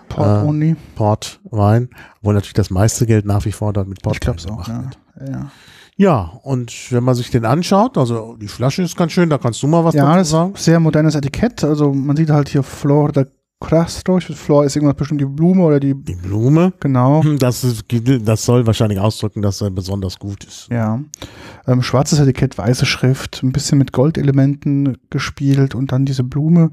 Port 0.09 0.43
Äh, 0.43 0.47
only. 0.47 0.75
Portwein, 0.95 1.89
obwohl 2.19 2.33
natürlich 2.33 2.53
das 2.53 2.69
meiste 2.69 3.05
Geld 3.05 3.25
nach 3.25 3.45
wie 3.45 3.51
vor 3.51 3.73
dort 3.73 3.87
mit 3.87 4.01
glaube 4.01 4.37
es 4.37 4.45
auch. 4.47 4.65
gemacht 4.65 4.67
Ja. 4.67 4.83
wird. 4.83 5.29
Ja. 5.29 5.51
Ja, 5.97 6.31
und 6.43 6.93
wenn 6.93 7.03
man 7.03 7.13
sich 7.13 7.29
den 7.29 7.43
anschaut, 7.43 7.97
also 7.97 8.37
die 8.37 8.47
Flasche 8.47 8.81
ist 8.83 8.95
ganz 8.95 9.11
schön, 9.11 9.29
da 9.29 9.37
kannst 9.37 9.61
du 9.61 9.67
mal 9.67 9.83
was 9.83 9.95
ja, 9.95 10.15
dazu 10.15 10.29
sagen. 10.29 10.53
ist 10.53 10.63
sehr 10.63 10.79
modernes 10.79 11.13
Etikett. 11.13 11.61
Also 11.65 11.91
man 11.93 12.15
sieht 12.15 12.29
halt 12.29 12.47
hier 12.47 12.63
Flor 12.63 13.11
de 13.11 13.25
Castro. 13.59 14.17
Ich 14.17 14.29
weiß, 14.29 14.37
Flor 14.37 14.63
ist 14.65 14.75
irgendwas 14.75 14.95
bestimmt 14.95 15.21
die 15.21 15.25
Blume 15.25 15.63
oder 15.63 15.79
die. 15.79 15.93
Die 15.93 16.15
Blume, 16.15 16.73
Genau. 16.79 17.21
das, 17.39 17.63
ist, 17.63 17.83
das 18.23 18.45
soll 18.45 18.65
wahrscheinlich 18.65 18.99
ausdrücken, 18.99 19.41
dass 19.41 19.61
er 19.61 19.69
besonders 19.69 20.17
gut 20.17 20.43
ist. 20.45 20.67
Ja. 20.71 20.99
Ähm, 21.67 21.81
schwarzes 21.81 22.19
Etikett, 22.19 22.57
weiße 22.57 22.85
Schrift, 22.85 23.41
ein 23.43 23.51
bisschen 23.51 23.77
mit 23.77 23.91
Goldelementen 23.91 24.97
gespielt 25.09 25.75
und 25.75 25.91
dann 25.91 26.05
diese 26.05 26.23
Blume, 26.23 26.71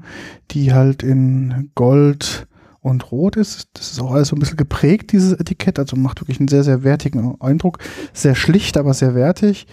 die 0.51 0.73
halt 0.73 1.03
in 1.03 1.71
Gold 1.75 2.47
und 2.79 3.11
Rot 3.11 3.35
ist. 3.35 3.67
Das 3.73 3.91
ist 3.91 3.99
auch 3.99 4.13
alles 4.13 4.29
so 4.29 4.35
ein 4.35 4.39
bisschen 4.39 4.55
geprägt, 4.55 5.11
dieses 5.11 5.33
Etikett. 5.33 5.77
Also 5.79 5.97
macht 5.97 6.21
wirklich 6.21 6.39
einen 6.39 6.47
sehr, 6.47 6.63
sehr 6.63 6.83
wertigen 6.83 7.35
Eindruck. 7.41 7.79
Sehr 8.13 8.33
schlicht, 8.35 8.77
aber 8.77 8.93
sehr 8.93 9.13
wertig. 9.13 9.67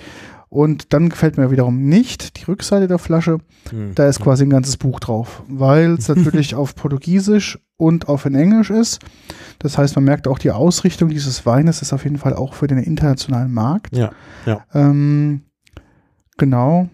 Und 0.49 0.93
dann 0.93 1.09
gefällt 1.09 1.37
mir 1.37 1.51
wiederum 1.51 1.85
nicht 1.89 2.41
die 2.41 2.45
Rückseite 2.45 2.87
der 2.87 2.99
Flasche. 2.99 3.39
Hm. 3.71 3.95
Da 3.95 4.09
ist 4.09 4.21
quasi 4.21 4.45
ein 4.45 4.51
ganzes 4.51 4.77
Buch 4.77 5.01
drauf, 5.01 5.43
weil 5.49 5.95
es 5.95 6.09
natürlich 6.15 6.55
auf 6.55 6.75
Portugiesisch 6.75 7.59
und 7.77 8.09
auf 8.09 8.25
in 8.27 8.35
Englisch 8.35 8.71
ist. 8.71 9.01
Das 9.59 9.79
heißt, 9.79 9.97
man 9.97 10.05
merkt 10.05 10.29
auch 10.29 10.39
die 10.39 10.51
Ausrichtung 10.51 11.09
dieses 11.09 11.45
Weines 11.47 11.83
ist 11.83 11.93
auf 11.93 12.05
jeden 12.05 12.19
Fall 12.19 12.35
auch 12.35 12.55
für 12.55 12.67
den 12.67 12.79
internationalen 12.79 13.53
Markt. 13.53 13.97
Ja, 13.97 14.13
ja. 14.47 14.65
Ähm, 14.75 15.43
genau. 16.37 16.89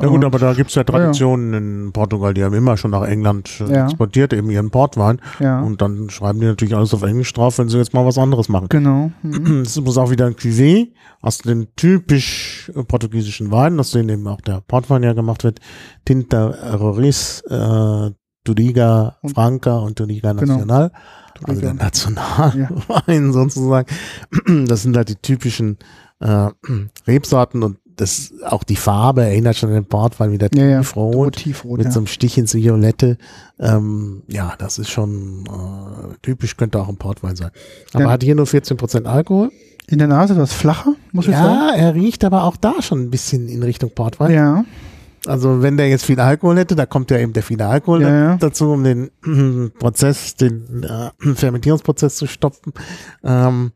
Ja 0.00 0.08
gut, 0.08 0.24
aber 0.24 0.38
da 0.38 0.54
gibt's 0.54 0.74
ja 0.74 0.80
ja. 0.80 0.84
Traditionen 0.84 1.52
in 1.54 1.92
Portugal, 1.92 2.32
die 2.34 2.44
haben 2.44 2.54
immer 2.54 2.76
schon 2.76 2.92
nach 2.92 3.02
England 3.02 3.58
Ja. 3.68 3.84
exportiert, 3.86 4.32
eben 4.32 4.48
ihren 4.50 4.70
Portwein. 4.70 5.20
Ja, 5.40 5.60
Und 5.60 5.82
dann 5.82 6.08
schreiben 6.10 6.38
die 6.40 6.46
natürlich 6.46 6.74
alles 6.76 6.94
auf 6.94 7.02
Englisch 7.02 7.32
drauf, 7.32 7.58
wenn 7.58 7.68
sie 7.68 7.78
jetzt 7.78 7.94
mal 7.94 8.06
was 8.06 8.16
anderes 8.18 8.48
machen. 8.48 8.68
genau. 8.68 9.10
Mhm. 9.22 9.62
Es 9.62 9.76
ist 9.76 9.98
auch 9.98 10.10
wieder 10.10 10.26
ein 10.26 10.34
Cuvée 10.34 10.92
aus 11.20 11.38
den 11.38 11.66
typisch 11.76 12.70
äh, 12.74 12.84
portugiesischen 12.84 13.50
Weinen, 13.50 13.80
aus 13.80 13.90
denen 13.90 14.08
eben 14.08 14.26
auch 14.28 14.40
der 14.40 14.60
Portwein 14.60 15.02
ja 15.02 15.12
gemacht 15.14 15.42
wird. 15.44 15.58
Tinta 16.04 16.46
Roriz, 16.76 17.42
äh, 17.48 18.10
Turiga 18.44 19.16
Und- 19.22 19.34
Franca 19.34 19.78
und 19.78 19.96
Turiga 19.96 20.32
Genau. 20.32 20.52
Nacional. 20.54 20.92
Also 21.44 21.60
der. 21.60 21.74
Nationalwein 21.74 23.32
sozusagen. 23.32 23.86
Das 24.66 24.82
sind 24.82 24.96
halt 24.96 25.08
die 25.08 25.16
typischen 25.16 25.78
äh, 26.20 26.48
Rebsorten 27.06 27.62
und 27.62 27.78
das 27.98 28.32
auch 28.46 28.64
die 28.64 28.76
Farbe 28.76 29.22
erinnert 29.24 29.56
schon 29.56 29.68
an 29.68 29.74
den 29.74 29.84
Portwein 29.84 30.32
wieder 30.32 30.48
Ja, 30.54 30.64
ja. 30.64 30.78
tiefrot 30.80 31.36
Tiefrot, 31.36 31.78
mit 31.78 31.86
ja. 31.86 31.92
so 31.92 32.00
einem 32.00 32.06
Stich 32.06 32.38
ins 32.38 32.54
Violette. 32.54 33.18
Ähm, 33.58 34.22
ja, 34.28 34.54
das 34.58 34.78
ist 34.78 34.88
schon 34.90 35.44
äh, 35.46 36.14
typisch, 36.22 36.56
könnte 36.56 36.80
auch 36.80 36.88
ein 36.88 36.96
Portwein 36.96 37.36
sein. 37.36 37.50
Aber 37.92 38.04
Ja. 38.04 38.10
hat 38.10 38.22
hier 38.22 38.34
nur 38.34 38.46
14% 38.46 39.04
Alkohol. 39.04 39.50
In 39.88 39.98
der 39.98 40.08
Nase 40.08 40.34
etwas 40.34 40.52
flacher, 40.52 40.94
muss 41.12 41.26
ich 41.28 41.34
sagen. 41.34 41.54
Ja, 41.54 41.74
er 41.74 41.94
riecht 41.94 42.22
aber 42.24 42.44
auch 42.44 42.56
da 42.56 42.80
schon 42.82 43.00
ein 43.04 43.10
bisschen 43.10 43.48
in 43.48 43.62
Richtung 43.62 43.90
Portwein. 43.94 44.32
Ja, 44.32 44.64
Also 45.26 45.62
wenn 45.62 45.76
der 45.78 45.88
jetzt 45.88 46.04
viel 46.04 46.20
Alkohol 46.20 46.56
hätte, 46.58 46.76
da 46.76 46.84
kommt 46.86 47.10
ja 47.10 47.18
eben 47.18 47.32
der 47.32 47.42
viele 47.42 47.66
Alkohol 47.66 48.02
Ja, 48.02 48.08
ja. 48.10 48.36
dazu, 48.36 48.70
um 48.72 48.84
den 48.84 49.10
äh, 49.26 49.68
Prozess, 49.78 50.36
den 50.36 50.82
äh, 50.84 51.10
Fermentierungsprozess 51.34 52.16
zu 52.16 52.26
stoppen. 52.26 52.72
Ähm, 53.24 53.72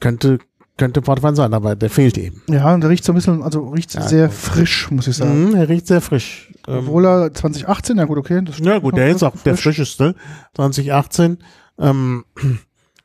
könnte 0.00 0.38
könnte 0.82 1.00
Portwein 1.00 1.36
sein, 1.36 1.54
aber 1.54 1.76
der 1.76 1.90
fehlt 1.90 2.18
eben. 2.18 2.42
ja, 2.48 2.74
und 2.74 2.80
der 2.80 2.90
riecht 2.90 3.04
so 3.04 3.12
ein 3.12 3.14
bisschen, 3.14 3.40
also 3.40 3.68
riecht 3.68 3.94
Ja, 3.94 4.02
sehr 4.02 4.28
frisch, 4.30 4.90
muss 4.90 5.06
ich 5.06 5.16
sagen. 5.16 5.50
Mhm, 5.50 5.54
er 5.54 5.68
riecht 5.68 5.86
sehr 5.86 6.00
frisch. 6.00 6.52
Obwohl 6.66 7.04
er 7.06 7.32
2018, 7.32 7.98
ja 7.98 8.04
gut, 8.04 8.18
okay. 8.18 8.40
Das 8.44 8.58
Ja 8.58 8.80
gut, 8.80 8.96
der 8.96 9.08
ist 9.10 9.22
auch 9.22 9.36
der 9.44 9.54
frisch. 9.54 9.62
frischeste, 9.62 10.16
2018. 10.56 11.38
Ähm, 11.78 12.24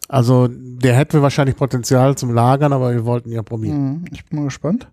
also 0.10 0.48
der 0.50 0.96
hätte 0.96 1.22
wahrscheinlich 1.22 1.56
Potenzial 1.56 2.18
zum 2.18 2.34
Lagern, 2.34 2.74
aber 2.74 2.94
wir 2.94 3.06
wollten 3.06 3.32
ja 3.32 3.44
probieren. 3.44 4.00
Mhm, 4.00 4.06
Ich 4.12 4.26
bin 4.26 4.40
mal 4.40 4.46
gespannt. 4.46 4.90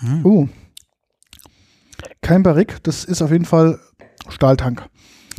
Mhm. 0.00 0.24
Uh. 0.24 0.48
Kein 2.22 2.42
Barrik, 2.42 2.82
das 2.84 3.04
ist 3.04 3.20
auf 3.20 3.30
jeden 3.30 3.44
Fall 3.44 3.78
Stahltank. 4.30 4.86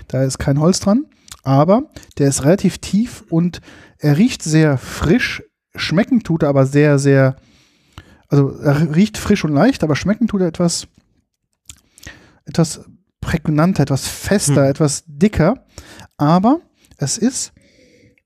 Da 0.10 0.24
ist 0.24 0.38
kein 0.38 0.60
Holz 0.60 0.80
dran, 0.80 1.06
aber 1.44 1.90
der 2.18 2.30
ist 2.30 2.44
relativ 2.44 2.78
tief 2.78 3.24
und 3.30 3.62
er 3.98 4.18
riecht 4.18 4.44
sehr 4.44 4.78
frisch. 4.78 5.44
Schmecken 5.76 6.22
tut 6.24 6.44
er 6.44 6.50
aber 6.50 6.66
sehr, 6.66 7.00
sehr, 7.00 7.36
also 8.28 8.58
er 8.60 8.96
riecht 8.96 9.18
frisch 9.18 9.44
und 9.46 9.54
leicht, 9.54 9.84
aber 9.84 9.96
schmecken 9.96 10.28
tut 10.28 10.42
er 10.42 10.48
etwas, 10.48 10.88
etwas 12.46 12.82
prägnanter, 13.22 13.84
etwas 13.84 14.08
fester, 14.08 14.64
Hm. 14.64 14.70
etwas 14.72 15.04
dicker. 15.06 15.66
Aber 16.18 16.62
es 16.98 17.18
ist 17.18 17.54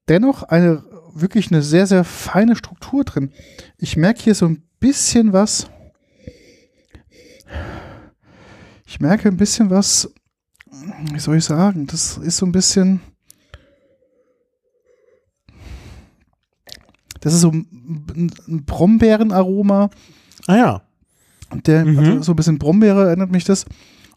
dennoch 0.07 0.43
eine 0.43 0.83
wirklich 1.15 1.51
eine 1.51 1.61
sehr, 1.61 1.85
sehr 1.85 2.03
feine 2.03 2.55
Struktur 2.55 3.03
drin. 3.03 3.31
Ich 3.77 3.97
merke 3.97 4.23
hier 4.23 4.35
so 4.35 4.47
ein 4.47 4.63
bisschen 4.79 5.31
was. 5.31 5.69
Ich 8.85 8.99
merke 8.99 9.29
ein 9.29 9.37
bisschen 9.37 9.69
was. 9.69 10.11
Wie 11.11 11.19
soll 11.19 11.37
ich 11.37 11.45
sagen? 11.45 11.87
Das 11.87 12.17
ist 12.17 12.37
so 12.37 12.45
ein 12.45 12.51
bisschen. 12.51 13.01
Das 17.21 17.33
ist 17.33 17.41
so 17.41 17.51
ein, 17.51 18.31
Brombeerenaroma. 18.65 19.89
Ah 20.47 20.55
ja, 20.57 20.81
Der, 21.65 21.85
Mhm. 21.85 21.99
also 21.99 22.21
so 22.23 22.31
ein 22.33 22.35
bisschen 22.35 22.57
Brombeere 22.57 23.07
erinnert 23.07 23.29
mich 23.31 23.43
das. 23.45 23.65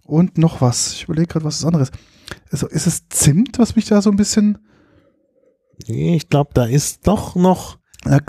Und 0.04 0.38
noch 0.38 0.60
was. 0.62 0.92
Ich 0.94 1.04
überlege 1.04 1.26
gerade, 1.26 1.44
was 1.44 1.58
das 1.58 1.66
andere 1.66 1.82
ist. 1.82 1.92
Also 2.50 2.66
ist 2.68 2.86
es 2.86 3.08
Zimt, 3.10 3.58
was 3.58 3.76
mich 3.76 3.84
da 3.84 4.00
so 4.00 4.10
ein 4.10 4.16
bisschen. 4.16 4.58
Nee, 5.86 6.16
ich 6.16 6.28
glaube, 6.30 6.50
da 6.54 6.64
ist 6.64 7.06
doch 7.06 7.34
noch 7.36 7.78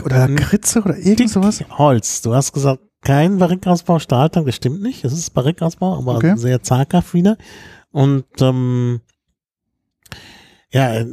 Oder 0.04 0.28
Mhm. 0.28 0.36
Lakritze 0.38 0.82
oder 0.82 0.98
irgend 0.98 1.30
sowas. 1.30 1.64
Holz. 1.78 2.22
Du 2.24 2.34
hast 2.36 2.52
gesagt, 2.52 2.82
kein 3.04 3.38
Barrikausbau 3.38 4.00
Stahltank, 4.00 4.46
das 4.48 4.56
stimmt 4.56 4.82
nicht. 4.82 5.06
Es 5.06 5.14
ist 5.14 5.30
Barrikausbau, 5.36 5.98
aber 6.00 6.16
Okay. 6.18 6.36
sehr 6.36 6.62
zaghaft 6.64 7.14
wieder. 7.14 7.38
Und 7.98 8.26
ähm, 8.42 9.02
ja, 10.72 10.94
äh, 11.00 11.06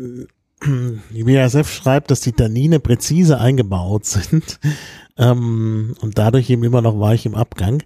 die 1.10 1.24
BASF 1.24 1.72
schreibt, 1.72 2.10
dass 2.10 2.20
die 2.20 2.32
Tannine 2.32 2.78
präzise 2.78 3.38
eingebaut 3.40 4.04
sind 4.04 4.60
ähm, 5.16 5.94
und 6.02 6.18
dadurch 6.18 6.50
eben 6.50 6.62
immer 6.64 6.82
noch 6.82 7.00
weich 7.00 7.24
im 7.24 7.34
Abgang. 7.36 7.82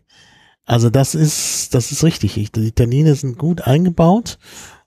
Also 0.64 0.90
das 0.90 1.14
ist, 1.14 1.74
das 1.74 1.92
ist 1.92 2.03
richtig. 2.03 2.36
Ich- 2.36 2.51
Die 2.53 2.72
Tannine 2.72 3.14
sind 3.14 3.38
gut 3.38 3.62
eingebaut 3.62 4.38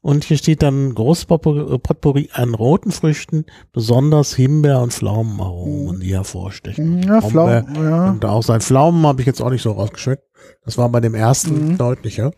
und 0.01 0.25
hier 0.25 0.37
steht 0.37 0.61
dann 0.61 0.93
Großpotpourri 0.93 1.79
Potpourri 1.79 2.29
an 2.33 2.53
roten 2.53 2.91
Früchten, 2.91 3.45
besonders 3.71 4.35
Himbeer- 4.35 4.81
und 4.81 4.91
Pflaumenaromen, 4.93 6.01
die 6.01 6.13
hervorstechen. 6.13 7.01
Ja, 7.03 7.21
Flau. 7.21 7.45
Brombeer 7.61 7.65
Ja. 7.89 8.09
Und 8.11 8.25
auch 8.25 8.43
sein 8.43 8.59
Pflaumen 8.61 9.05
habe 9.07 9.21
ich 9.21 9.27
jetzt 9.27 9.41
auch 9.41 9.51
nicht 9.51 9.61
so 9.61 9.71
rausgeschmeckt. 9.71 10.23
Das 10.65 10.77
war 10.77 10.89
bei 10.89 10.99
dem 10.99 11.15
ersten 11.15 11.69
Mhm. 11.69 11.77
deutlicher. 11.77 12.31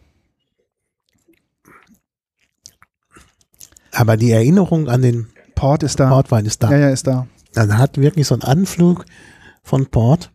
Aber 3.93 4.17
die 4.17 4.31
Erinnerung 4.31 4.89
an 4.89 5.01
den 5.01 5.27
Port 5.55 5.83
ist 5.83 5.99
da. 5.99 6.09
Portwein 6.09 6.45
ist 6.45 6.63
da. 6.63 6.71
Ja, 6.71 6.77
ja, 6.77 6.89
ist 6.89 7.07
da. 7.07 7.27
Also 7.55 7.73
hat 7.77 7.97
wirklich 7.97 8.27
so 8.27 8.35
einen 8.35 8.41
Anflug 8.43 9.05
von 9.63 9.85
Port. 9.85 10.31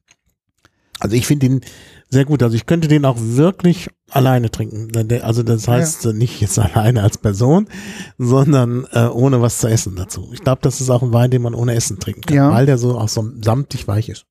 Also 1.00 1.14
ich 1.16 1.26
finde 1.26 1.46
ihn 1.46 1.61
sehr 2.09 2.24
gut. 2.24 2.42
Also 2.42 2.54
ich 2.56 2.66
könnte 2.66 2.88
den 2.88 3.04
auch 3.04 3.16
wirklich 3.18 3.88
alleine 4.11 4.50
trinken. 4.50 4.90
Also 5.22 5.42
das 5.42 5.68
heißt 5.68 6.06
äh, 6.06 6.12
nicht 6.12 6.40
jetzt 6.40 6.59
alleine 6.59 7.02
als 7.02 7.18
Person, 7.18 7.68
sondern 8.16 8.86
äh, 8.92 9.06
ohne 9.06 9.42
was 9.42 9.59
zu 9.59 9.68
essen 9.68 9.96
dazu. 9.96 10.30
Ich 10.32 10.40
glaube, 10.42 10.61
das 10.62 10.80
ist 10.80 10.90
auch 10.90 11.02
ein 11.02 11.12
Wein, 11.12 11.30
den 11.30 11.42
man 11.42 11.54
ohne 11.54 11.74
Essen 11.74 11.98
trinken 11.98 12.22
kann, 12.22 12.36
Ja. 12.36 12.50
weil 12.52 12.66
der 12.66 12.78
so 12.78 12.98
auch 12.98 13.09
so 13.09 13.28
samtig 13.44 13.86
weich 13.88 14.09
ist. 14.09 14.24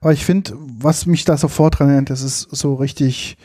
Aber 0.00 0.12
ich 0.12 0.24
finde, 0.24 0.52
was 0.78 1.06
mich 1.06 1.24
da 1.24 1.36
sofort 1.38 1.78
dran 1.78 1.88
erinnert, 1.88 2.10
das 2.10 2.22
ist 2.22 2.48
so 2.50 2.74
richtig 2.74 3.38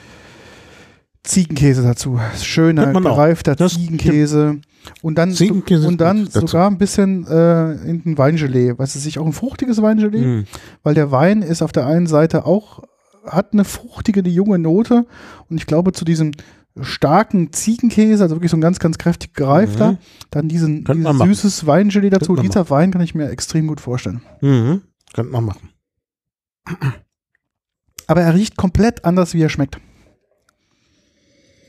Ziegenkäse 1.23 1.83
dazu. 1.83 2.19
Schöner, 2.41 2.93
gereifter 2.93 3.55
Das- 3.55 3.73
Ziegenkäse. 3.73 4.59
Und 5.01 5.17
dann, 5.17 5.31
Ziegenkäse 5.33 5.87
und 5.87 5.99
dann 5.99 6.27
sogar 6.27 6.69
ein 6.69 6.77
bisschen 6.77 7.27
äh, 7.27 7.73
in 7.89 8.01
ein 8.05 8.17
Weingelee. 8.17 8.77
Weißt 8.77 8.95
du, 8.95 8.99
sich 8.99 9.19
auch 9.19 9.25
ein 9.25 9.33
fruchtiges 9.33 9.81
Weingelee, 9.81 10.25
Mm. 10.41 10.45
weil 10.83 10.95
der 10.95 11.11
Wein 11.11 11.41
ist 11.41 11.61
auf 11.61 11.73
der 11.73 11.85
einen 11.85 12.07
Seite 12.07 12.45
auch, 12.45 12.83
hat 13.25 13.51
eine 13.51 13.65
fruchtige, 13.65 14.21
eine 14.21 14.29
junge 14.29 14.57
Note. 14.57 15.05
Und 15.49 15.57
ich 15.57 15.65
glaube, 15.67 15.91
zu 15.91 16.05
diesem 16.05 16.31
starken 16.79 17.51
Ziegenkäse, 17.51 18.23
also 18.23 18.35
wirklich 18.37 18.51
so 18.51 18.57
ein 18.57 18.61
ganz, 18.61 18.79
ganz 18.79 18.97
kräftig 18.97 19.33
gereifter, 19.33 19.91
Mhm. 19.93 19.97
dann 20.31 20.47
diesen, 20.47 20.85
dieses 20.85 21.03
machen. 21.03 21.27
süßes 21.27 21.67
Weingelee 21.67 22.09
dazu. 22.09 22.37
Dieser 22.37 22.69
Wein 22.69 22.91
kann 22.91 23.01
ich 23.01 23.13
mir 23.13 23.29
extrem 23.29 23.67
gut 23.67 23.81
vorstellen. 23.81 24.21
Mhm. 24.39 24.81
Könnte 25.13 25.31
man 25.33 25.43
machen. 25.43 25.69
Aber 28.07 28.21
er 28.21 28.33
riecht 28.33 28.55
komplett 28.55 29.03
anders, 29.05 29.33
wie 29.33 29.41
er 29.41 29.49
schmeckt. 29.49 29.77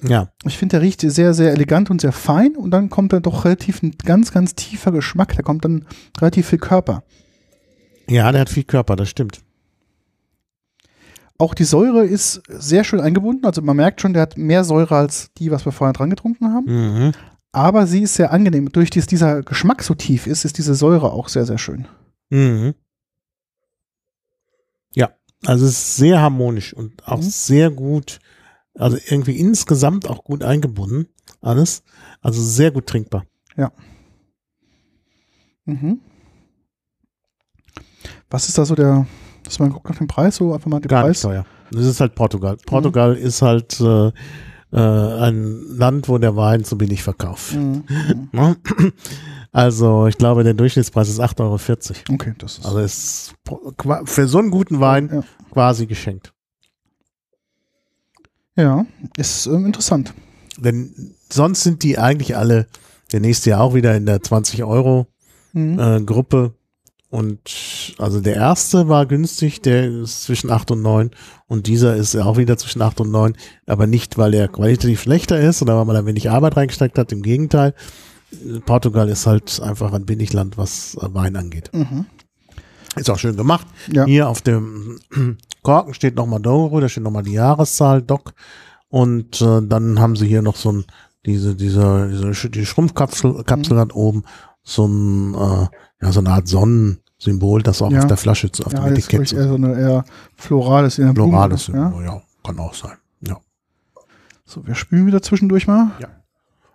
Ja. 0.03 0.33
Ich 0.45 0.57
finde, 0.57 0.75
der 0.77 0.83
riecht 0.83 1.01
sehr, 1.03 1.35
sehr 1.35 1.53
elegant 1.53 1.91
und 1.91 2.01
sehr 2.01 2.13
fein 2.13 2.57
und 2.57 2.71
dann 2.71 2.89
kommt 2.91 3.13
dann 3.13 3.23
doch 3.23 3.45
relativ 3.45 3.83
ein 3.83 3.97
ganz, 4.05 4.33
ganz 4.33 4.55
tiefer 4.55 4.93
Geschmack. 4.93 5.35
Da 5.37 5.43
kommt 5.43 5.65
dann 5.65 5.87
relativ 6.21 6.49
viel 6.49 6.59
Körper. 6.59 7.03
Ja, 8.09 8.33
der 8.33 8.43
hat 8.43 8.51
viel 8.51 8.65
Körper, 8.65 8.97
das 8.97 9.09
stimmt. 9.11 9.43
Auch 11.39 11.55
die 11.55 11.65
Säure 11.65 12.05
ist 12.05 12.43
sehr 12.49 12.85
schön 12.85 13.01
eingebunden. 13.01 13.47
Also 13.47 13.63
man 13.63 13.77
merkt 13.77 14.01
schon, 14.01 14.13
der 14.13 14.23
hat 14.23 14.37
mehr 14.37 14.65
Säure 14.65 14.97
als 14.97 15.31
die, 15.39 15.51
was 15.51 15.65
wir 15.65 15.73
vorher 15.73 15.93
dran 15.95 16.11
getrunken 16.11 16.53
haben. 16.53 16.67
Mhm. 16.67 17.13
Aber 17.53 17.87
sie 17.87 18.03
ist 18.03 18.15
sehr 18.15 18.31
angenehm. 18.31 18.71
Durch 18.73 18.91
dass 18.91 19.07
dieser 19.07 19.43
Geschmack 19.43 19.83
so 19.83 19.95
tief 19.95 20.27
ist, 20.27 20.45
ist 20.45 20.59
diese 20.59 20.75
Säure 20.75 21.13
auch 21.13 21.29
sehr, 21.29 21.47
sehr 21.47 21.59
schön. 21.59 21.89
Mhm. 22.31 22.75
Ja, 24.95 25.11
also 25.47 25.65
es 25.67 25.73
ist 25.73 25.97
sehr 25.97 26.21
harmonisch 26.21 26.75
und 26.75 27.07
auch 27.07 27.19
Mhm. 27.19 27.23
sehr 27.23 27.71
gut, 27.71 28.19
also 28.75 28.97
irgendwie 29.09 29.39
insgesamt 29.39 30.09
auch 30.09 30.25
gut 30.25 30.43
eingebunden, 30.43 31.07
alles. 31.41 31.83
Also 32.21 32.43
sehr 32.43 32.71
gut 32.71 32.87
trinkbar. 32.87 33.25
Mhm. 35.71 36.01
Was 38.29 38.49
ist 38.49 38.59
da 38.59 38.65
so 38.65 38.75
der, 38.75 39.07
dass 39.45 39.59
man 39.59 39.71
guckt 39.71 39.89
nach 39.89 39.99
dem 39.99 40.07
Preis, 40.07 40.37
so 40.37 40.53
einfach 40.53 40.67
mal 40.69 40.81
den 40.81 40.89
Gar 40.89 41.09
nicht 41.09 41.21
Preis? 41.21 41.23
teuer. 41.23 41.47
Das 41.71 41.85
ist 41.85 42.01
halt 42.01 42.15
Portugal. 42.15 42.57
Portugal 42.67 43.17
ist 43.17 43.43
halt 43.43 43.81
äh, 43.81 44.09
äh, 44.73 44.79
ein 44.79 45.77
Land, 45.77 46.09
wo 46.09 46.19
der 46.19 46.37
Wein 46.37 46.65
zu 46.65 46.77
billig 46.79 47.03
verkauft. 47.03 47.55
Mhm. 47.55 47.85
Mhm. 47.89 48.29
Ne? 48.33 48.57
Also 49.53 50.07
ich 50.07 50.17
glaube, 50.17 50.45
der 50.45 50.55
Durchschnittspreis 50.55 51.09
ist 51.09 51.21
8,40 51.21 51.41
Euro. 51.41 51.55
Okay, 52.15 52.35
das 52.39 52.59
ist. 52.59 52.67
Also 52.67 52.79
ist 52.79 53.35
für 54.05 54.29
so 54.29 54.39
einen 54.39 54.53
guten 54.53 54.79
Wein 54.79 55.11
ja. 55.13 55.23
quasi 55.51 55.87
geschenkt. 55.87 56.33
Ja, 58.61 58.87
ist 59.17 59.47
ähm, 59.47 59.67
interessant. 59.67 60.15
Denn 60.59 61.15
sonst 61.31 61.63
sind 61.63 61.83
die 61.83 61.99
eigentlich 61.99 62.37
alle 62.37 62.67
der 63.13 63.21
nächste 63.21 63.51
Jahr 63.51 63.63
auch 63.63 63.75
wieder 63.75 63.97
in 63.97 64.07
der 64.07 64.23
20 64.23 64.65
Euro 64.65 65.07
Mhm. 65.53 65.79
äh, 65.81 66.01
Gruppe 66.03 66.55
und 67.09 67.41
also 67.99 68.21
der 68.21 68.37
erste 68.37 68.87
war 68.89 69.05
günstig, 69.05 69.61
der 69.63 69.91
ist 69.91 70.23
zwischen 70.23 70.49
8 70.49 70.71
und 70.71 70.83
9 70.83 71.11
und 71.49 71.67
dieser 71.67 71.97
ist 71.97 72.15
auch 72.15 72.37
wieder 72.37 72.57
zwischen 72.57 72.83
8 72.83 73.01
und 73.01 73.11
9, 73.11 73.35
aber 73.67 73.89
nicht, 73.89 74.17
weil 74.17 74.33
er 74.35 74.47
qualitativ 74.47 75.03
schlechter 75.03 75.41
ist 75.41 75.61
oder 75.61 75.77
weil 75.77 75.87
man 75.87 75.97
da 75.97 76.07
wenig 76.07 76.31
Arbeit 76.31 76.57
reingesteckt 76.57 76.99
hat, 76.99 77.11
im 77.11 77.23
Gegenteil. 77.23 77.75
Portugal 78.65 79.09
ist 79.09 79.27
halt 79.27 79.61
einfach 79.61 79.93
ein 79.93 80.07
Billigland, 80.07 80.57
was 80.57 80.97
Wein 81.01 81.35
angeht. 81.35 81.71
Mhm. 81.73 82.07
Ist 82.97 83.09
auch 83.11 83.19
schön 83.19 83.37
gemacht. 83.37 83.67
Ja. 83.93 84.05
Hier 84.05 84.29
auf 84.29 84.43
dem 84.43 84.99
Korken 85.63 85.95
steht 85.95 86.17
nochmal 86.17 86.41
Douro, 86.41 86.81
da 86.81 86.89
steht 86.89 87.05
nochmal 87.05 87.23
die 87.23 87.33
Jahreszahl, 87.33 88.03
Doc. 88.03 88.33
Und 88.89 89.41
äh, 89.41 89.61
dann 89.63 90.01
haben 90.01 90.17
sie 90.17 90.27
hier 90.27 90.43
noch 90.43 90.57
so 90.57 90.73
ein, 90.73 90.85
diese, 91.27 91.55
diese, 91.55 92.09
diese 92.33 92.51
die 92.51 92.67
Schrumpfkapsel 92.67 93.45
Kapsel 93.45 93.75
Mhm. 93.77 93.81
hat 93.81 93.95
oben 93.95 94.25
so 94.63 94.87
ein, 94.87 95.35
äh, 95.35 95.67
ja, 96.03 96.13
so 96.13 96.21
eine 96.21 96.31
Art 96.31 96.49
Sonnensymbol, 96.49 97.63
das 97.63 97.81
auch 97.83 97.91
Ja. 97.93 98.01
auf 98.01 98.07
der 98.07 98.17
Flasche, 98.17 98.51
zu- 98.51 98.65
auf 98.65 98.73
Ja, 98.73 98.81
dem 98.85 98.95
ist 98.97 99.05
Etikett 99.09 99.33
ich, 99.33 99.39
eher 99.39 99.49
so 99.49 99.55
eine 99.55 99.79
eher 99.79 100.05
florales 100.37 100.97
Blume. 100.97 101.15
Florales 101.15 101.67
Ja? 101.69 101.73
Symbol, 101.91 102.05
ja, 102.05 102.23
kann 102.45 102.59
auch 102.59 102.75
sein. 102.75 102.97
Ja. 103.21 103.39
So, 104.45 104.67
wir 104.67 104.75
spülen 104.75 105.07
wieder 105.07 105.23
zwischendurch 105.23 105.67
mal. 105.69 105.93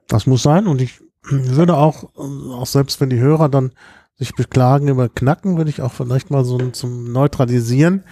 Das 0.07 0.27
muss 0.27 0.43
sein 0.43 0.67
und 0.67 0.79
ich 0.81 1.01
würde 1.29 1.75
auch, 1.75 2.03
äh, 2.15 2.53
auch 2.53 2.67
selbst 2.67 3.01
wenn 3.01 3.09
die 3.09 3.19
Hörer 3.19 3.49
dann 3.49 3.71
sich 4.17 4.33
beklagen 4.35 4.87
über 4.87 5.09
Knacken, 5.09 5.57
würde 5.57 5.69
ich 5.69 5.81
auch 5.81 5.91
vielleicht 5.93 6.31
mal 6.31 6.45
so 6.45 6.57
zum 6.69 7.11
Neutralisieren 7.11 8.03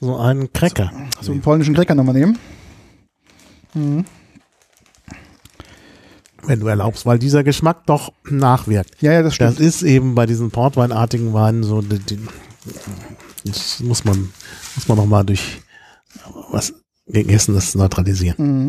so 0.00 0.16
einen 0.16 0.52
Cracker. 0.52 0.92
So 1.20 1.32
einen 1.32 1.40
polnischen 1.40 1.74
Cracker 1.74 1.94
nochmal 1.94 2.14
nehmen. 2.14 2.38
Mhm. 3.74 4.04
wenn 6.44 6.60
du 6.60 6.66
erlaubst, 6.68 7.04
weil 7.04 7.18
dieser 7.18 7.44
Geschmack 7.44 7.84
doch 7.84 8.12
nachwirkt. 8.30 9.02
Ja, 9.02 9.12
ja, 9.12 9.22
das 9.22 9.36
Das 9.36 9.54
stimmt. 9.54 9.60
ist 9.68 9.82
eben 9.82 10.14
bei 10.14 10.24
diesen 10.24 10.50
Portweinartigen 10.50 11.34
Weinen 11.34 11.62
so, 11.62 11.82
die, 11.82 11.98
die, 11.98 12.18
das 13.44 13.80
muss 13.80 14.04
man, 14.04 14.32
muss 14.76 14.88
man 14.88 14.96
nochmal 14.96 15.24
durch 15.26 15.60
was 16.50 16.72
gegen 17.06 17.28
Essen 17.28 17.54
das 17.54 17.74
neutralisieren. 17.74 18.64
Mhm. 18.64 18.68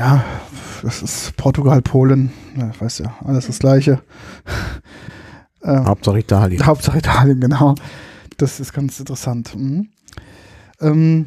Ja, 0.00 0.24
das 0.82 1.02
ist 1.02 1.36
Portugal, 1.36 1.82
Polen. 1.82 2.32
Ja, 2.56 2.70
ich 2.70 2.80
weiß 2.80 3.00
ja, 3.00 3.14
alles 3.22 3.48
das 3.48 3.58
Gleiche. 3.58 4.00
äh, 5.60 5.76
Hauptsache 5.84 6.18
Italien. 6.20 6.64
Hauptsache 6.64 6.96
Italien, 6.96 7.38
genau. 7.38 7.74
Das 8.38 8.60
ist 8.60 8.72
ganz 8.72 8.98
interessant. 8.98 9.54
Mhm. 9.54 9.90
Ähm, 10.80 11.26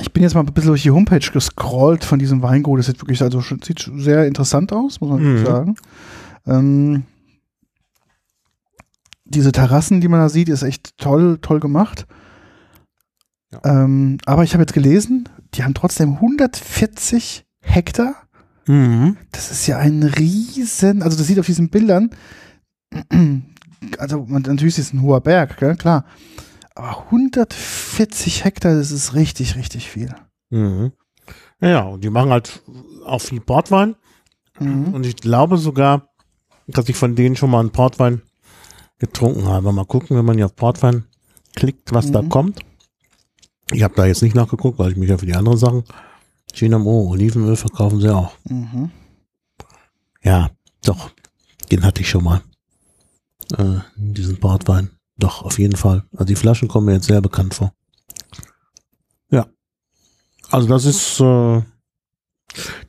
ich 0.00 0.12
bin 0.12 0.22
jetzt 0.22 0.34
mal 0.34 0.42
ein 0.42 0.46
bisschen 0.46 0.68
durch 0.68 0.84
die 0.84 0.92
Homepage 0.92 1.18
gescrollt 1.32 2.04
von 2.04 2.20
diesem 2.20 2.40
Weingut. 2.40 2.78
Das 2.78 2.86
sieht 2.86 3.02
wirklich, 3.02 3.20
also 3.20 3.40
sieht 3.40 3.90
sehr 3.96 4.26
interessant 4.28 4.72
aus, 4.72 5.00
muss 5.00 5.10
man 5.10 5.40
Mhm. 5.40 5.44
sagen. 5.44 5.74
Ähm, 6.46 7.02
diese 9.24 9.50
Terrassen, 9.50 10.00
die 10.00 10.06
man 10.06 10.20
da 10.20 10.28
sieht, 10.28 10.48
ist 10.50 10.62
echt 10.62 10.96
toll, 10.98 11.38
toll 11.42 11.58
gemacht. 11.58 12.06
Ja. 13.50 13.58
Ähm, 13.64 14.18
aber 14.24 14.44
ich 14.44 14.52
habe 14.52 14.62
jetzt 14.62 14.72
gelesen, 14.72 15.28
die 15.54 15.64
haben 15.64 15.74
trotzdem 15.74 16.20
140 16.20 17.44
Hektar. 17.68 18.14
Mhm. 18.66 19.16
Das 19.32 19.50
ist 19.50 19.66
ja 19.66 19.78
ein 19.78 20.02
riesen, 20.02 21.02
also 21.02 21.16
das 21.16 21.26
sieht 21.26 21.38
auf 21.38 21.46
diesen 21.46 21.70
Bildern, 21.70 22.10
also 23.98 24.26
natürlich 24.28 24.78
ist 24.78 24.86
es 24.86 24.92
ein 24.92 25.02
hoher 25.02 25.20
Berg, 25.20 25.56
gell, 25.58 25.76
klar. 25.76 26.04
Aber 26.74 27.04
140 27.06 28.44
Hektar, 28.44 28.74
das 28.74 28.90
ist 28.90 29.14
richtig, 29.14 29.56
richtig 29.56 29.88
viel. 29.88 30.14
Mhm. 30.50 30.92
Ja, 31.60 31.82
und 31.82 32.04
die 32.04 32.10
machen 32.10 32.30
halt 32.30 32.62
auch 33.04 33.20
viel 33.20 33.40
Portwein. 33.40 33.96
Mhm. 34.58 34.94
Und 34.94 35.06
ich 35.06 35.16
glaube 35.16 35.58
sogar, 35.58 36.08
dass 36.66 36.88
ich 36.88 36.96
von 36.96 37.14
denen 37.16 37.36
schon 37.36 37.50
mal 37.50 37.60
einen 37.60 37.72
Portwein 37.72 38.22
getrunken 38.98 39.46
habe. 39.46 39.72
Mal 39.72 39.84
gucken, 39.86 40.16
wenn 40.16 40.24
man 40.24 40.38
ja 40.38 40.46
auf 40.46 40.56
Portwein 40.56 41.04
klickt, 41.56 41.92
was 41.92 42.10
da 42.10 42.22
Mhm. 42.22 42.28
kommt. 42.28 42.60
Ich 43.72 43.82
habe 43.82 43.94
da 43.94 44.06
jetzt 44.06 44.22
nicht 44.22 44.34
nachgeguckt, 44.34 44.78
weil 44.78 44.92
ich 44.92 44.96
mich 44.96 45.10
ja 45.10 45.18
für 45.18 45.26
die 45.26 45.34
anderen 45.34 45.58
Sachen 45.58 45.84
Oh, 46.62 47.10
Olivenöl 47.10 47.56
verkaufen 47.56 48.00
sie 48.00 48.12
auch. 48.14 48.32
Mhm. 48.48 48.90
Ja, 50.22 50.50
doch, 50.84 51.10
den 51.70 51.84
hatte 51.84 52.00
ich 52.00 52.08
schon 52.10 52.24
mal. 52.24 52.42
Äh, 53.56 53.78
diesen 53.96 54.38
Portwein. 54.40 54.90
Doch, 55.16 55.42
auf 55.42 55.58
jeden 55.58 55.76
Fall. 55.76 56.04
Also 56.12 56.24
die 56.24 56.36
Flaschen 56.36 56.68
kommen 56.68 56.86
mir 56.86 56.94
jetzt 56.94 57.06
sehr 57.06 57.20
bekannt 57.20 57.54
vor. 57.54 57.72
Ja. 59.30 59.46
Also 60.50 60.68
das 60.68 60.84
ist, 60.84 61.20
äh, 61.20 61.62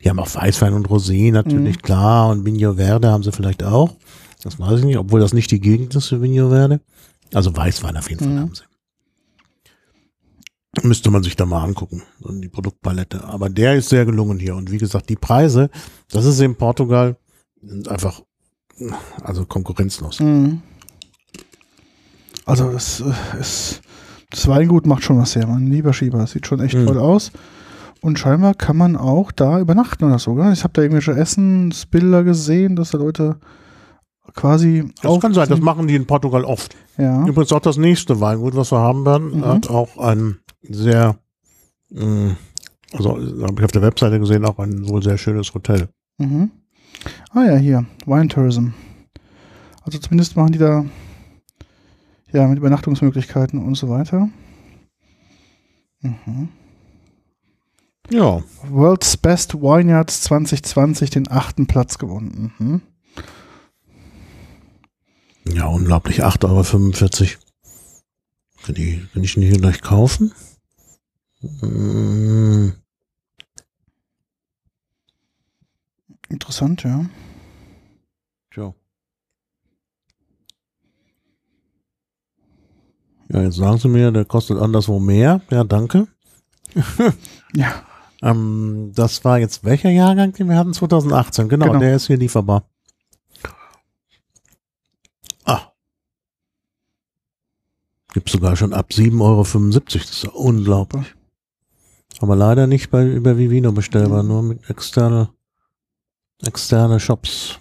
die 0.03 0.09
haben 0.09 0.19
auch 0.19 0.33
Weißwein 0.33 0.73
und 0.73 0.87
Rosé 0.87 1.31
natürlich, 1.31 1.77
Mhm. 1.77 1.81
klar. 1.81 2.29
Und 2.29 2.45
Vigno 2.45 2.73
Verde 2.75 3.11
haben 3.11 3.23
sie 3.23 3.31
vielleicht 3.31 3.63
auch. 3.63 3.95
Das 4.41 4.57
weiß 4.59 4.79
ich 4.79 4.85
nicht, 4.85 4.97
obwohl 4.97 5.19
das 5.19 5.33
nicht 5.33 5.51
die 5.51 5.59
Gegend 5.59 5.93
ist 5.95 6.07
für 6.07 6.21
Vigno 6.21 6.49
Verde. 6.49 6.81
Also 7.33 7.55
Weißwein 7.55 7.97
auf 7.97 8.09
jeden 8.09 8.23
Fall 8.23 8.33
Mhm. 8.33 8.39
haben 8.39 8.55
sie. 8.55 8.63
Müsste 10.83 11.09
man 11.09 11.23
sich 11.23 11.35
da 11.35 11.45
mal 11.45 11.63
angucken, 11.63 12.03
die 12.19 12.47
Produktpalette. 12.47 13.23
Aber 13.25 13.49
der 13.49 13.75
ist 13.75 13.89
sehr 13.89 14.05
gelungen 14.05 14.39
hier. 14.39 14.55
Und 14.55 14.71
wie 14.71 14.77
gesagt, 14.77 15.09
die 15.09 15.15
Preise, 15.15 15.69
das 16.11 16.25
ist 16.25 16.39
in 16.41 16.55
Portugal 16.55 17.17
einfach, 17.87 18.21
also 19.23 19.45
konkurrenzlos. 19.45 20.19
Mhm. 20.19 20.61
Also 22.45 22.71
das 22.71 23.01
äh, 23.01 23.39
ist, 23.39 23.81
das 24.29 24.47
Weingut 24.47 24.85
macht 24.85 25.03
schon 25.03 25.17
was 25.19 25.35
her, 25.35 25.47
mein 25.47 25.67
lieber 25.67 25.91
Schieber. 25.93 26.19
Das 26.19 26.31
sieht 26.31 26.47
schon 26.47 26.59
echt 26.61 26.75
Mhm. 26.75 26.85
toll 26.87 26.99
aus. 26.99 27.31
Und 28.01 28.17
scheinbar 28.17 28.53
kann 28.53 28.77
man 28.77 28.95
auch 28.95 29.31
da 29.31 29.59
übernachten 29.59 30.05
oder 30.05 30.19
so, 30.19 30.35
gell? 30.35 30.53
Ich 30.53 30.63
habe 30.63 30.73
da 30.73 30.81
irgendwelche 30.81 31.11
Essensbilder 31.11 32.23
gesehen, 32.23 32.75
dass 32.75 32.91
da 32.91 32.97
Leute 32.97 33.37
quasi 34.35 34.89
Das 35.01 35.19
kann 35.19 35.33
sein, 35.33 35.49
das 35.49 35.59
machen 35.59 35.87
die 35.87 35.95
in 35.95 36.05
Portugal 36.05 36.45
oft. 36.45 36.75
Ja. 36.97 37.25
Übrigens 37.25 37.51
auch 37.51 37.59
das 37.59 37.77
nächste 37.77 38.21
Weingut, 38.21 38.55
was 38.55 38.71
wir 38.71 38.79
haben 38.79 39.05
werden, 39.05 39.37
Mhm. 39.39 39.45
hat 39.45 39.69
auch 39.69 39.97
ein 39.97 40.37
sehr, 40.61 41.17
mh, 41.89 42.35
also 42.93 43.11
habe 43.11 43.55
ich 43.57 43.65
auf 43.65 43.71
der 43.71 43.81
Webseite 43.81 44.19
gesehen, 44.19 44.45
auch 44.45 44.59
ein 44.59 44.87
wohl 44.87 45.03
sehr 45.03 45.17
schönes 45.17 45.53
Hotel. 45.53 45.89
Mhm. 46.17 46.51
Ah 47.31 47.43
ja, 47.43 47.55
hier, 47.57 47.85
Wine 48.05 48.27
Tourism. 48.27 48.69
Also 49.83 49.99
zumindest 49.99 50.35
machen 50.35 50.51
die 50.51 50.59
da 50.59 50.85
ja 52.31 52.47
mit 52.47 52.57
Übernachtungsmöglichkeiten 52.57 53.63
und 53.63 53.75
so 53.75 53.89
weiter. 53.89 54.29
Mhm. 56.01 56.49
Ja, 58.11 58.41
World's 58.67 59.17
Best 59.17 59.53
Vineyards 59.53 60.21
2020 60.21 61.11
den 61.11 61.29
achten 61.29 61.67
Platz 61.67 61.97
gewonnen. 61.99 62.53
Mhm. 62.57 62.81
ja, 65.53 65.67
unglaublich, 65.67 66.23
8,45 66.23 67.21
Euro. 67.21 67.39
Kann 68.65 68.75
ich, 68.75 69.13
kann 69.13 69.23
ich 69.23 69.33
den 69.35 69.43
hier 69.43 69.57
gleich 69.59 69.81
kaufen? 69.81 70.33
Interessant, 76.29 76.83
ja. 76.83 77.05
Tja. 78.51 78.73
Ja, 83.31 83.41
jetzt 83.43 83.55
sagen 83.55 83.77
sie 83.77 83.87
mir, 83.87 84.11
der 84.11 84.25
kostet 84.25 84.57
anderswo 84.57 84.99
mehr. 84.99 85.41
Ja, 85.49 85.63
danke. 85.63 86.07
Ja, 87.55 87.83
Ähm, 88.21 88.91
das 88.93 89.23
war 89.25 89.39
jetzt 89.39 89.63
welcher 89.63 89.89
Jahrgang, 89.89 90.33
den 90.33 90.49
wir 90.49 90.57
hatten? 90.57 90.73
2018. 90.73 91.47
Genau, 91.49 91.67
Genau. 91.67 91.79
der 91.79 91.95
ist 91.95 92.07
hier 92.07 92.17
lieferbar. 92.17 92.69
Ah. 95.45 95.71
Gibt 98.13 98.29
sogar 98.29 98.55
schon 98.55 98.73
ab 98.73 98.89
7,75 98.91 99.21
Euro. 99.21 99.43
Das 99.85 99.95
ist 100.11 100.23
ja 100.23 100.29
unglaublich. 100.31 101.15
Aber 102.19 102.35
leider 102.35 102.67
nicht 102.67 102.91
bei 102.91 103.05
über 103.05 103.37
Vivino 103.37 103.71
bestellbar, 103.71 104.23
nur 104.23 104.43
mit 104.43 104.69
externe, 104.69 105.29
externe 106.45 106.99
Shops. 106.99 107.59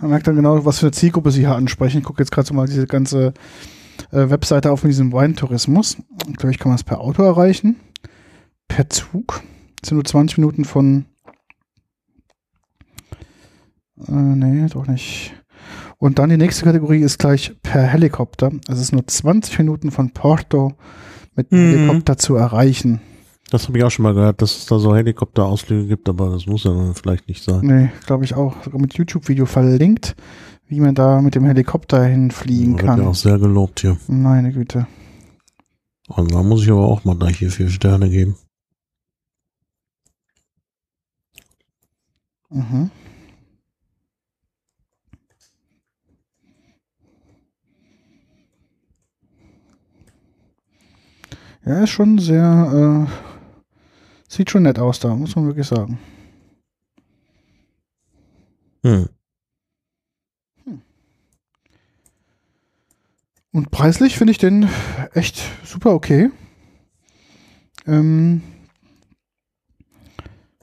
man 0.00 0.10
merkt 0.10 0.26
dann 0.26 0.36
genau, 0.36 0.64
was 0.64 0.80
für 0.80 0.86
eine 0.86 0.92
Zielgruppe 0.92 1.30
sie 1.30 1.40
hier 1.40 1.54
ansprechen. 1.54 1.98
Ich 1.98 2.04
gucke 2.04 2.20
jetzt 2.20 2.32
gerade 2.32 2.48
so 2.48 2.54
mal 2.54 2.66
diese 2.66 2.86
ganze 2.86 3.32
äh, 4.10 4.28
Webseite 4.28 4.72
auf 4.72 4.82
mit 4.82 4.90
diesem 4.90 5.12
Weintourismus. 5.12 5.98
Ich 6.28 6.36
glaube, 6.36 6.50
ich 6.50 6.58
kann 6.58 6.70
man 6.70 6.76
es 6.76 6.84
per 6.84 7.00
Auto 7.00 7.22
erreichen. 7.22 7.76
Per 8.66 8.90
Zug. 8.90 9.42
Das 9.80 9.90
sind 9.90 9.96
nur 9.96 10.04
20 10.04 10.38
Minuten 10.38 10.64
von. 10.64 11.06
Äh, 14.08 14.12
nee, 14.12 14.66
doch 14.68 14.86
nicht. 14.88 15.34
Und 15.98 16.18
dann 16.18 16.30
die 16.30 16.38
nächste 16.38 16.64
Kategorie 16.64 17.02
ist 17.02 17.18
gleich 17.18 17.54
per 17.62 17.82
Helikopter. 17.82 18.50
Es 18.68 18.80
ist 18.80 18.92
nur 18.92 19.06
20 19.06 19.58
Minuten 19.58 19.90
von 19.90 20.10
Porto 20.10 20.74
mit 21.36 21.50
dem 21.52 21.58
Mhm. 21.58 21.76
Helikopter 21.78 22.16
zu 22.18 22.34
erreichen. 22.36 23.00
Das 23.50 23.66
habe 23.66 23.78
ich 23.78 23.84
auch 23.84 23.90
schon 23.90 24.04
mal 24.04 24.14
gehört, 24.14 24.42
dass 24.42 24.56
es 24.58 24.66
da 24.66 24.78
so 24.78 24.94
Helikopterausflüge 24.94 25.88
gibt, 25.88 26.08
aber 26.08 26.30
das 26.30 26.46
muss 26.46 26.64
ja 26.64 26.92
vielleicht 26.94 27.26
nicht 27.28 27.42
sein. 27.42 27.60
Nee, 27.62 27.90
glaube 28.06 28.24
ich 28.24 28.34
auch. 28.34 28.62
Sogar 28.62 28.80
mit 28.80 28.94
YouTube-Video 28.94 29.44
verlinkt, 29.46 30.14
wie 30.68 30.78
man 30.80 30.94
da 30.94 31.20
mit 31.20 31.34
dem 31.34 31.44
Helikopter 31.44 32.04
hinfliegen 32.04 32.74
Wird 32.74 32.86
kann. 32.86 33.00
ja 33.02 33.08
auch 33.08 33.14
sehr 33.14 33.38
gelobt 33.38 33.80
hier. 33.80 33.96
Meine 34.06 34.52
Güte. 34.52 34.86
Und 36.08 36.32
da 36.32 36.42
muss 36.44 36.62
ich 36.62 36.70
aber 36.70 36.86
auch 36.86 37.04
mal 37.04 37.16
gleich 37.16 37.38
hier 37.38 37.50
vier 37.50 37.68
Sterne 37.70 38.08
geben. 38.08 38.36
Mhm. 42.50 42.90
Ja, 51.64 51.82
ist 51.84 51.90
schon 51.90 52.18
sehr, 52.18 53.08
äh, 53.08 53.32
sieht 54.28 54.50
schon 54.50 54.62
nett 54.62 54.78
aus 54.78 55.00
da, 55.00 55.14
muss 55.14 55.36
man 55.36 55.46
wirklich 55.46 55.66
sagen. 55.66 55.98
Hm. 58.82 59.08
Und 63.52 63.70
preislich 63.70 64.16
finde 64.16 64.30
ich 64.30 64.38
den 64.38 64.68
echt 65.12 65.42
super 65.64 65.92
okay. 65.92 66.30
Ähm, 67.86 68.42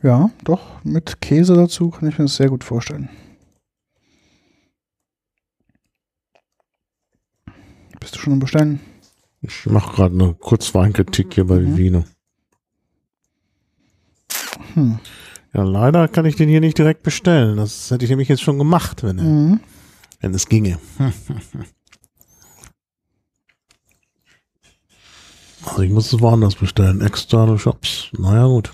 ja, 0.02 0.30
doch, 0.44 0.84
mit 0.84 1.22
Käse 1.22 1.56
dazu 1.56 1.90
kann 1.90 2.08
ich 2.08 2.18
mir 2.18 2.26
das 2.26 2.38
sehr 2.38 2.50
gut 2.50 2.64
vorstellen. 2.64 3.10
Bist 8.00 8.16
du 8.16 8.20
schon 8.20 8.34
am 8.34 8.40
Bestellen? 8.40 8.80
Ich 9.48 9.66
mache 9.68 9.96
gerade 9.96 10.14
eine 10.14 10.34
Kurzweinkritik 10.34 11.34
hier 11.34 11.46
bei 11.46 11.60
Mhm. 11.60 11.78
Vino. 11.78 12.04
Hm. 14.74 15.00
Ja, 15.54 15.64
leider 15.64 16.08
kann 16.10 16.26
ich 16.26 16.36
den 16.36 16.50
hier 16.50 16.60
nicht 16.60 16.78
direkt 16.78 17.02
bestellen. 17.04 17.56
Das 17.58 17.90
hätte 17.90 18.04
ich 18.04 18.10
nämlich 18.10 18.28
jetzt 18.28 18.42
schon 18.42 18.58
gemacht, 18.58 19.04
wenn, 19.04 19.18
er- 19.18 19.24
Mhm. 19.24 19.60
wenn 20.20 20.34
es 20.34 20.48
ginge. 20.48 20.80
Also 25.66 25.82
ich 25.82 25.92
muss 25.92 26.14
es 26.14 26.20
woanders 26.22 26.56
bestellen. 26.56 27.02
Externe 27.02 27.60
Shops. 27.60 28.10
Naja, 28.18 28.46
gut. 28.46 28.74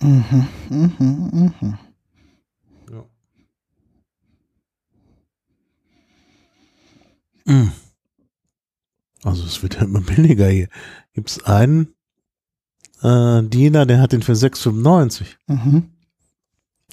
Mhm. 0.00 0.48
Mhm. 0.70 1.52
Mhm. 1.60 1.78
Mm. 7.50 7.72
Also 9.24 9.44
es 9.44 9.62
wird 9.62 9.74
ja 9.76 9.82
immer 9.82 10.00
billiger 10.00 10.48
hier. 10.48 10.68
Gibt's 11.14 11.42
einen 11.44 11.94
äh, 13.02 13.42
Diener, 13.42 13.86
der 13.86 14.00
hat 14.00 14.12
den 14.12 14.22
für 14.22 14.32
6,95. 14.32 15.24
Mhm. 15.46 15.90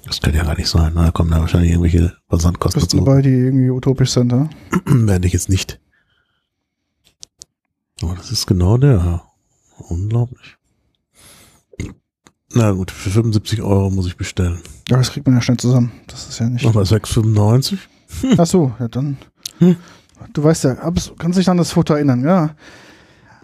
Das 0.06 0.22
kann 0.22 0.34
ja 0.34 0.44
gar 0.44 0.58
nicht 0.58 0.70
sein. 0.70 0.94
ne? 0.94 1.06
Da 1.06 1.12
kommen 1.12 1.32
da 1.32 1.40
wahrscheinlich 1.42 1.72
irgendwelche 1.72 2.16
Versandkosten 2.30 2.82
dazu. 2.82 2.98
dabei, 2.98 3.22
die 3.22 3.30
irgendwie 3.30 3.70
utopisch 3.70 4.12
sind, 4.12 4.32
ja? 4.32 4.50
Werde 4.86 5.28
ich 5.28 5.34
jetzt 5.34 5.50
nicht. 5.50 5.80
Aber 8.02 8.16
das 8.16 8.32
ist 8.32 8.46
genau 8.46 8.78
der. 8.78 9.24
Unglaublich. 9.90 10.58
Na 12.54 12.72
gut, 12.72 12.92
für 12.92 13.10
75 13.10 13.62
Euro 13.62 13.90
muss 13.90 14.08
ich 14.08 14.16
bestellen. 14.18 14.60
Ja, 14.90 14.98
das 14.98 15.12
kriegt 15.12 15.28
man 15.28 15.36
ja 15.36 15.42
schnell 15.42 15.58
zusammen. 15.58 15.92
Das 16.08 16.30
ist 16.30 16.40
ja 16.40 16.50
nicht. 16.50 16.66
Aber 16.66 16.82
6,95? 16.84 17.78
Ach 18.38 18.46
so, 18.48 18.74
ja 18.80 18.88
dann. 18.88 19.18
Hm. 19.60 19.76
Du 20.34 20.44
weißt 20.44 20.64
ja, 20.66 20.76
kannst 21.18 21.40
dich 21.40 21.50
an 21.50 21.58
das 21.58 21.72
Foto 21.72 21.94
erinnern, 21.94 22.24
ja? 22.24 22.52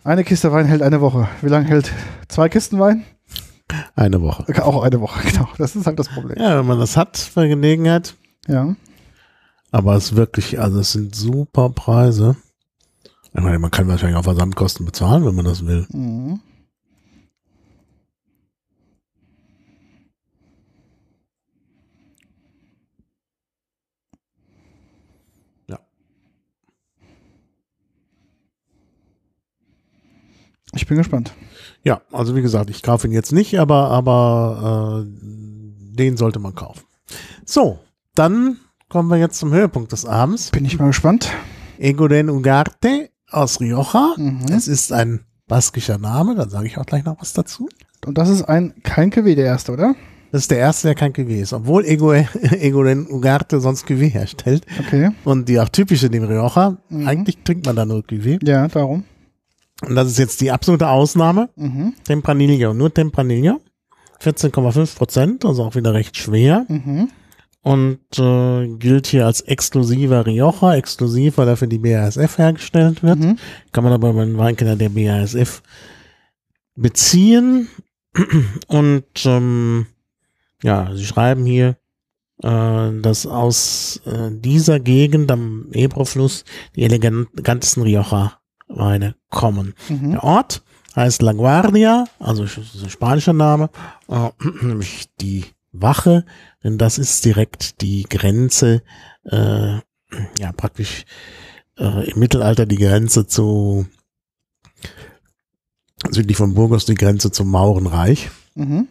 Eine 0.03 0.24
Kiste 0.24 0.51
Wein 0.51 0.65
hält 0.65 0.82
eine 0.82 0.99
Woche. 1.01 1.28
Wie 1.41 1.49
lange 1.49 1.67
hält 1.67 1.91
zwei 2.28 2.49
Kisten 2.49 2.80
Wein? 2.80 3.05
Eine 3.95 4.21
Woche. 4.21 4.45
Auch 4.63 4.84
eine 4.84 4.99
Woche, 4.99 5.28
genau. 5.32 5.47
Das 5.57 5.76
ist 5.76 5.88
halt 5.88 5.97
das 5.99 6.09
Problem. 6.09 6.38
Ja, 6.39 6.59
wenn 6.59 6.65
man 6.65 6.80
das 6.80 6.97
hat 6.97 7.32
bei 7.36 7.47
Gelegenheit. 7.47 8.15
Ja. 8.47 8.76
Aber 9.71 9.95
es 9.95 10.11
ist 10.11 10.15
wirklich, 10.15 10.59
also 10.59 10.80
es 10.80 10.91
sind 10.91 11.15
super 11.15 11.69
Preise. 11.69 12.36
Ich 13.34 13.41
meine, 13.41 13.57
man 13.57 13.71
kann 13.71 13.88
wahrscheinlich 13.88 14.17
auch 14.17 14.24
Versandkosten 14.24 14.86
bezahlen, 14.86 15.26
wenn 15.26 15.34
man 15.34 15.45
das 15.45 15.65
will. 15.65 15.88
Mhm. 15.89 16.41
Ich 30.76 30.88
bin 30.88 30.97
gespannt. 30.97 31.34
Ja, 31.84 32.01
also 32.11 32.36
wie 32.36 32.41
gesagt, 32.41 32.69
ich 32.69 32.82
kaufe 32.82 33.07
ihn 33.07 33.13
jetzt 33.13 33.32
nicht, 33.32 33.59
aber, 33.59 33.89
aber 33.89 35.05
äh, 35.05 35.09
den 35.95 36.17
sollte 36.17 36.39
man 36.39 36.55
kaufen. 36.55 36.84
So, 37.45 37.80
dann 38.15 38.57
kommen 38.89 39.09
wir 39.09 39.17
jetzt 39.17 39.38
zum 39.38 39.51
Höhepunkt 39.53 39.91
des 39.91 40.05
Abends. 40.05 40.49
Bin 40.51 40.65
ich 40.65 40.80
mal 40.80 40.88
gespannt. 40.88 41.30
Egoden 41.78 42.30
Ugarte 42.30 43.09
aus 43.30 43.59
Rioja. 43.59 44.13
Mhm. 44.17 44.45
Es 44.49 44.67
ist 44.67 44.91
ein 44.93 45.21
baskischer 45.47 45.97
Name, 45.97 46.36
da 46.36 46.47
sage 46.49 46.67
ich 46.67 46.78
auch 46.78 46.86
gleich 46.86 47.03
noch 47.03 47.19
was 47.19 47.34
dazu. 47.34 47.67
Und 48.05 48.17
das 48.17 48.30
ist 48.30 48.43
ein 48.43 48.74
kein 48.84 49.09
KW, 49.09 49.36
der 49.36 49.45
erste, 49.45 49.71
oder? 49.74 49.95
Das 50.32 50.41
ist 50.43 50.51
der 50.51 50.57
erste, 50.57 50.88
der 50.88 50.95
kein 50.95 51.13
Cuvée 51.13 51.41
ist, 51.41 51.53
obwohl 51.53 51.86
Ego, 51.86 52.11
Egoden 52.41 53.07
Ugarte 53.07 53.59
sonst 53.61 53.86
Cuvée 53.88 54.09
herstellt. 54.09 54.65
Okay. 54.80 55.11
Und 55.26 55.47
die 55.47 55.59
auch 55.59 55.69
typische 55.69 56.09
dem 56.09 56.24
Rioja, 56.24 56.78
Mhm. 56.89 57.07
eigentlich 57.07 57.38
trinkt 57.43 57.65
man 57.67 57.76
da 57.76 57.86
nur 57.86 57.99
Cuvée. 57.99 58.39
Ja, 58.43 58.67
darum. 58.67 59.03
Und 59.82 59.95
das 59.95 60.07
ist 60.07 60.17
jetzt 60.19 60.41
die 60.41 60.51
absolute 60.51 60.88
Ausnahme. 60.88 61.49
Mhm. 61.55 61.93
Tempranillo, 62.03 62.74
nur 62.74 62.93
Tempranillo. 62.93 63.59
14,5 64.21 64.95
Prozent, 64.95 65.45
also 65.45 65.63
auch 65.63 65.76
wieder 65.76 65.93
recht 65.93 66.17
schwer. 66.17 66.65
Mhm. 66.69 67.09
Und 67.61 67.99
äh, 68.17 68.67
gilt 68.78 69.07
hier 69.07 69.26
als 69.26 69.41
exklusiver 69.41 70.26
Rioja, 70.26 70.76
exklusiv, 70.76 71.38
weil 71.38 71.47
er 71.47 71.57
für 71.57 71.67
die 71.67 71.80
BASF 71.80 72.38
hergestellt 72.38 73.03
wird. 73.03 73.19
Mhm. 73.19 73.38
Kann 73.71 73.84
man 73.84 73.93
aber 73.93 74.13
beim 74.13 74.38
Weinkeller 74.38 74.76
der 74.76 74.89
BASF 74.89 75.61
beziehen. 76.76 77.69
Und 78.67 79.05
ähm, 79.26 79.88
ja, 80.61 80.93
sie 80.93 81.05
schreiben 81.05 81.45
hier, 81.45 81.78
äh, 82.41 82.91
dass 83.01 83.26
aus 83.26 84.01
äh, 84.05 84.30
dieser 84.32 84.80
Gegend 84.80 85.32
am 85.32 85.67
Ebro-Fluss 85.71 86.43
die 86.76 86.84
elegantesten 86.84 87.84
Rioja-Weine 88.74 89.15
kommen. 89.30 89.74
Mhm. 89.89 90.11
Der 90.11 90.24
Ort 90.24 90.63
heißt 90.95 91.21
La 91.21 91.34
Guardia, 91.34 92.05
also 92.19 92.43
ein 92.43 92.89
spanischer 92.89 93.34
Name, 93.34 93.69
äh, 94.09 94.30
nämlich 94.61 95.09
die 95.19 95.45
Wache, 95.71 96.26
denn 96.63 96.78
das 96.78 96.97
ist 96.97 97.26
direkt 97.26 97.82
die 97.82 98.03
Grenze, 98.03 98.84
äh, 99.26 99.80
ja 100.39 100.51
praktisch 100.55 101.05
äh, 101.80 102.11
im 102.11 102.19
Mittelalter 102.19 102.67
die 102.67 102.78
Grenze 102.78 103.26
zu 103.26 103.88
südlich 106.11 106.38
von 106.38 106.53
Burgos 106.53 106.86
die 106.86 106.93
Grenze 106.93 107.32
zum 107.32 107.49
Maurenreich. 107.49 108.30
Mhm. 108.53 108.88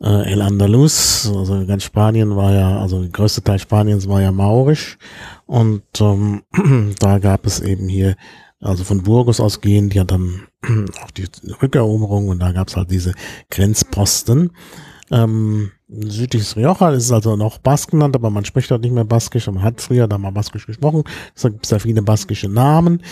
Äh, 0.00 0.32
El 0.32 0.40
Andalus, 0.40 1.30
also 1.34 1.66
ganz 1.66 1.84
Spanien 1.84 2.34
war 2.36 2.52
ja, 2.52 2.78
also 2.78 3.00
der 3.00 3.10
größte 3.10 3.42
Teil 3.42 3.58
Spaniens 3.58 4.08
war 4.08 4.22
ja 4.22 4.32
maurisch 4.32 4.96
und 5.46 5.82
ähm, 6.00 6.42
da 7.00 7.18
gab 7.18 7.44
es 7.44 7.60
eben 7.60 7.88
hier, 7.88 8.16
also 8.64 8.82
von 8.84 9.02
Burgos 9.02 9.40
ausgehend, 9.40 9.94
ja 9.94 10.04
dann 10.04 10.42
auch 11.04 11.10
die 11.12 11.26
Rückeroberung 11.62 12.28
und 12.28 12.40
da 12.40 12.52
gab 12.52 12.68
es 12.68 12.76
halt 12.76 12.90
diese 12.90 13.12
Grenzposten. 13.50 14.50
Ähm, 15.10 15.70
südliches 15.88 16.56
Rioja 16.56 16.90
ist 16.90 17.12
also 17.12 17.36
noch 17.36 17.58
Bask 17.58 17.90
genannt, 17.90 18.16
aber 18.16 18.30
man 18.30 18.44
spricht 18.46 18.70
dort 18.70 18.80
nicht 18.82 18.94
mehr 18.94 19.04
Baskisch, 19.04 19.46
man 19.48 19.62
hat 19.62 19.82
früher 19.82 20.08
da 20.08 20.16
mal 20.16 20.32
Baskisch 20.32 20.66
gesprochen, 20.66 21.04
deshalb 21.36 21.54
gibt 21.54 21.66
es 21.66 21.70
da 21.70 21.78
viele 21.78 22.00
baskische 22.02 22.48
Namen 22.48 23.02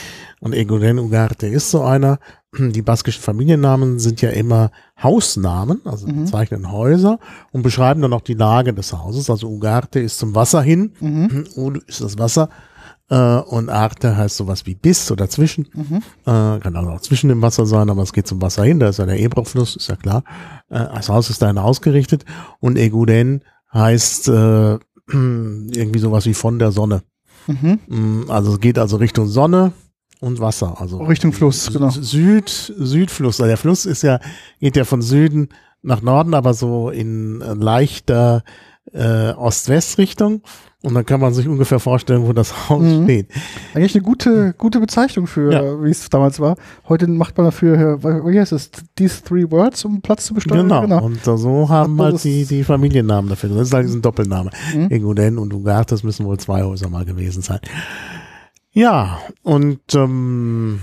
und 0.41 0.55
Egoden 0.55 0.99
Ugarte 0.99 1.47
ist 1.47 1.71
so 1.71 1.83
einer. 1.83 2.19
Die 2.59 2.83
baskischen 2.83 3.23
Familiennamen 3.23 3.99
sind 3.99 4.21
ja 4.21 4.31
immer 4.31 4.71
Hausnamen, 5.03 5.81
also 5.85 6.07
Mhm. 6.07 6.25
bezeichnen 6.25 6.71
Häuser 6.73 7.19
und 7.53 7.63
beschreiben 7.63 8.03
dann 8.03 8.13
auch 8.15 8.21
die 8.23 8.35
Lage 8.35 8.73
des 8.75 8.93
Hauses. 8.93 9.31
Also 9.31 9.49
Ugarte 9.49 10.01
ist 10.01 10.19
zum 10.19 10.35
Wasser 10.35 10.63
hin, 10.63 10.93
Mhm. 11.01 11.45
Udu 11.57 11.81
ist 11.87 12.01
das 12.01 12.19
Wasser 12.19 12.49
äh, 13.13 13.37
und 13.41 13.69
Arte 13.69 14.17
heißt 14.17 14.39
sowas 14.39 14.65
wie 14.65 14.75
bis 14.75 15.11
oder 15.11 15.29
zwischen. 15.29 15.69
Mhm. 15.75 15.97
Äh, 16.25 16.59
kann 16.61 16.75
auch 16.77 17.01
zwischen 17.03 17.29
dem 17.29 17.43
Wasser 17.43 17.67
sein, 17.67 17.91
aber 17.91 18.03
es 18.03 18.15
geht 18.15 18.27
zum 18.27 18.41
Wasser 18.41 18.65
hin, 18.65 18.81
da 18.81 18.89
ist 18.89 18.99
ja 18.99 19.05
der 19.05 19.21
Ebro-Fluss, 19.21 19.77
ist 19.77 19.89
ja 19.89 19.97
klar. 19.97 20.25
Äh, 20.71 20.87
das 20.95 21.11
Haus 21.11 21.29
ist 21.29 21.43
dahin 21.43 21.59
ausgerichtet 21.59 22.25
und 22.61 22.79
Eguden 22.79 23.43
heißt 23.75 24.29
äh, 24.29 24.79
irgendwie 25.09 25.99
sowas 25.99 26.25
wie 26.25 26.33
von 26.33 26.59
der 26.59 26.73
Sonne. 26.73 27.03
Mhm. 27.47 27.81
Mm, 27.87 28.31
Also 28.31 28.55
es 28.55 28.61
geht 28.61 28.79
also 28.79 28.97
Richtung 28.97 29.29
Sonne 29.29 29.73
und 30.21 30.41
Wasser. 30.41 30.81
Also 30.81 30.99
Richtung 31.03 31.35
Fluss, 31.35 31.71
genau. 31.71 31.91
Süd, 31.91 32.49
Südfluss. 32.49 33.41
Also 33.41 33.49
der 33.49 33.59
Fluss 33.59 33.85
ist 33.85 34.03
ja, 34.03 34.21
geht 34.59 34.77
ja 34.77 34.85
von 34.85 35.03
Süden 35.03 35.51
nach 35.83 36.01
Norden, 36.01 36.33
aber 36.33 36.55
so 36.55 36.89
in 36.89 37.41
leichter 37.41 38.43
äh, 38.93 39.33
Ost-West-Richtung. 39.33 40.43
Und 40.85 40.95
dann 40.95 41.07
kann 41.07 41.21
man 41.21 41.33
sich 41.33 41.47
ungefähr 41.47 41.79
vorstellen, 41.79 42.27
wo 42.27 42.33
das 42.33 42.53
Haus 42.69 42.83
Mhm. 42.83 43.05
steht. 43.05 43.29
Eigentlich 43.73 43.95
eine 43.95 44.03
gute, 44.03 44.53
gute 44.59 44.81
Bezeichnung 44.81 45.29
für, 45.29 45.53
Ja. 45.53 45.83
wie 45.85 45.91
es 45.91 46.11
damals 46.11 46.41
war. 46.41 46.57
Heute 46.89 47.07
macht 47.07 47.37
man 47.39 47.47
dafür, 47.47 47.77
äh, 48.03 48.05
wie 48.05 48.41
heißt 48.41 48.51
es, 48.53 48.71
these 48.97 49.23
three 49.23 49.49
words, 49.49 49.85
um 49.85 50.01
Platz 50.03 50.27
zu 50.27 50.35
besteuern. 50.35 50.69
Genau. 50.69 51.05
Und 51.05 51.25
äh, 51.27 51.37
so 51.39 51.69
haben 51.69 52.01
halt 52.03 52.15
das- 52.15 52.23
die, 52.23 52.45
die 52.47 52.65
Familiennamen 52.65 53.29
dafür. 53.31 53.51
Das 53.51 53.69
ist 53.69 53.75
halt 53.75 53.89
ein 53.89 54.03
Doppelname. 54.03 54.51
Mhm. 54.75 54.91
Eguden 54.91 55.39
und 55.39 55.55
Ugartes 55.55 56.03
müssen 56.03 56.27
wohl 56.27 56.39
zwei 56.39 56.65
Häuser 56.65 56.89
mal 56.89 57.05
gewesen 57.05 57.43
sein. 57.43 57.61
Ja, 58.73 59.19
und 59.43 59.81
ähm, 59.95 60.81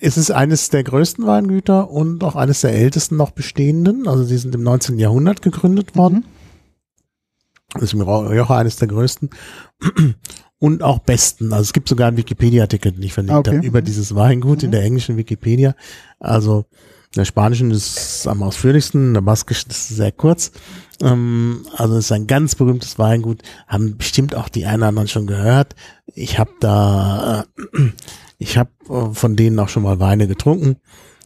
es 0.00 0.16
ist 0.16 0.30
eines 0.30 0.70
der 0.70 0.82
größten 0.82 1.26
Weingüter 1.26 1.90
und 1.90 2.24
auch 2.24 2.34
eines 2.36 2.62
der 2.62 2.72
ältesten 2.74 3.16
noch 3.16 3.30
bestehenden. 3.30 4.08
Also 4.08 4.24
sie 4.24 4.36
sind 4.38 4.54
im 4.54 4.62
19. 4.62 4.98
Jahrhundert 4.98 5.40
gegründet 5.42 5.96
worden. 5.96 6.16
Mhm. 6.18 6.24
Das 7.74 7.82
ist 7.84 7.92
im 7.94 8.00
Rioja 8.02 8.48
eines 8.50 8.76
der 8.76 8.88
größten. 8.88 9.30
und 10.58 10.82
auch 10.82 11.00
besten. 11.00 11.52
Also 11.52 11.62
es 11.62 11.72
gibt 11.72 11.88
sogar 11.88 12.08
einen 12.08 12.16
Wikipedia-Artikel, 12.16 12.92
den 12.92 13.02
ich 13.02 13.12
verlinkt 13.12 13.46
Okay. 13.48 13.56
habe, 13.58 13.66
über 13.66 13.82
dieses 13.82 14.14
Weingut 14.14 14.62
in 14.62 14.70
der 14.70 14.82
englischen 14.82 15.16
Wikipedia. 15.16 15.74
Also 16.20 16.64
der 17.16 17.24
spanischen 17.24 17.70
ist 17.70 18.26
am 18.26 18.42
ausführlichsten, 18.42 19.14
der 19.14 19.20
baskischen 19.20 19.70
ist 19.70 19.88
sehr 19.88 20.10
kurz. 20.10 20.52
Ähm, 21.02 21.66
also 21.76 21.96
es 21.96 22.06
ist 22.06 22.12
ein 22.12 22.26
ganz 22.26 22.54
berühmtes 22.54 22.98
Weingut, 22.98 23.42
haben 23.68 23.96
bestimmt 23.96 24.34
auch 24.34 24.48
die 24.48 24.64
einen 24.66 24.78
oder 24.82 24.88
anderen 24.88 25.08
schon 25.08 25.26
gehört. 25.26 25.74
Ich 26.06 26.38
habe 26.38 26.50
da, 26.60 27.44
äh, 27.74 27.90
ich 28.38 28.56
habe 28.58 28.70
äh, 28.88 29.12
von 29.14 29.36
denen 29.36 29.58
auch 29.58 29.68
schon 29.68 29.82
mal 29.82 30.00
Weine 30.00 30.26
getrunken. 30.26 30.76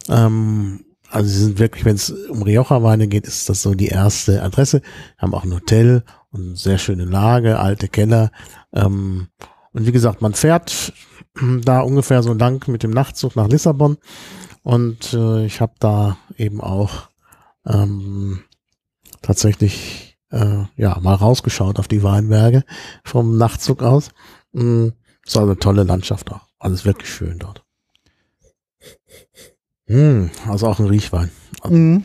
Ähm, 0.09 0.85
also 1.11 1.29
sie 1.31 1.45
sind 1.45 1.59
wirklich, 1.59 1.85
wenn 1.87 1.95
es 1.95 2.11
um 2.11 2.43
Rioja-Weine 2.43 3.09
geht, 3.09 3.27
ist 3.27 3.49
das 3.49 3.63
so 3.63 3.73
die 3.75 3.89
erste 3.89 4.43
Adresse. 4.43 4.83
Haben 5.17 5.33
auch 5.33 5.45
ein 5.45 5.55
Hotel 5.55 6.03
und 6.31 6.57
sehr 6.59 6.79
schöne 6.79 7.05
Lage, 7.05 7.59
alte 7.59 7.89
Keller. 7.89 8.31
Ähm, 8.73 9.29
und 9.73 9.87
wie 9.87 9.93
gesagt, 9.93 10.21
man 10.23 10.35
fährt 10.35 10.93
da 11.65 11.81
ungefähr 11.81 12.23
so 12.23 12.33
lang 12.33 12.67
mit 12.69 12.83
dem 12.83 12.91
Nachtzug 12.91 13.37
nach 13.37 13.49
Lissabon. 13.49 13.99
Und 14.63 15.15
äh, 15.15 15.47
ich 15.47 15.61
habe 15.61 15.75
da 15.79 16.19
eben 16.37 16.61
auch 16.61 17.09
ähm, 17.67 18.41
tatsächlich 19.23 20.19
äh, 20.31 20.65
ja 20.77 20.99
mal 21.01 21.15
rausgeschaut 21.15 21.79
auf 21.79 21.89
die 21.89 22.03
Weinberge 22.03 22.65
vom 23.05 23.39
Nachtzug 23.39 23.83
aus. 23.83 24.11
Mm, 24.53 24.89
ist 25.25 25.37
also 25.37 25.51
eine 25.51 25.59
tolle 25.59 25.85
Landschaft 25.85 26.31
auch. 26.33 26.47
Alles 26.59 26.85
wirklich 26.85 27.11
schön 27.11 27.39
dort. 27.39 27.65
Mm, 29.87 30.27
also 30.47 30.67
auch 30.67 30.79
ein 30.81 30.87
Riechwein. 30.87 31.31
Mhm. 31.67 32.05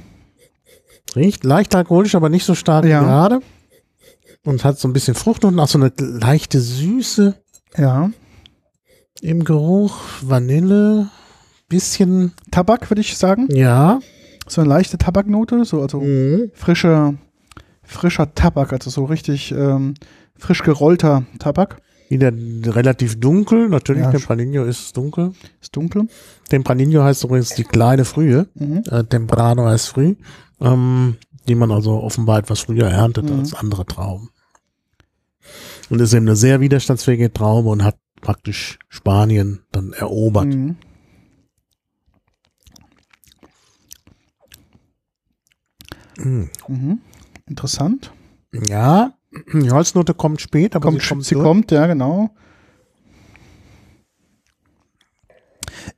Riecht 1.16 1.44
leicht 1.44 1.76
alkoholisch, 1.76 2.16
aber 2.16 2.30
nicht 2.30 2.46
so 2.46 2.56
stark 2.56 2.86
Ja. 2.86 3.02
gerade. 3.02 3.42
Und 4.46 4.64
hat 4.66 4.78
so 4.80 4.88
ein 4.88 4.94
bisschen 4.94 5.16
Frucht 5.16 5.46
und 5.46 5.58
auch 5.60 5.68
so 5.68 5.78
eine 5.80 5.92
leichte 5.98 6.60
Süße 6.60 7.36
Ja. 7.78 8.12
im 9.22 9.44
Geruch. 9.46 9.98
Vanille, 10.22 11.10
bisschen, 11.70 12.34
Tabak, 12.52 12.90
würde 12.92 13.02
ich 13.02 13.18
sagen. 13.18 13.48
ja. 13.52 14.00
So 14.46 14.60
eine 14.60 14.70
leichte 14.70 14.98
Tabaknote, 14.98 15.64
so 15.64 15.82
also 15.82 16.02
Mhm. 16.02 16.52
frischer, 16.54 17.14
frischer 17.82 18.36
Tabak, 18.36 18.74
also 18.74 18.90
so 18.90 19.06
richtig 19.06 19.54
ähm, 19.54 19.94
frisch 20.38 20.64
gerollter 20.64 21.24
Tabak. 21.40 21.82
Wieder 22.10 22.34
relativ 22.76 23.22
dunkel. 23.22 23.70
Natürlich, 23.70 24.04
Ja, 24.04 24.12
Tempranillo 24.12 24.66
ist 24.66 24.96
dunkel. 24.98 25.32
Ist 25.62 25.74
dunkel. 25.74 26.08
Tempranillo 26.50 27.02
heißt 27.04 27.24
übrigens 27.24 27.56
die 27.56 27.64
kleine 27.64 28.04
Frühe. 28.04 28.48
Mhm. 28.56 28.84
Äh, 28.90 29.06
Temprano 29.06 29.66
heißt 29.66 29.88
früh. 29.88 30.16
Ähm, 30.60 31.16
die 31.48 31.56
man 31.56 31.72
also 31.72 32.02
offenbar 32.04 32.40
etwas 32.40 32.60
früher 32.60 32.88
erntet 32.90 33.30
Mhm. 33.30 33.40
als 33.40 33.54
andere 33.54 33.86
Trauben. 33.86 34.30
Und 35.90 36.00
ist 36.00 36.14
eben 36.14 36.26
eine 36.28 36.36
sehr 36.36 36.60
widerstandsfähige 36.62 37.32
Traube 37.34 37.70
und 37.70 37.84
hat 37.84 37.98
praktisch 38.22 38.80
Spanien 38.90 39.64
dann 39.72 39.94
erobert. 39.94 40.46
Mhm. 40.46 40.78
Mhm. 46.18 46.50
Mhm. 46.68 47.02
Interessant. 47.48 48.12
Ja, 48.68 49.14
die 49.54 49.72
Holznote 49.72 50.14
kommt 50.14 50.42
spät, 50.42 50.76
aber 50.76 50.86
Kommt, 50.86 51.02
sie 51.02 51.08
kommt 51.10 51.26
sie 51.26 51.36
durch. 51.36 51.44
kommt, 51.46 51.72
ja, 51.72 51.88
genau. 51.88 52.30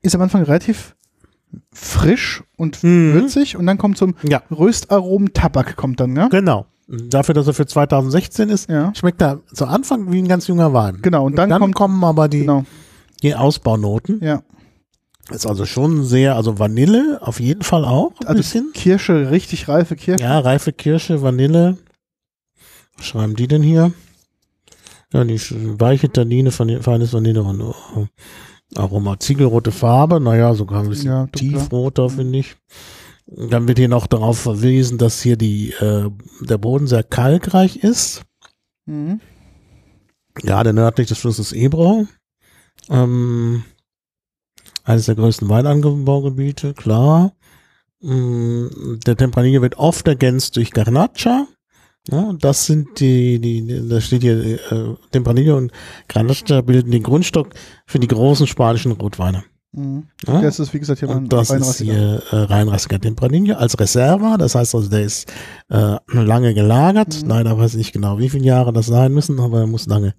Ist 0.02 0.16
am 0.16 0.22
Anfang 0.22 0.44
relativ 0.44 0.96
frisch 1.72 2.44
und 2.58 2.82
Mhm. 2.84 3.14
würzig 3.14 3.56
und 3.58 3.66
dann 3.66 3.78
kommt 3.78 3.98
zum 3.98 4.16
Ja, 4.24 4.42
Röstaromen 4.50 5.34
Tabak 5.34 5.76
kommt 5.76 6.00
dann, 6.00 6.16
ja? 6.16 6.28
genau. 6.30 6.66
Dafür, 6.88 7.34
dass 7.34 7.48
er 7.48 7.54
für 7.54 7.66
2016 7.66 8.50
ist, 8.50 8.70
Ja. 8.70 8.94
schmeckt 8.96 9.22
er 9.22 9.42
zu 9.54 9.66
Anfang 9.66 10.12
wie 10.12 10.20
ein 10.22 10.28
ganz 10.28 10.48
junger 10.48 10.72
Wein. 10.74 11.00
Genau, 11.02 11.26
und 11.26 11.36
dann, 11.36 11.50
Dann 11.50 11.60
kommt, 11.62 11.76
kommen 11.76 12.04
aber 12.04 12.28
die, 12.28 12.42
genau, 12.42 12.64
die 13.24 13.36
Ausbaunoten. 13.36 14.20
ja. 14.24 14.42
Ist 15.32 15.48
also 15.48 15.66
schon 15.66 16.04
sehr, 16.06 16.36
also 16.36 16.60
Vanille 16.60 17.18
auf 17.24 17.40
jeden 17.40 17.64
Fall 17.64 17.84
auch 17.84 18.12
ein 18.22 18.28
Also 18.28 18.38
bisschen. 18.38 18.72
Kirsche, 18.76 19.32
richtig 19.32 19.68
reife 19.68 19.96
Kirsche. 19.96 20.24
Ja, 20.24 20.38
reife 20.38 20.72
Kirsche, 20.72 21.24
Vanille. 21.24 21.80
Was 22.96 23.08
schreiben 23.08 23.36
die 23.36 23.48
denn 23.48 23.64
hier? 23.64 23.92
Ja, 25.12 25.24
die 25.24 25.40
weiche 25.80 26.12
Tannine, 26.12 26.52
feines 26.52 27.12
Vanille 27.14 27.42
und 27.42 27.60
äh, 27.60 28.78
Aroma. 28.78 29.20
Ziegelrote 29.20 29.72
Farbe, 29.72 30.20
naja, 30.20 30.54
sogar 30.54 30.84
ein 30.84 30.90
bisschen 30.90 31.08
Ja, 31.10 31.26
tiefroter, 31.28 32.08
finde 32.12 32.38
ich. 32.40 32.56
Dann 33.28 33.68
wird 33.68 33.80
hier 33.80 33.90
noch 33.90 34.08
darauf 34.08 34.40
verwiesen, 34.40 34.98
dass 34.98 35.22
hier 35.22 35.36
die, 35.36 35.72
äh, 35.72 36.10
der 36.42 36.58
Boden 36.58 36.88
sehr 36.88 37.04
kalkreich 37.04 37.78
ist. 37.78 38.24
Mhm. 38.86 39.20
Gerade 40.36 40.74
nördlich 40.74 41.08
des 41.08 41.18
Flusses 41.18 41.52
Ebro. 41.52 42.08
Ähm, 42.90 43.64
eines 44.84 45.06
der 45.08 45.16
größten 45.16 45.50
Weinanbaugebiete, 45.50 46.74
klar. 46.74 47.34
Mm, 48.02 49.00
Der 49.06 49.16
Tempranillo 49.16 49.62
wird 49.62 49.78
oft 49.78 50.08
ergänzt 50.08 50.58
durch 50.58 50.72
Garnacha. 50.72 51.48
Ja, 52.12 52.34
das 52.34 52.68
sind 52.68 53.00
die, 53.00 53.40
die, 53.40 53.90
da 53.90 54.00
steht 54.00 54.22
hier, 54.22 54.62
äh, 54.72 54.96
Tempranillo 55.12 55.58
und 55.58 55.72
Garnacha 56.08 56.62
bilden 56.62 56.92
den 56.92 57.02
Grundstock 57.02 57.56
für 57.88 57.98
die 58.00 58.08
großen 58.08 58.46
spanischen 58.46 58.92
Rotweine. 58.92 59.44
Mhm. 59.76 60.04
Ja? 60.26 60.42
Das 60.42 60.60
ist, 60.60 60.74
wie 60.74 60.80
gesagt, 60.80 61.00
hier 61.00 61.10
Und 61.10 61.32
das 61.32 61.50
ist 61.50 61.78
hier 61.78 62.22
äh, 62.32 62.36
reinrassiger 62.36 63.00
Tempranillo 63.00 63.56
als 63.56 63.80
Reserva. 63.80 64.38
Das 64.38 64.56
heißt 64.56 64.76
also, 64.76 64.90
der 64.90 65.02
ist 65.02 65.32
äh, 65.70 65.98
lange 66.08 66.54
gelagert. 66.54 67.22
Mhm. 67.22 67.30
Leider 67.30 67.58
weiß 67.58 67.72
ich 67.72 67.78
nicht 67.78 67.94
genau, 67.94 68.18
wie 68.18 68.30
viele 68.30 68.46
Jahre 68.46 68.74
das 68.74 68.88
sein 68.88 69.14
müssen, 69.14 69.40
aber 69.40 69.60
er 69.60 69.68
muss 69.68 69.88
lange 69.88 70.16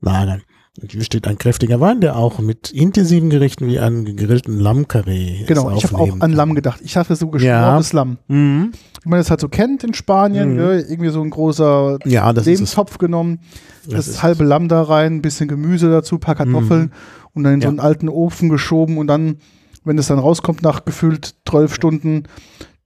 lagern. 0.00 0.42
Hier 0.90 1.04
steht 1.04 1.26
ein 1.26 1.38
kräftiger 1.38 1.80
Wein, 1.80 2.00
der 2.00 2.16
auch 2.16 2.38
mit 2.38 2.70
intensiven 2.70 3.30
Gerichten 3.30 3.66
wie 3.66 3.78
einen 3.78 4.04
gegrillten 4.04 4.58
Lammkarree 4.58 5.44
Genau, 5.46 5.70
es 5.70 5.78
ich 5.78 5.84
habe 5.84 5.98
auch 5.98 6.20
an. 6.20 6.32
Lamm 6.32 6.54
gedacht. 6.54 6.80
Ich 6.84 6.92
dachte 6.92 7.16
so 7.16 7.26
Ja. 7.26 7.30
geschmortes 7.32 7.92
Lamm. 7.94 8.18
Mhm. 8.28 8.72
Wie 9.02 9.08
man 9.08 9.18
das 9.18 9.30
halt 9.30 9.40
so 9.40 9.48
kennt 9.48 9.84
in 9.84 9.94
Spanien, 9.94 10.50
Mhm. 10.50 10.56
ne? 10.56 10.80
irgendwie 10.88 11.10
so 11.10 11.22
ein 11.22 11.30
großer 11.30 11.98
Ja, 12.04 12.30
ist. 12.30 12.44
Lebenstopf 12.44 12.98
genommen, 12.98 13.38
das, 13.86 13.94
Das 13.94 14.08
ist 14.08 14.22
halbe 14.22 14.44
Lamm 14.44 14.68
da 14.68 14.82
rein, 14.82 15.14
ein 15.16 15.22
bisschen 15.22 15.48
Gemüse 15.48 15.90
dazu, 15.90 16.18
paar 16.18 16.34
Kartoffeln 16.34 16.92
und 17.32 17.44
dann 17.44 17.54
in 17.54 17.60
so 17.60 17.64
Ja. 17.66 17.70
einen 17.70 17.80
alten 17.80 18.08
Ofen 18.08 18.48
geschoben 18.50 18.98
und 18.98 19.06
dann, 19.06 19.36
wenn 19.84 19.96
es 19.98 20.08
dann 20.08 20.18
rauskommt, 20.18 20.62
nach 20.62 20.84
gefühlt 20.84 21.36
12 21.48 21.74
Stunden, 21.74 22.24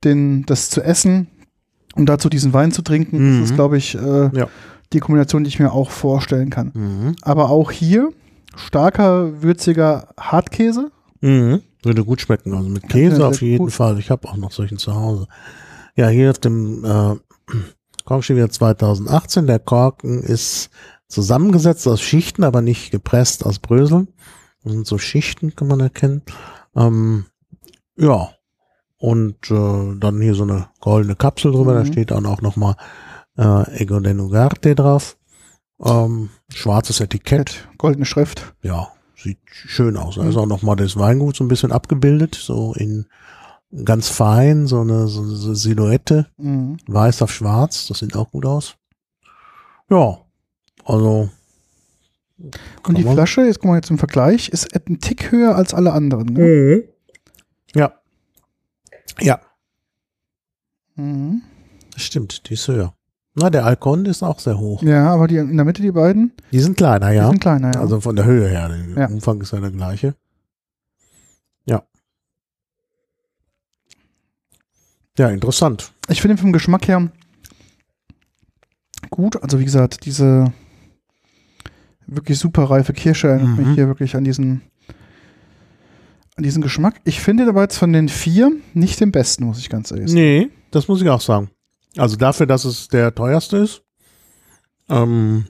den, 0.04 0.44
das 0.46 0.70
zu 0.70 0.80
essen 0.82 1.26
und 1.96 2.06
dazu 2.08 2.28
diesen 2.28 2.52
Wein 2.52 2.70
zu 2.70 2.82
trinken, 2.82 3.18
Mhm. 3.38 3.40
das 3.40 3.50
ist, 3.50 3.56
glaube 3.56 3.78
ich, 3.78 3.94
äh, 3.96 4.30
Ja. 4.36 4.48
Die 4.92 5.00
Kombination, 5.00 5.44
die 5.44 5.48
ich 5.48 5.58
mir 5.60 5.72
auch 5.72 5.90
vorstellen 5.90 6.50
kann. 6.50 6.72
Mhm. 6.74 7.16
Aber 7.22 7.50
auch 7.50 7.70
hier 7.70 8.10
starker, 8.56 9.42
würziger 9.42 10.08
Hartkäse. 10.18 10.90
Mhm. 11.20 11.62
Würde 11.82 12.04
gut 12.04 12.20
schmecken. 12.20 12.54
Also 12.54 12.68
mit 12.68 12.88
Käse 12.88 13.26
auf 13.26 13.40
jeden 13.40 13.64
gut. 13.64 13.72
Fall. 13.72 13.98
Ich 13.98 14.10
habe 14.10 14.28
auch 14.28 14.36
noch 14.36 14.52
solchen 14.52 14.78
zu 14.78 14.94
Hause. 14.94 15.26
Ja, 15.96 16.08
hier 16.08 16.30
auf 16.30 16.38
dem 16.38 16.84
äh, 16.84 17.14
Kork 18.04 18.24
steht 18.24 18.36
wieder 18.36 18.50
2018. 18.50 19.46
Der 19.46 19.58
Korken 19.58 20.22
ist 20.22 20.70
zusammengesetzt 21.08 21.86
aus 21.88 22.00
Schichten, 22.00 22.44
aber 22.44 22.60
nicht 22.62 22.90
gepresst 22.90 23.44
aus 23.46 23.58
Bröseln. 23.58 24.08
Das 24.62 24.72
sind 24.72 24.86
so 24.86 24.98
Schichten, 24.98 25.54
kann 25.56 25.68
man 25.68 25.80
erkennen. 25.80 26.22
Ähm, 26.76 27.26
ja. 27.96 28.30
Und 28.98 29.50
äh, 29.50 29.96
dann 29.98 30.20
hier 30.20 30.34
so 30.34 30.42
eine 30.42 30.68
goldene 30.80 31.16
Kapsel 31.16 31.52
drüber. 31.52 31.72
Da 31.74 31.80
Mhm. 31.84 31.86
steht 31.86 32.10
dann 32.10 32.26
auch 32.26 32.42
nochmal 32.42 32.76
äh, 33.38 33.80
Ego 33.82 34.00
de 34.00 34.14
Nugarte 34.14 34.74
drauf. 34.74 35.16
Ähm, 35.82 36.30
schwarzes 36.52 37.00
Etikett. 37.00 37.68
Goldene 37.78 38.04
Schrift. 38.04 38.54
Ja, 38.62 38.88
sieht 39.16 39.38
schön 39.46 39.96
aus. 39.96 40.16
Da 40.16 40.28
ist 40.28 40.36
auch 40.36 40.46
nochmal 40.46 40.76
das 40.76 40.96
Weingut 40.96 41.36
so 41.36 41.44
ein 41.44 41.48
bisschen 41.48 41.72
abgebildet, 41.72 42.34
so 42.34 42.74
in 42.74 43.06
ganz 43.84 44.08
fein, 44.08 44.66
so 44.66 44.80
eine, 44.80 45.06
so 45.08 45.22
eine 45.22 45.54
Silhouette, 45.54 46.26
Mhm. 46.38 46.76
weiß 46.86 47.22
auf 47.22 47.32
schwarz, 47.32 47.86
das 47.86 48.00
sieht 48.00 48.16
auch 48.16 48.30
gut 48.30 48.44
aus. 48.44 48.74
Ja, 49.88 50.18
also. 50.84 51.30
Und 52.86 52.98
die 52.98 53.04
man- 53.04 53.14
Flasche, 53.14 53.42
jetzt 53.42 53.58
gucken 53.60 53.72
wir 53.72 53.76
jetzt 53.76 53.90
im 53.90 53.98
Vergleich, 53.98 54.48
ist 54.48 54.74
ein 54.74 54.98
Tick 55.00 55.30
höher 55.30 55.54
als 55.56 55.72
alle 55.74 55.92
anderen. 55.92 56.26
Ne? 56.32 56.40
Mhm. 56.42 56.82
Ja. 57.74 57.92
Ja, 59.20 59.40
Mhm. 60.96 61.42
das 61.92 62.02
stimmt, 62.02 62.48
die 62.48 62.54
ist 62.54 62.66
höher. 62.68 62.94
Na, 63.40 63.48
der 63.50 63.64
Alcon 63.64 64.04
ist 64.06 64.22
auch 64.22 64.38
sehr 64.38 64.58
hoch. 64.58 64.82
Ja, 64.82 65.08
aber 65.14 65.26
die 65.26 65.36
in 65.36 65.56
der 65.56 65.64
Mitte, 65.64 65.80
die 65.82 65.92
beiden, 65.92 66.32
Die 66.52 66.60
sind 66.60 66.76
kleiner, 66.76 67.10
die 67.10 67.16
ja. 67.16 67.28
sind 67.28 67.40
kleiner. 67.40 67.72
Ja. 67.74 67.80
Also 67.80 68.00
von 68.00 68.14
der 68.16 68.24
Höhe 68.26 68.48
her, 68.48 68.68
der 68.68 69.02
Ja. 69.02 69.08
Umfang 69.08 69.40
ist 69.40 69.52
ja 69.52 69.60
der 69.60 69.70
gleiche. 69.70 70.14
Ja. 71.64 71.82
Ja, 75.18 75.28
interessant. 75.28 75.92
ich 76.08 76.20
finde 76.20 76.36
vom 76.36 76.52
Geschmack 76.52 76.86
her 76.88 77.10
gut. 79.10 79.42
Also 79.42 79.58
wie 79.58 79.64
gesagt, 79.64 80.04
diese 80.06 80.52
wirklich 82.06 82.38
super 82.38 82.64
reife 82.64 82.92
Kirsche 82.92 83.28
erinnert 83.28 83.58
Mhm. 83.58 83.66
mich 83.68 83.74
hier 83.74 83.86
wirklich 83.86 84.16
an 84.16 84.24
diesen 84.24 84.62
an 86.36 86.44
diesen 86.44 86.62
Geschmack. 86.62 87.00
Ich 87.04 87.20
finde 87.20 87.46
aber 87.48 87.62
jetzt 87.62 87.76
von 87.76 87.92
den 87.92 88.08
vier 88.08 88.50
nicht 88.72 88.98
den 89.00 89.12
besten, 89.12 89.44
muss 89.44 89.58
ich 89.58 89.68
ganz 89.68 89.90
ehrlich 89.90 90.08
sagen. 90.08 90.20
Nee, 90.20 90.50
das 90.70 90.88
muss 90.88 91.02
ich 91.02 91.08
auch 91.08 91.20
sagen. 91.20 91.50
Also 91.96 92.16
dafür, 92.16 92.46
dass 92.46 92.64
es 92.64 92.88
der 92.88 93.14
teuerste 93.14 93.58
ist, 93.58 93.82
ähm, 94.88 95.46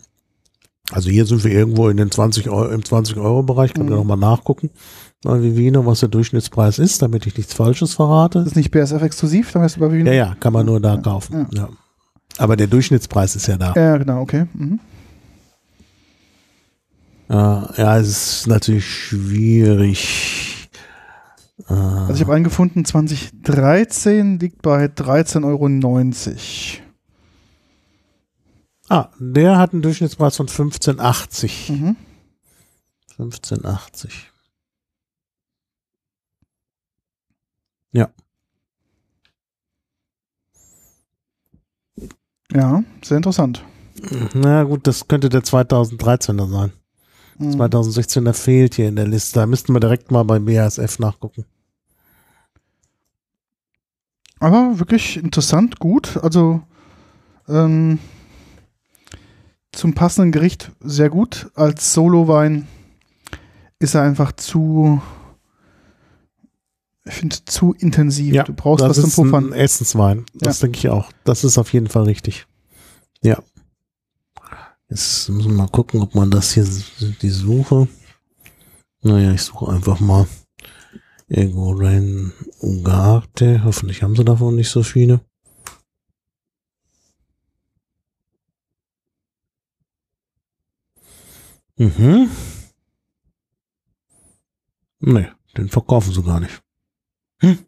Also 0.92 1.08
hier 1.08 1.24
sind 1.24 1.44
wir 1.44 1.52
irgendwo 1.52 1.88
in 1.88 1.96
den 1.98 2.10
20 2.10 2.48
Euro, 2.50 2.68
im 2.72 2.82
20-Euro-Bereich, 2.82 3.74
kann 3.74 3.84
Mhm. 3.84 3.90
man 3.90 3.98
nochmal 4.00 4.16
nachgucken, 4.16 4.70
bei 5.22 5.40
Vivino, 5.40 5.86
was 5.86 6.00
der 6.00 6.08
Durchschnittspreis 6.08 6.80
ist, 6.80 7.00
damit 7.02 7.26
ich 7.26 7.36
nichts 7.36 7.54
Falsches 7.54 7.94
verrate. 7.94 8.38
Das 8.40 8.48
ist 8.48 8.56
nicht 8.56 8.72
BSF 8.72 9.00
exklusiv, 9.02 9.52
da 9.52 9.60
heißt 9.60 9.76
es 9.76 9.80
bei 9.80 9.92
Vivino. 9.92 10.10
Ja, 10.10 10.16
ja, 10.16 10.36
kann 10.40 10.52
man 10.52 10.66
nur 10.66 10.80
da 10.80 10.96
kaufen. 10.96 11.46
Ja. 11.54 11.68
Aber 12.38 12.56
der 12.56 12.66
Durchschnittspreis 12.66 13.36
ist 13.36 13.46
ja 13.46 13.56
da. 13.56 13.72
Ja, 13.76 13.98
genau, 13.98 14.20
okay. 14.22 14.46
Mhm. 14.54 14.80
Ja, 17.28 17.70
ja, 17.76 17.98
es 17.98 18.08
ist 18.08 18.46
natürlich 18.48 18.84
schwierig. 18.84 20.49
Also 21.70 22.14
ich 22.14 22.20
habe 22.22 22.34
einen 22.34 22.44
gefunden, 22.44 22.84
2013 22.84 24.40
liegt 24.40 24.60
bei 24.62 24.86
13,90 24.86 25.44
Euro. 25.44 25.68
ah, 28.88 29.08
der 29.20 29.56
hat 29.58 29.72
einen 29.72 29.82
Durchschnittspreis 29.82 30.36
von 30.36 30.48
15,80. 30.48 31.72
Mhm. 31.72 31.96
15,80. 33.16 34.10
Ja, 42.52 42.82
sehr 43.02 43.16
interessant. 43.16 43.64
Na 44.34 44.64
gut, 44.64 44.86
das 44.86 45.06
könnte 45.06 45.28
der 45.28 45.42
2013er 45.42 46.48
sein. 46.48 46.72
Mhm. 47.38 47.60
2016er 47.60 48.32
fehlt 48.32 48.74
hier 48.74 48.88
in 48.88 48.96
der 48.96 49.06
Liste. 49.06 49.40
Da 49.40 49.46
müssten 49.46 49.72
wir 49.72 49.80
direkt 49.80 50.10
mal 50.10 50.24
bei 50.24 50.38
BASF 50.38 50.98
nachgucken. 50.98 51.44
Aber 54.40 54.78
wirklich 54.78 55.18
interessant, 55.18 55.78
gut. 55.78 56.16
Also 56.22 56.62
ähm, 57.48 57.98
zum 59.72 59.94
passenden 59.94 60.32
Gericht 60.32 60.72
sehr 60.80 61.10
gut. 61.10 61.50
Als 61.54 61.92
Solo-Wein 61.92 62.66
ist 63.78 63.94
er 63.94 64.02
einfach 64.02 64.32
zu, 64.32 65.00
ich 67.04 67.14
finde, 67.14 67.36
zu 67.44 67.74
intensiv. 67.74 68.34
Ja, 68.34 68.44
du 68.44 68.54
brauchst 68.54 68.82
das 68.82 68.90
was 68.90 68.96
zum 68.96 69.08
ist 69.08 69.18
ein 69.18 69.24
Puffern. 69.24 69.52
Essenswein. 69.52 70.26
Das 70.34 70.60
denke 70.60 70.78
ich 70.78 70.88
auch. 70.88 71.10
Das 71.24 71.44
ist 71.44 71.58
auf 71.58 71.72
jeden 71.72 71.88
Fall 71.88 72.04
richtig. 72.04 72.46
Ja. 73.22 73.38
Jetzt 74.88 75.28
müssen 75.28 75.50
wir 75.50 75.56
mal 75.56 75.68
gucken, 75.68 76.00
ob 76.00 76.14
man 76.14 76.30
das 76.30 76.52
hier, 76.52 76.66
die 77.22 77.30
Suche. 77.30 77.86
Naja, 79.02 79.32
ich 79.32 79.42
suche 79.42 79.70
einfach 79.70 80.00
mal 80.00 80.26
irgendwo 81.30 81.72
rein 81.72 82.32
Ugarte. 82.60 83.64
Hoffentlich 83.64 84.02
haben 84.02 84.16
sie 84.16 84.24
davon 84.24 84.56
nicht 84.56 84.68
so 84.68 84.82
viele. 84.82 85.20
Mhm. 91.76 92.28
Nee, 94.98 95.28
den 95.56 95.68
verkaufen 95.70 96.12
sie 96.12 96.22
gar 96.22 96.40
nicht. 96.40 96.60
Hm? 97.40 97.58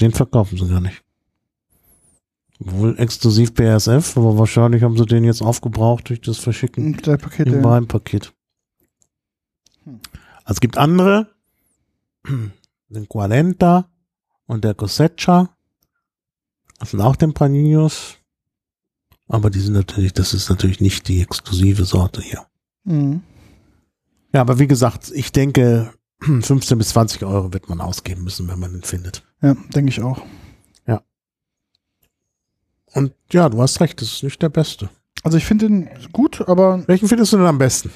Den 0.00 0.12
verkaufen 0.12 0.56
sie 0.56 0.68
gar 0.68 0.80
nicht. 0.80 1.02
Wohl 2.60 2.96
exklusiv 2.98 3.54
BASF, 3.54 4.16
aber 4.16 4.38
wahrscheinlich 4.38 4.84
haben 4.84 4.96
sie 4.96 5.06
den 5.06 5.24
jetzt 5.24 5.42
aufgebraucht 5.42 6.10
durch 6.10 6.20
das 6.20 6.38
Verschicken 6.38 6.96
Der 6.98 7.16
Paket, 7.16 7.48
im. 7.48 7.64
Weinpaket. 7.64 8.32
Hm. 9.82 10.00
Also 10.44 10.58
es 10.58 10.60
gibt 10.60 10.78
andere, 10.78 11.34
den 12.88 13.08
Quarenta 13.08 13.88
und 14.46 14.64
der 14.64 14.74
Cosecha. 14.74 15.56
Das 16.78 16.90
sind 16.90 17.00
auch 17.00 17.16
Tempranillos. 17.16 18.16
Aber 19.28 19.50
die 19.50 19.60
sind 19.60 19.74
natürlich, 19.74 20.12
das 20.12 20.34
ist 20.34 20.50
natürlich 20.50 20.80
nicht 20.80 21.08
die 21.08 21.22
exklusive 21.22 21.84
Sorte 21.84 22.20
hier. 22.20 22.46
Mhm. 22.84 23.22
Ja, 24.32 24.40
aber 24.40 24.58
wie 24.58 24.66
gesagt, 24.66 25.10
ich 25.14 25.32
denke, 25.32 25.92
15 26.20 26.78
bis 26.78 26.90
20 26.90 27.24
Euro 27.24 27.52
wird 27.52 27.68
man 27.68 27.80
ausgeben 27.80 28.24
müssen, 28.24 28.48
wenn 28.48 28.58
man 28.58 28.74
ihn 28.74 28.82
findet. 28.82 29.24
Ja, 29.40 29.54
denke 29.74 29.90
ich 29.90 30.02
auch. 30.02 30.22
Und 32.92 33.14
ja, 33.32 33.48
du 33.48 33.60
hast 33.60 33.80
recht, 33.80 34.00
das 34.00 34.12
ist 34.12 34.22
nicht 34.22 34.42
der 34.42 34.48
beste. 34.48 34.90
Also 35.22 35.38
ich 35.38 35.44
finde 35.44 35.66
ihn 35.66 35.88
gut, 36.12 36.46
aber 36.46 36.86
Welchen 36.88 37.08
findest 37.08 37.32
du 37.32 37.38
denn 37.38 37.46
am 37.46 37.58
besten? 37.58 37.90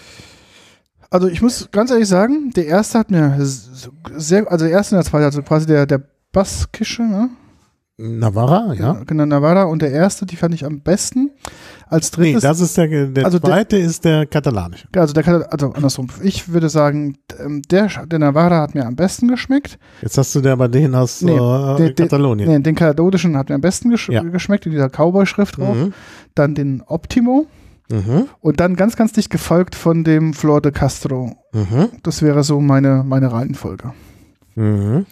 Also 1.11 1.29
ich 1.29 1.43
muss 1.43 1.69
ganz 1.71 1.91
ehrlich 1.91 2.09
sagen, 2.09 2.51
der 2.57 2.67
erste 2.67 2.99
hat 2.99 3.11
mir 3.11 3.37
sehr, 3.41 4.51
also 4.51 4.65
der 4.65 4.73
erste 4.75 4.97
und 4.97 5.03
der 5.05 5.11
zweite, 5.11 5.25
also 5.27 5.43
quasi 5.43 5.67
der, 5.67 5.87
der 5.87 6.03
Baskische, 6.33 7.03
ne? 7.03 7.31
Navarra, 7.99 8.75
ja? 8.75 8.93
Genau, 9.07 9.25
Navarra 9.25 9.63
und 9.65 9.81
der 9.81 9.91
erste, 9.91 10.27
die 10.27 10.37
fand 10.37 10.53
ich 10.55 10.67
am 10.67 10.81
besten. 10.83 11.31
Als 11.89 12.11
Nee, 12.19 12.25
drittes, 12.33 12.43
das 12.43 12.61
ist 12.61 12.77
der, 12.77 13.07
der 13.07 13.25
Also 13.25 13.39
der- 13.39 13.49
zweite 13.51 13.79
ist 13.79 14.05
der 14.05 14.27
katalanische. 14.27 14.87
also 14.95 15.15
der 15.15 15.51
also 15.51 15.73
andersrum. 15.73 16.09
Ich 16.23 16.53
würde 16.53 16.69
sagen, 16.69 17.17
ähm, 17.43 17.63
der, 17.71 17.89
der 18.07 18.19
Navarra 18.19 18.61
hat 18.61 18.75
mir 18.75 18.85
am 18.85 18.97
besten 18.97 19.29
geschmeckt. 19.29 19.79
Jetzt 20.03 20.19
hast 20.19 20.35
du 20.35 20.43
der 20.43 20.57
bei 20.59 20.69
denen 20.69 20.95
aus 20.95 21.23
Nee, 21.23 21.33
äh, 21.33 21.37
der- 21.39 21.91
der- 21.91 21.93
Katalonien. 22.07 22.51
Nee, 22.51 22.59
den 22.59 22.75
katalonischen 22.75 23.35
hat 23.35 23.49
mir 23.49 23.55
am 23.55 23.63
besten 23.63 23.89
gesch 23.89 24.11
Ja. 24.11 24.23
geschmeckt, 24.23 24.67
mit 24.67 24.75
dieser 24.75 24.91
Cowboy-Schrift 24.91 25.57
drauf. 25.57 25.75
Mhm. 25.77 25.95
Dann 26.35 26.55
den 26.55 26.83
Optimo 26.83 27.47
Mhm. 27.89 28.29
und 28.41 28.59
dann 28.61 28.75
ganz, 28.77 28.97
ganz 28.97 29.13
dicht 29.13 29.31
gefolgt 29.31 29.75
von 29.77 30.03
dem 30.05 30.35
Flor 30.35 30.61
de 30.61 30.73
Castro. 30.73 31.37
Mhm. 31.53 31.91
Das 32.03 32.21
wäre 32.23 32.43
so 32.43 32.61
meine, 32.61 33.05
meine 33.07 33.31
Reihenfolge. 33.33 33.93
Mhm. 34.57 35.07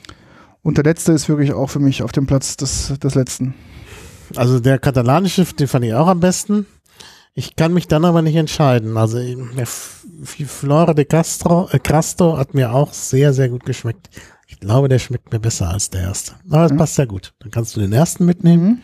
Und 0.63 0.77
der 0.79 0.85
letzte 0.85 1.13
ist 1.13 1.29
wirklich 1.29 1.53
auch 1.53 1.69
für 1.71 1.79
mich 1.79 2.03
auf 2.03 2.11
dem 2.13 2.27
Platz 2.27 2.57
des, 2.57 2.95
des 2.99 3.15
letzten. 3.15 3.55
Also 4.35 4.59
der 4.59 4.79
katalanische, 4.79 5.45
den 5.45 5.69
fand 5.69 5.85
ich 5.85 5.95
auch 5.95 6.09
am 6.09 6.21
besten. 6.21 6.67
Ich 7.35 7.57
kann 7.57 7.75
mich 7.75 7.87
dann 7.89 8.05
aber 8.05 8.23
nicht 8.23 8.37
entscheiden. 8.37 8.97
Also 8.97 9.19
Flora 10.25 10.95
de 10.95 11.05
Castro, 11.05 11.69
äh, 11.73 11.79
Crasto 11.79 12.39
hat 12.39 12.55
mir 12.55 12.73
auch 12.73 12.93
sehr, 12.93 13.33
sehr 13.33 13.49
gut 13.49 13.65
geschmeckt. 13.65 14.09
Ich 14.47 14.61
glaube, 14.61 14.89
der 14.89 14.99
schmeckt 14.99 15.33
mir 15.33 15.41
besser 15.41 15.69
als 15.69 15.91
der 15.91 16.03
erste. 16.03 16.33
Aber 16.49 16.63
das 16.63 16.73
Mhm. 16.73 16.77
passt 16.77 16.99
ja 16.99 17.05
gut. 17.07 17.35
Dann 17.41 17.51
kannst 17.51 17.77
du 17.77 17.81
den 17.81 17.93
ersten 17.93 18.25
mitnehmen. 18.25 18.83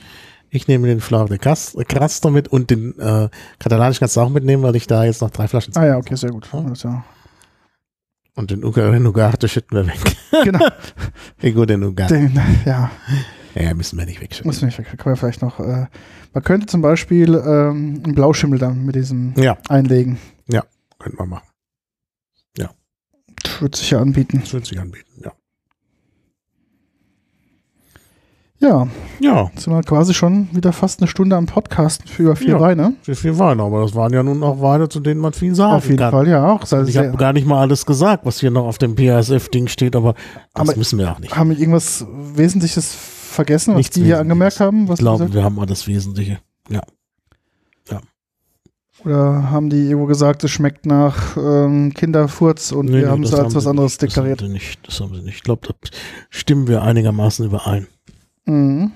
Ich 0.50 0.66
nehme 0.68 0.86
den 0.88 1.00
Flora 1.00 1.26
de 1.26 1.38
Cas- 1.38 1.76
Crasto 1.88 2.30
mit 2.30 2.48
und 2.48 2.70
den 2.70 2.98
äh, 2.98 3.28
katalanisch 3.58 4.00
kannst 4.00 4.16
du 4.16 4.20
auch 4.20 4.28
mitnehmen, 4.30 4.62
weil 4.62 4.74
ich 4.76 4.86
da 4.86 5.04
jetzt 5.04 5.20
noch 5.22 5.30
drei 5.30 5.46
Flaschen 5.48 5.76
Ah 5.76 5.86
ja, 5.86 5.96
okay, 5.96 6.16
sehr 6.16 6.30
gut. 6.30 6.48
Das 6.52 6.82
ja, 6.82 7.04
Und 8.34 8.50
den 8.50 8.64
Uga- 8.64 8.90
den 8.90 9.06
Ugarte 9.06 9.48
schütten 9.48 9.76
wir 9.78 9.86
weg. 9.86 10.16
genau. 10.44 10.66
Ego 11.40 11.64
den 11.66 11.82
Ugarte. 11.84 12.14
Den, 12.14 12.40
ja, 12.64 12.90
Ja, 13.54 13.74
müssen 13.74 13.98
wir 13.98 14.06
nicht 14.06 14.20
wegschütten. 14.20 14.48
muss 14.48 14.60
man 14.60 14.66
nicht 14.68 14.78
weg. 14.78 14.86
Kann 14.98 15.10
man 15.12 15.16
vielleicht 15.16 15.42
noch. 15.42 15.60
Äh, 15.60 15.86
man 16.32 16.42
könnte 16.44 16.66
zum 16.66 16.82
Beispiel 16.82 17.34
ähm, 17.34 18.00
einen 18.04 18.14
Blauschimmel 18.14 18.58
dann 18.58 18.84
mit 18.84 18.94
diesem 18.96 19.34
Ja, 19.36 19.56
einlegen. 19.68 20.18
könnte 20.98 21.16
man 21.18 21.28
machen. 21.30 21.46
Würde 23.58 23.76
sich 23.76 23.90
ja 23.90 24.00
anbieten. 24.00 24.40
Das 24.40 24.52
würde 24.52 24.66
sich 24.66 24.78
anbieten, 24.78 25.22
ja. 25.24 25.32
Ja, 28.62 28.88
Ja, 29.20 29.50
jetzt 29.54 29.64
sind 29.64 29.72
wir 29.72 29.80
quasi 29.82 30.12
schon 30.12 30.48
wieder 30.52 30.72
fast 30.72 31.00
eine 31.00 31.08
Stunde 31.08 31.34
am 31.36 31.46
Podcasten 31.46 32.06
für 32.06 32.22
über 32.24 32.36
vier 32.36 32.50
Ja. 32.50 32.60
Weine. 32.60 32.94
für 33.02 33.14
viel 33.14 33.38
Wein, 33.38 33.58
aber 33.58 33.80
das 33.82 33.94
waren 33.94 34.12
ja 34.12 34.22
nun 34.22 34.42
auch 34.42 34.60
Weine, 34.60 34.88
zu 34.88 35.00
denen 35.00 35.18
man 35.20 35.32
viel 35.32 35.54
sagen 35.54 35.72
Auf 35.74 35.86
jeden 35.86 35.96
kann. 35.98 36.10
Fall, 36.10 36.28
ja 36.28 36.46
auch. 36.46 36.62
Ich 36.86 36.96
habe 36.98 37.16
gar 37.16 37.32
nicht 37.32 37.46
mal 37.46 37.60
alles 37.60 37.86
gesagt, 37.86 38.26
was 38.26 38.40
hier 38.40 38.50
noch 38.50 38.66
auf 38.66 38.76
dem 38.78 38.94
PASF-Ding 38.96 39.68
steht, 39.68 39.96
aber 39.96 40.12
das 40.54 40.68
Aber- 40.68 40.76
müssen 40.76 40.98
wir 40.98 41.10
auch 41.10 41.18
nicht. 41.20 41.34
haben 41.36 41.50
wir 41.50 41.58
irgendwas 41.58 42.04
Wesentliches 42.34 42.94
vergessen, 42.94 43.70
was 43.72 43.78
Nichts 43.78 43.94
die 43.94 44.04
hier 44.04 44.18
angemerkt 44.20 44.60
haben? 44.60 44.88
Was 44.88 44.98
Ich 44.98 45.04
glaube, 45.04 45.32
wir 45.32 45.42
haben 45.42 45.58
alles 45.58 45.86
Wesentliche. 45.86 46.38
Oder 49.02 49.50
haben 49.50 49.70
die 49.70 49.86
irgendwo 49.88 50.04
gesagt, 50.04 50.44
es 50.44 50.50
schmeckt 50.50 50.84
nach 50.84 51.34
ähm, 51.38 51.94
Kinderfurz 51.94 52.70
und 52.70 52.84
Nee, 52.84 52.92
wir 52.92 52.98
nee, 53.04 53.06
haben 53.06 53.22
es 53.22 53.32
als 53.32 53.54
was 53.54 53.66
anderes 53.66 53.92
nicht. 53.92 54.02
Das 54.12 54.18
haben 54.18 54.24
deklariert? 54.26 54.40
sie 54.42 54.48
nicht. 54.52 54.86
Das 54.86 55.00
haben 55.00 55.14
sie 55.14 55.22
nicht. 55.22 55.36
Ich 55.36 55.42
glaube, 55.42 55.66
da 55.66 55.72
stimmen 56.28 56.68
wir 56.68 56.82
einigermaßen 56.82 57.46
überein. 57.46 57.86
Mhm. 58.46 58.92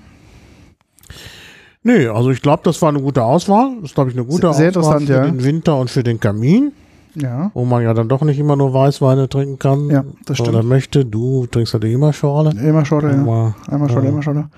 Nee, 1.83 2.07
also 2.07 2.31
ich 2.31 2.41
glaube, 2.41 2.63
das 2.63 2.81
war 2.81 2.89
eine 2.89 2.99
gute 3.01 3.23
Auswahl. 3.23 3.75
Das 3.81 3.91
ist, 3.91 3.95
glaube 3.95 4.09
ich, 4.09 4.15
eine 4.15 4.25
gute 4.25 4.41
Sehr 4.41 4.49
Auswahl 4.49 4.65
interessant, 4.67 5.05
für 5.07 5.13
ja. 5.13 5.25
den 5.25 5.43
Winter 5.43 5.77
und 5.77 5.89
für 5.91 6.01
den 6.03 6.19
Kamin, 6.19 6.71
Ja, 7.13 7.51
wo 7.53 7.63
man 7.63 7.83
ja 7.83 7.93
dann 7.93 8.09
doch 8.09 8.23
nicht 8.23 8.39
immer 8.39 8.55
nur 8.55 8.73
Weißweine 8.73 9.29
trinken 9.29 9.59
kann. 9.59 9.89
ja, 9.91 10.03
das 10.25 10.39
Oder 10.39 10.51
stimmt. 10.51 10.69
möchte. 10.69 11.05
Du 11.05 11.45
trinkst 11.45 11.73
halt 11.73 11.83
immer 11.83 12.11
Schorle. 12.11 12.51
Immer 12.59 12.85
Schorle, 12.85 13.11
ja. 13.11 13.55
Einmal 13.71 13.89
Schorle, 13.89 14.07
äh, 14.07 14.09
immer 14.09 14.23
Schorle. 14.23 14.49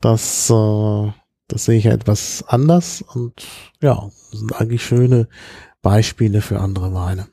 Das, 0.00 0.50
äh, 0.50 1.12
das 1.48 1.64
sehe 1.64 1.78
ich 1.78 1.84
ja 1.84 1.92
etwas 1.92 2.44
anders 2.46 3.02
und 3.14 3.32
ja, 3.80 4.10
das 4.30 4.40
sind 4.40 4.54
eigentlich 4.60 4.84
schöne 4.84 5.28
Beispiele 5.80 6.42
für 6.42 6.60
andere 6.60 6.92
Weine. 6.92 7.28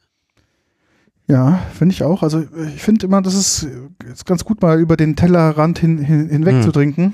Ja, 1.30 1.60
finde 1.78 1.94
ich 1.94 2.04
auch. 2.04 2.24
Also 2.24 2.44
ich 2.76 2.82
finde 2.82 3.06
immer, 3.06 3.22
das 3.22 3.36
ist, 3.36 3.68
ist 4.12 4.26
ganz 4.26 4.44
gut, 4.44 4.62
mal 4.64 4.80
über 4.80 4.98
den 4.98 5.16
Tellerrand 5.16 5.78
hin, 5.80 6.00
hin, 6.00 6.28
hinweg 6.28 6.56
Mhm. 6.56 6.62
zu 6.64 6.72
trinken. 6.72 7.14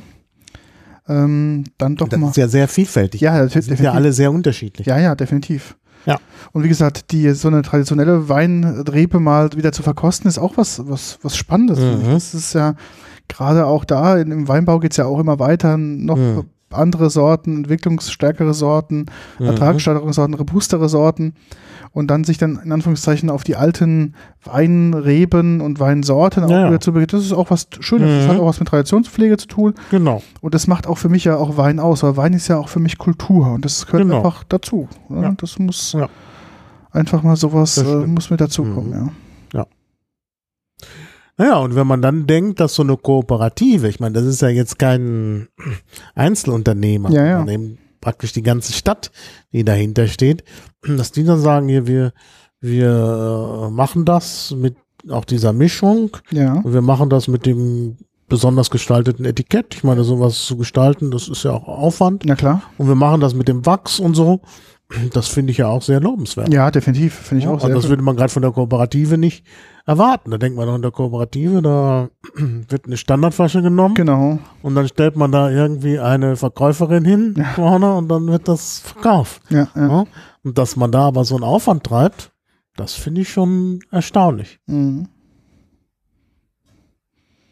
Ähm, 1.07 1.65
dann 1.77 1.95
doch 1.97 2.07
Das 2.07 2.19
mal. 2.19 2.29
ist 2.29 2.37
ja 2.37 2.47
sehr 2.47 2.67
vielfältig. 2.67 3.21
Ja, 3.21 3.33
natürlich. 3.37 3.65
sind 3.67 3.79
ja 3.79 3.91
alle 3.91 4.11
sehr 4.13 4.31
unterschiedlich. 4.31 4.87
Ja, 4.87 4.97
ja, 4.97 5.13
definitiv. 5.15 5.75
Ja. 6.05 6.17
Und 6.51 6.63
wie 6.63 6.67
gesagt, 6.69 7.11
die 7.11 7.29
so 7.31 7.47
eine 7.47 7.61
traditionelle 7.61 8.29
Weinrepe 8.29 9.19
mal 9.19 9.49
wieder 9.55 9.71
zu 9.71 9.83
verkosten, 9.83 10.27
ist 10.27 10.37
auch 10.39 10.57
was, 10.57 10.81
was, 10.87 11.19
was 11.21 11.35
Spannendes. 11.35 11.79
Mhm. 11.79 12.11
Das 12.11 12.33
ist 12.33 12.53
ja 12.53 12.75
gerade 13.27 13.65
auch 13.65 13.85
da, 13.85 14.17
im 14.17 14.47
Weinbau 14.47 14.79
geht 14.79 14.91
es 14.91 14.97
ja 14.97 15.05
auch 15.05 15.19
immer 15.19 15.39
weiter, 15.39 15.77
noch 15.77 16.15
Mhm. 16.17 16.43
Andere 16.71 17.09
Sorten, 17.09 17.57
entwicklungsstärkere 17.57 18.53
Sorten, 18.53 19.05
Mhm. 19.39 19.45
ertragsstärkere 19.45 20.11
Sorten, 20.13 20.33
robustere 20.33 20.89
Sorten 20.89 21.33
und 21.91 22.07
dann 22.11 22.23
sich 22.23 22.37
dann 22.37 22.59
in 22.63 22.71
Anführungszeichen 22.71 23.29
auf 23.29 23.43
die 23.43 23.55
alten 23.55 24.13
Weinreben 24.43 25.61
und 25.61 25.79
Weinsorten 25.79 26.43
auch 26.43 26.49
Ja, 26.49 26.67
wieder 26.67 26.79
zu 26.81 26.91
begeben. 26.91 27.11
Das 27.11 27.23
ist 27.25 27.33
auch 27.33 27.49
was 27.51 27.67
Schönes. 27.79 28.09
Das 28.09 28.25
Mhm. 28.27 28.31
hat 28.31 28.39
auch 28.41 28.47
was 28.47 28.59
mit 28.59 28.67
Traditionspflege 28.67 29.37
zu 29.37 29.47
tun 29.47 29.73
Genau. 29.91 30.21
und 30.41 30.53
das 30.53 30.67
macht 30.67 30.87
auch 30.87 30.97
für 30.97 31.09
mich 31.09 31.23
ja 31.23 31.37
auch 31.37 31.55
Wein 31.57 31.79
aus, 31.79 32.03
weil 32.03 32.17
Wein 32.17 32.33
ist 32.33 32.47
ja 32.47 32.57
auch 32.57 32.69
für 32.69 32.79
mich 32.79 32.97
Kultur 32.97 33.51
und 33.53 33.63
das 33.63 33.85
gehört 33.85 34.03
Genau. 34.03 34.17
einfach 34.17 34.43
dazu. 34.43 34.87
Ne? 35.09 35.21
Ja. 35.21 35.33
Das 35.37 35.57
muss 35.59 35.93
Ja. 35.93 36.09
einfach 36.91 37.23
mal 37.23 37.35
sowas 37.35 37.75
Das 37.75 37.85
äh, 37.87 38.07
muss 38.07 38.29
mit 38.29 38.41
dazukommen. 38.41 38.87
Mhm. 38.89 38.93
Ja. 38.93 39.09
Naja, 41.37 41.57
und 41.57 41.75
wenn 41.75 41.87
man 41.87 42.01
dann 42.01 42.27
denkt, 42.27 42.59
dass 42.59 42.75
so 42.75 42.83
eine 42.83 42.95
Kooperative, 42.97 43.87
ich 43.89 43.99
meine, 43.99 44.13
das 44.13 44.25
ist 44.25 44.41
ja 44.41 44.49
jetzt 44.49 44.79
kein 44.79 45.47
Einzelunternehmer, 46.15 47.09
Ja, 47.11 47.25
ja. 47.25 47.37
sondern 47.37 47.53
eben 47.55 47.77
praktisch 48.01 48.33
die 48.33 48.43
ganze 48.43 48.73
Stadt, 48.73 49.11
die 49.51 49.63
dahinter 49.65 50.07
steht, 50.07 50.43
dass 50.87 51.11
die 51.11 51.23
dann 51.23 51.39
sagen, 51.39 51.67
hier, 51.67 51.87
wir, 51.87 52.13
wir 52.61 53.67
äh, 53.67 53.69
machen 53.71 54.05
das 54.05 54.53
mit 54.57 54.75
auch 55.09 55.25
dieser 55.25 55.53
Mischung 55.53 56.17
ja. 56.31 56.53
und 56.53 56.73
wir 56.73 56.81
machen 56.81 57.09
das 57.11 57.27
mit 57.27 57.45
dem 57.45 57.97
besonders 58.27 58.71
gestalteten 58.71 59.23
Etikett. 59.25 59.75
Ich 59.75 59.83
meine, 59.83 60.03
sowas 60.03 60.45
zu 60.45 60.57
gestalten, 60.57 61.11
das 61.11 61.27
ist 61.27 61.43
ja 61.43 61.51
auch 61.51 61.67
Aufwand. 61.67 62.23
Na 62.25 62.35
klar. 62.35 62.63
Und 62.79 62.87
wir 62.87 62.95
machen 62.95 63.21
das 63.21 63.35
mit 63.35 63.47
dem 63.47 63.65
Wachs 63.67 63.99
und 63.99 64.15
so. 64.15 64.41
Das 65.13 65.27
finde 65.27 65.51
ich 65.51 65.59
ja 65.59 65.67
auch 65.67 65.83
sehr 65.83 65.99
lobenswert. 65.99 66.51
Ja, 66.51 66.71
definitiv. 66.71 67.13
Finde 67.13 67.39
ich 67.39 67.45
Ja, 67.45 67.51
auch 67.51 67.55
und 67.55 67.61
sehr 67.61 67.75
das 67.75 67.87
würde 67.89 68.01
man 68.01 68.15
gerade 68.15 68.31
von 68.31 68.41
der 68.41 68.51
Kooperative 68.51 69.17
nicht 69.19 69.45
erwarten. 69.85 70.31
Da 70.31 70.37
denkt 70.37 70.57
man 70.57 70.67
doch 70.67 70.75
in 70.75 70.81
der 70.81 70.91
Kooperative, 70.91 71.61
da 71.61 72.09
wird 72.35 72.85
eine 72.85 72.97
Standardflasche 72.97 73.61
genommen 73.61 73.95
Genau. 73.95 74.39
und 74.61 74.75
dann 74.75 74.87
stellt 74.87 75.15
man 75.15 75.31
da 75.31 75.49
irgendwie 75.49 75.99
eine 75.99 76.35
Verkäuferin 76.35 77.05
hin 77.05 77.45
vorne 77.55 77.93
und 77.95 78.09
dann 78.09 78.27
wird 78.27 78.47
das 78.47 78.79
verkauft. 78.79 79.41
Ja, 79.49 79.67
ja. 79.75 79.87
Ja? 79.87 80.05
Und 80.43 80.57
dass 80.57 80.75
man 80.75 80.91
da 80.91 81.07
aber 81.07 81.23
so 81.25 81.35
einen 81.35 81.43
Aufwand 81.43 81.83
treibt, 81.83 82.31
das 82.75 82.93
finde 82.93 83.21
ich 83.21 83.29
schon 83.29 83.79
erstaunlich. 83.91 84.59
Mhm. 84.65 85.07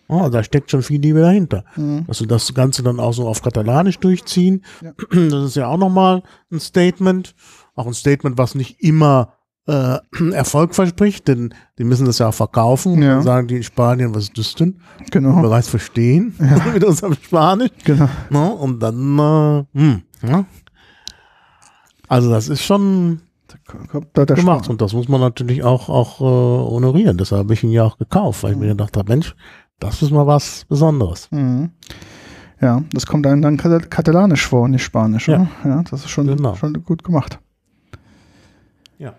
Ja, 0.10 0.30
da 0.30 0.44
steckt 0.44 0.70
schon 0.70 0.84
viel 0.84 1.00
Liebe 1.02 1.22
dahinter. 1.22 1.64
Mhm. 1.76 2.06
Sie 2.12 2.28
das 2.28 2.54
Ganze 2.54 2.84
dann 2.84 3.00
auch 3.00 3.14
so 3.14 3.28
auf 3.28 3.42
Katalanisch 3.42 4.00
durchziehen, 4.00 4.64
Ja. 4.82 4.92
das 5.12 5.44
ist 5.46 5.56
ja 5.56 5.68
auch 5.68 5.78
nochmal 5.78 6.24
ein 6.52 6.60
Statement. 6.60 7.36
Auch 7.76 7.88
ein 7.88 7.94
Statement, 7.94 8.38
was 8.38 8.54
nicht 8.54 8.82
immer 8.82 9.34
äh, 9.68 9.98
Erfolg 10.34 10.76
verspricht, 10.76 11.28
denn 11.28 11.54
die 11.78 11.84
müssen 11.84 12.06
das 12.06 12.20
ja 12.20 12.30
auch 12.30 12.34
verkaufen. 12.34 12.94
Und 12.94 13.02
Ja. 13.02 13.16
dann 13.16 13.24
sagen 13.24 13.48
die 13.48 13.58
in 13.58 13.64
Spanien, 13.64 14.14
was 14.16 14.24
ist 14.24 14.38
das 14.38 14.56
denn? 14.56 14.80
Genau. 15.12 15.42
Bereits 15.42 15.68
verstehen 15.70 16.36
mit 16.74 16.84
unserem 16.86 17.14
Spanisch. 17.16 17.72
Genau. 17.84 18.10
Ne? 18.30 18.54
Und 18.54 18.80
dann, 18.80 19.20
äh, 19.20 19.64
hm, 19.80 20.02
ja. 20.28 20.46
also 22.08 22.30
das 22.30 22.48
ist 22.50 22.64
schon 22.64 23.22
Da 24.14 24.26
gemacht 24.26 24.70
und 24.70 24.82
das 24.82 24.94
muss 24.94 25.08
man 25.08 25.22
natürlich 25.22 25.64
auch, 25.64 25.88
auch 25.90 26.20
äh, 26.20 26.24
honorieren. 26.72 27.18
Deshalb 27.18 27.44
habe 27.46 27.54
ich 27.54 27.64
ihn 27.64 27.72
ja 27.72 27.84
auch 27.84 27.98
gekauft, 27.98 28.44
weil 28.44 28.54
ich 28.54 28.58
mir 28.58 28.68
gedacht 28.70 28.98
habe, 28.98 29.10
Mensch, 29.12 29.36
das 29.80 30.02
ist 30.02 30.12
mal 30.12 30.28
was 30.28 30.66
Besonderes. 30.66 31.30
Mhm. 31.32 31.72
Ja, 32.62 32.82
das 32.94 33.06
kommt 33.06 33.28
einem 33.28 33.42
dann 33.42 33.58
Katal- 33.58 33.82
katalanisch 33.90 34.48
vor, 34.48 34.68
nicht 34.70 34.84
spanisch. 34.84 35.28
Ja. 35.28 35.48
ja 35.66 35.84
das 35.84 36.02
ist 36.06 36.10
schon, 36.10 36.28
Genau. 36.28 36.56
schon 36.56 36.74
gut 36.84 37.04
gemacht. 37.04 37.40
Ja. 38.98 39.14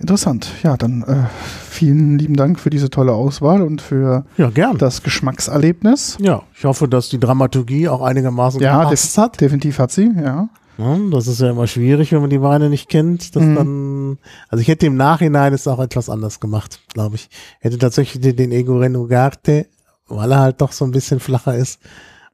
Interessant. 0.00 0.50
Ja, 0.62 0.76
dann 0.78 1.02
äh, 1.02 1.26
vielen 1.68 2.18
lieben 2.18 2.34
Dank 2.34 2.58
für 2.58 2.70
diese 2.70 2.88
tolle 2.88 3.12
Auswahl 3.12 3.60
und 3.62 3.82
für 3.82 4.24
Ja, 4.38 4.48
gern. 4.50 4.78
das 4.78 5.02
Geschmackserlebnis. 5.02 6.16
Ja, 6.20 6.42
ich 6.56 6.64
hoffe, 6.64 6.88
dass 6.88 7.10
die 7.10 7.20
Dramaturgie 7.20 7.86
auch 7.88 8.00
einigermaßen 8.00 8.60
Ja, 8.62 8.82
gepasst 8.84 9.18
hat. 9.18 9.40
Definitiv 9.40 9.78
hat 9.78 9.90
sie, 9.92 10.10
ja. 10.16 10.48
Ja, 10.78 10.96
das 11.12 11.26
ist 11.26 11.42
ja 11.42 11.50
immer 11.50 11.66
schwierig, 11.66 12.12
wenn 12.12 12.22
man 12.22 12.30
die 12.30 12.40
Weine 12.40 12.70
nicht 12.70 12.88
kennt. 12.88 13.36
Dass 13.36 13.42
Mhm. 13.42 13.54
dann, 13.54 14.18
also 14.48 14.62
ich 14.62 14.68
hätte 14.68 14.86
im 14.86 14.96
Nachhinein 14.96 15.52
es 15.52 15.68
auch 15.68 15.78
etwas 15.80 16.08
anders 16.08 16.40
gemacht, 16.40 16.80
glaube 16.94 17.16
ich. 17.16 17.28
Hätte 17.60 17.76
tatsächlich 17.76 18.22
den, 18.22 18.36
den 18.36 18.52
Egoren 18.52 18.96
Ugarte, 18.96 19.66
weil 20.08 20.32
er 20.32 20.38
halt 20.40 20.62
doch 20.62 20.72
so 20.72 20.86
ein 20.86 20.92
bisschen 20.92 21.20
flacher 21.20 21.54
ist, 21.54 21.78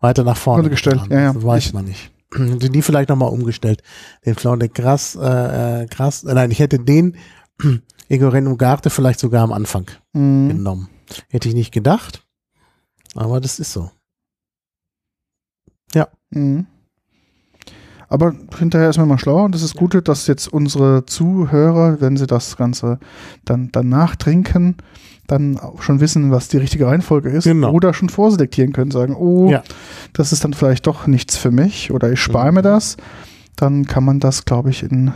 weiter 0.01 0.23
nach 0.23 0.37
vorne 0.37 0.63
Umgestellt, 0.65 1.03
getan. 1.03 1.11
ja, 1.19 1.25
ja. 1.25 1.33
Das 1.33 1.45
weiß 1.45 1.67
Ich- 1.67 1.73
man 1.75 1.87
nicht. 1.87 2.13
Hätte 2.37 2.71
die 2.71 2.83
vielleicht 2.83 3.09
nochmal 3.09 3.31
umgestellt. 3.31 3.83
Den 4.25 4.37
Flaun 4.37 4.61
de 4.61 4.69
Gras, 4.73 5.17
äh, 5.21 5.83
äh, 5.83 5.87
Gras, 5.87 6.23
äh, 6.23 6.33
nein, 6.35 6.51
ich 6.53 6.59
hätte 6.61 6.79
den 6.79 7.17
Egoren 8.09 8.47
Ugarte 8.47 8.91
vielleicht 8.91 9.21
sogar 9.21 9.43
am 9.43 9.53
Anfang 9.53 9.87
Mhm. 10.13 10.49
genommen. 10.49 10.89
Hätte 11.29 11.49
ich 11.49 11.55
nicht 11.55 11.73
gedacht, 11.73 12.25
aber 13.15 13.41
das 13.41 13.59
ist 13.59 13.73
so. 13.73 13.91
Mhm. 16.31 16.67
Aber 18.09 18.35
hinterher 18.59 18.91
ist 18.91 18.99
man 18.99 19.07
mal 19.07 19.19
schlauer 19.19 19.45
und 19.45 19.55
das 19.55 19.63
ist 19.63 19.77
gut, 19.77 19.97
dass 20.09 20.27
jetzt 20.27 20.49
unsere 20.53 21.07
Zuhörer, 21.07 22.01
wenn 22.01 22.17
sie 22.17 22.27
das 22.27 22.57
Ganze 22.57 22.99
dann 23.45 23.71
danach 23.71 24.17
trinken, 24.17 24.77
dann 25.29 25.57
auch 25.59 25.83
schon 25.83 26.01
wissen, 26.01 26.33
was 26.33 26.49
die 26.49 26.57
richtige 26.57 26.89
Reihenfolge 26.89 27.29
ist 27.31 27.45
Genau. 27.45 27.71
oder 27.73 27.95
schon 27.95 28.09
vorselektieren 28.09 28.73
können, 28.73 28.91
sagen, 28.91 29.15
oh, 29.15 29.51
Ja. 29.51 29.63
das 30.15 30.33
ist 30.33 30.43
dann 30.43 30.53
vielleicht 30.53 30.87
doch 30.89 31.07
nichts 31.07 31.37
für 31.37 31.53
mich 31.53 31.93
oder 31.93 32.11
ich 32.13 32.21
spare 32.21 32.49
Mhm. 32.51 32.55
mir 32.57 32.63
das. 32.63 32.97
Dann 33.55 33.85
kann 33.87 34.03
man 34.05 34.19
das, 34.19 34.45
glaube 34.45 34.71
ich, 34.71 34.83
in 34.83 35.13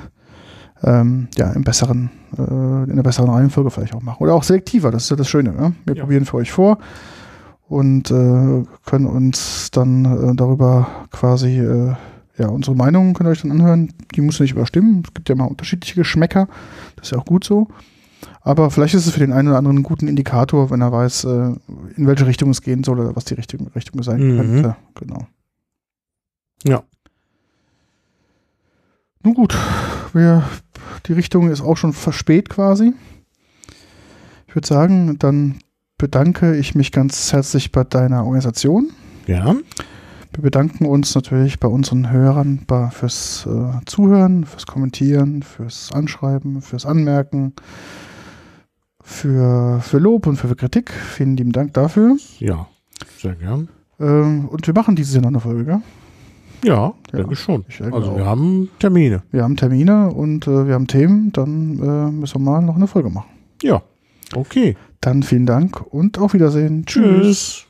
ähm, 0.83 1.28
ja, 1.37 1.51
im 1.53 1.62
besseren, 1.64 2.11
äh, 2.37 2.43
in 2.43 2.93
einer 2.93 3.03
besseren 3.03 3.31
Reihenfolge 3.31 3.70
vielleicht 3.70 3.95
auch 3.95 4.03
machen. 4.03 4.22
Oder 4.22 4.35
auch 4.35 4.43
selektiver, 4.43 4.91
das 4.91 5.05
ist 5.05 5.11
ja 5.11 5.16
das 5.16 5.28
Schöne. 5.28 5.53
Ne? 5.53 5.74
Wir 5.85 5.97
Ja. 5.97 6.03
probieren 6.05 6.24
für 6.24 6.39
euch 6.39 6.51
vor 6.53 6.78
und 7.68 8.11
äh, 8.11 8.64
können 8.87 9.07
uns 9.07 9.70
dann 9.70 10.05
äh, 10.05 10.35
darüber 10.35 10.89
quasi, 11.11 11.59
äh, 11.59 11.95
ja, 12.39 12.49
unsere 12.49 12.74
Meinungen 12.76 13.12
könnt 13.14 13.28
ihr 13.28 13.33
euch 13.33 13.43
dann 13.43 13.51
anhören. 13.53 13.93
Die 14.14 14.22
muss 14.22 14.41
nicht 14.41 14.53
überstimmen. 14.53 15.03
Es 15.07 15.12
gibt 15.14 15.28
ja 15.28 15.35
mal 15.35 15.45
unterschiedliche 15.45 15.95
Geschmäcker. 15.97 16.49
Das 16.97 17.07
ist 17.09 17.11
ja 17.12 17.18
auch 17.18 17.26
gut 17.26 17.45
so. 17.45 17.68
Aber 18.43 18.70
vielleicht 18.70 18.95
ist 18.95 19.07
es 19.07 19.12
für 19.12 19.20
den 19.20 19.33
einen 19.33 19.49
oder 19.49 19.59
anderen 19.59 19.76
einen 19.78 19.83
guten 19.85 20.09
Indikator, 20.09 20.70
wenn 20.70 20.81
er 20.81 20.91
weiß, 20.93 21.24
äh, 21.24 21.28
in 21.97 22.07
welche 22.07 22.26
Richtung 22.26 22.49
es 22.51 22.62
gehen 22.62 22.83
soll 22.85 22.99
oder 23.01 23.14
was 23.14 23.26
die 23.26 23.35
Richtung, 23.35 23.68
Richtung 23.74 24.03
sein 24.03 24.20
Mhm. 24.20 24.37
könnte. 24.39 24.76
Genau. 24.95 25.26
Ja. 26.64 26.83
Nun 29.23 29.35
gut, 29.35 29.55
wir, 30.14 30.45
die 31.07 31.12
Richtung 31.12 31.51
ist 31.51 31.61
auch 31.61 31.77
schon 31.77 31.93
verspät 31.93 32.49
quasi. 32.49 32.95
Ich 34.47 34.55
würde 34.55 34.66
sagen, 34.66 35.18
dann 35.18 35.59
bedanke 35.99 36.57
ich 36.57 36.75
mich 36.75 36.91
ganz 36.91 37.33
herzlich 37.33 37.71
bei 37.71 37.85
deiner 37.85 38.25
Organisation. 38.25 38.91
Gern. 39.27 39.62
Wir 40.33 40.43
bedanken 40.43 40.87
uns 40.87 41.14
natürlich 41.14 41.61
bei 41.61 41.68
unseren 41.68 42.11
Hörern 42.11 42.62
bei, 42.66 42.89
fürs 42.91 43.47
äh, 43.47 43.85
Zuhören, 43.85 44.47
fürs 44.47 44.66
Kommentieren, 44.66 45.43
fürs 45.43 45.93
Anschreiben, 45.93 46.62
fürs 46.62 46.87
Anmerken, 46.87 47.53
für, 49.03 49.81
für 49.83 49.99
Lob 49.99 50.27
und 50.29 50.37
für 50.37 50.55
Kritik. 50.57 50.91
Vielen 50.91 51.37
lieben 51.37 51.53
Dank 51.53 51.75
dafür. 51.75 52.16
Ja, 52.39 52.68
sehr 53.18 53.35
gern. 53.35 53.68
Ähm, 53.99 54.49
und 54.49 54.66
wir 54.66 54.73
machen 54.73 54.97
dieses 54.97 55.12
Jahr 55.12 55.23
noch 55.23 55.29
eine 55.29 55.41
Folge. 55.41 55.64
gell? 55.64 55.83
Ja, 56.63 56.93
Ja, 57.13 57.19
denke 57.19 57.33
ich 57.33 57.39
schon. 57.41 57.65
ich 57.69 57.81
also 57.83 58.13
auch. 58.13 58.17
wir 58.17 58.27
haben 58.27 58.69
Termine. 58.79 59.23
Wir 59.31 59.43
haben 59.43 59.57
Termine 59.57 60.11
und 60.11 60.47
äh, 60.47 60.67
wir 60.67 60.75
haben 60.75 60.87
Themen. 60.87 61.33
Dann 61.33 61.79
äh, 61.79 62.11
müssen 62.11 62.35
wir 62.45 62.51
mal 62.51 62.63
noch 62.63 62.77
eine 62.77 62.87
Folge 62.87 63.11
machen. 63.11 63.29
Ja, 63.63 63.83
okay. 64.35 64.77
Dann 65.01 65.23
vielen 65.23 65.47
Dank 65.47 65.81
und 65.93 66.19
auf 66.19 66.35
Wiedersehen. 66.35 66.85
Tschüss. 66.85 67.66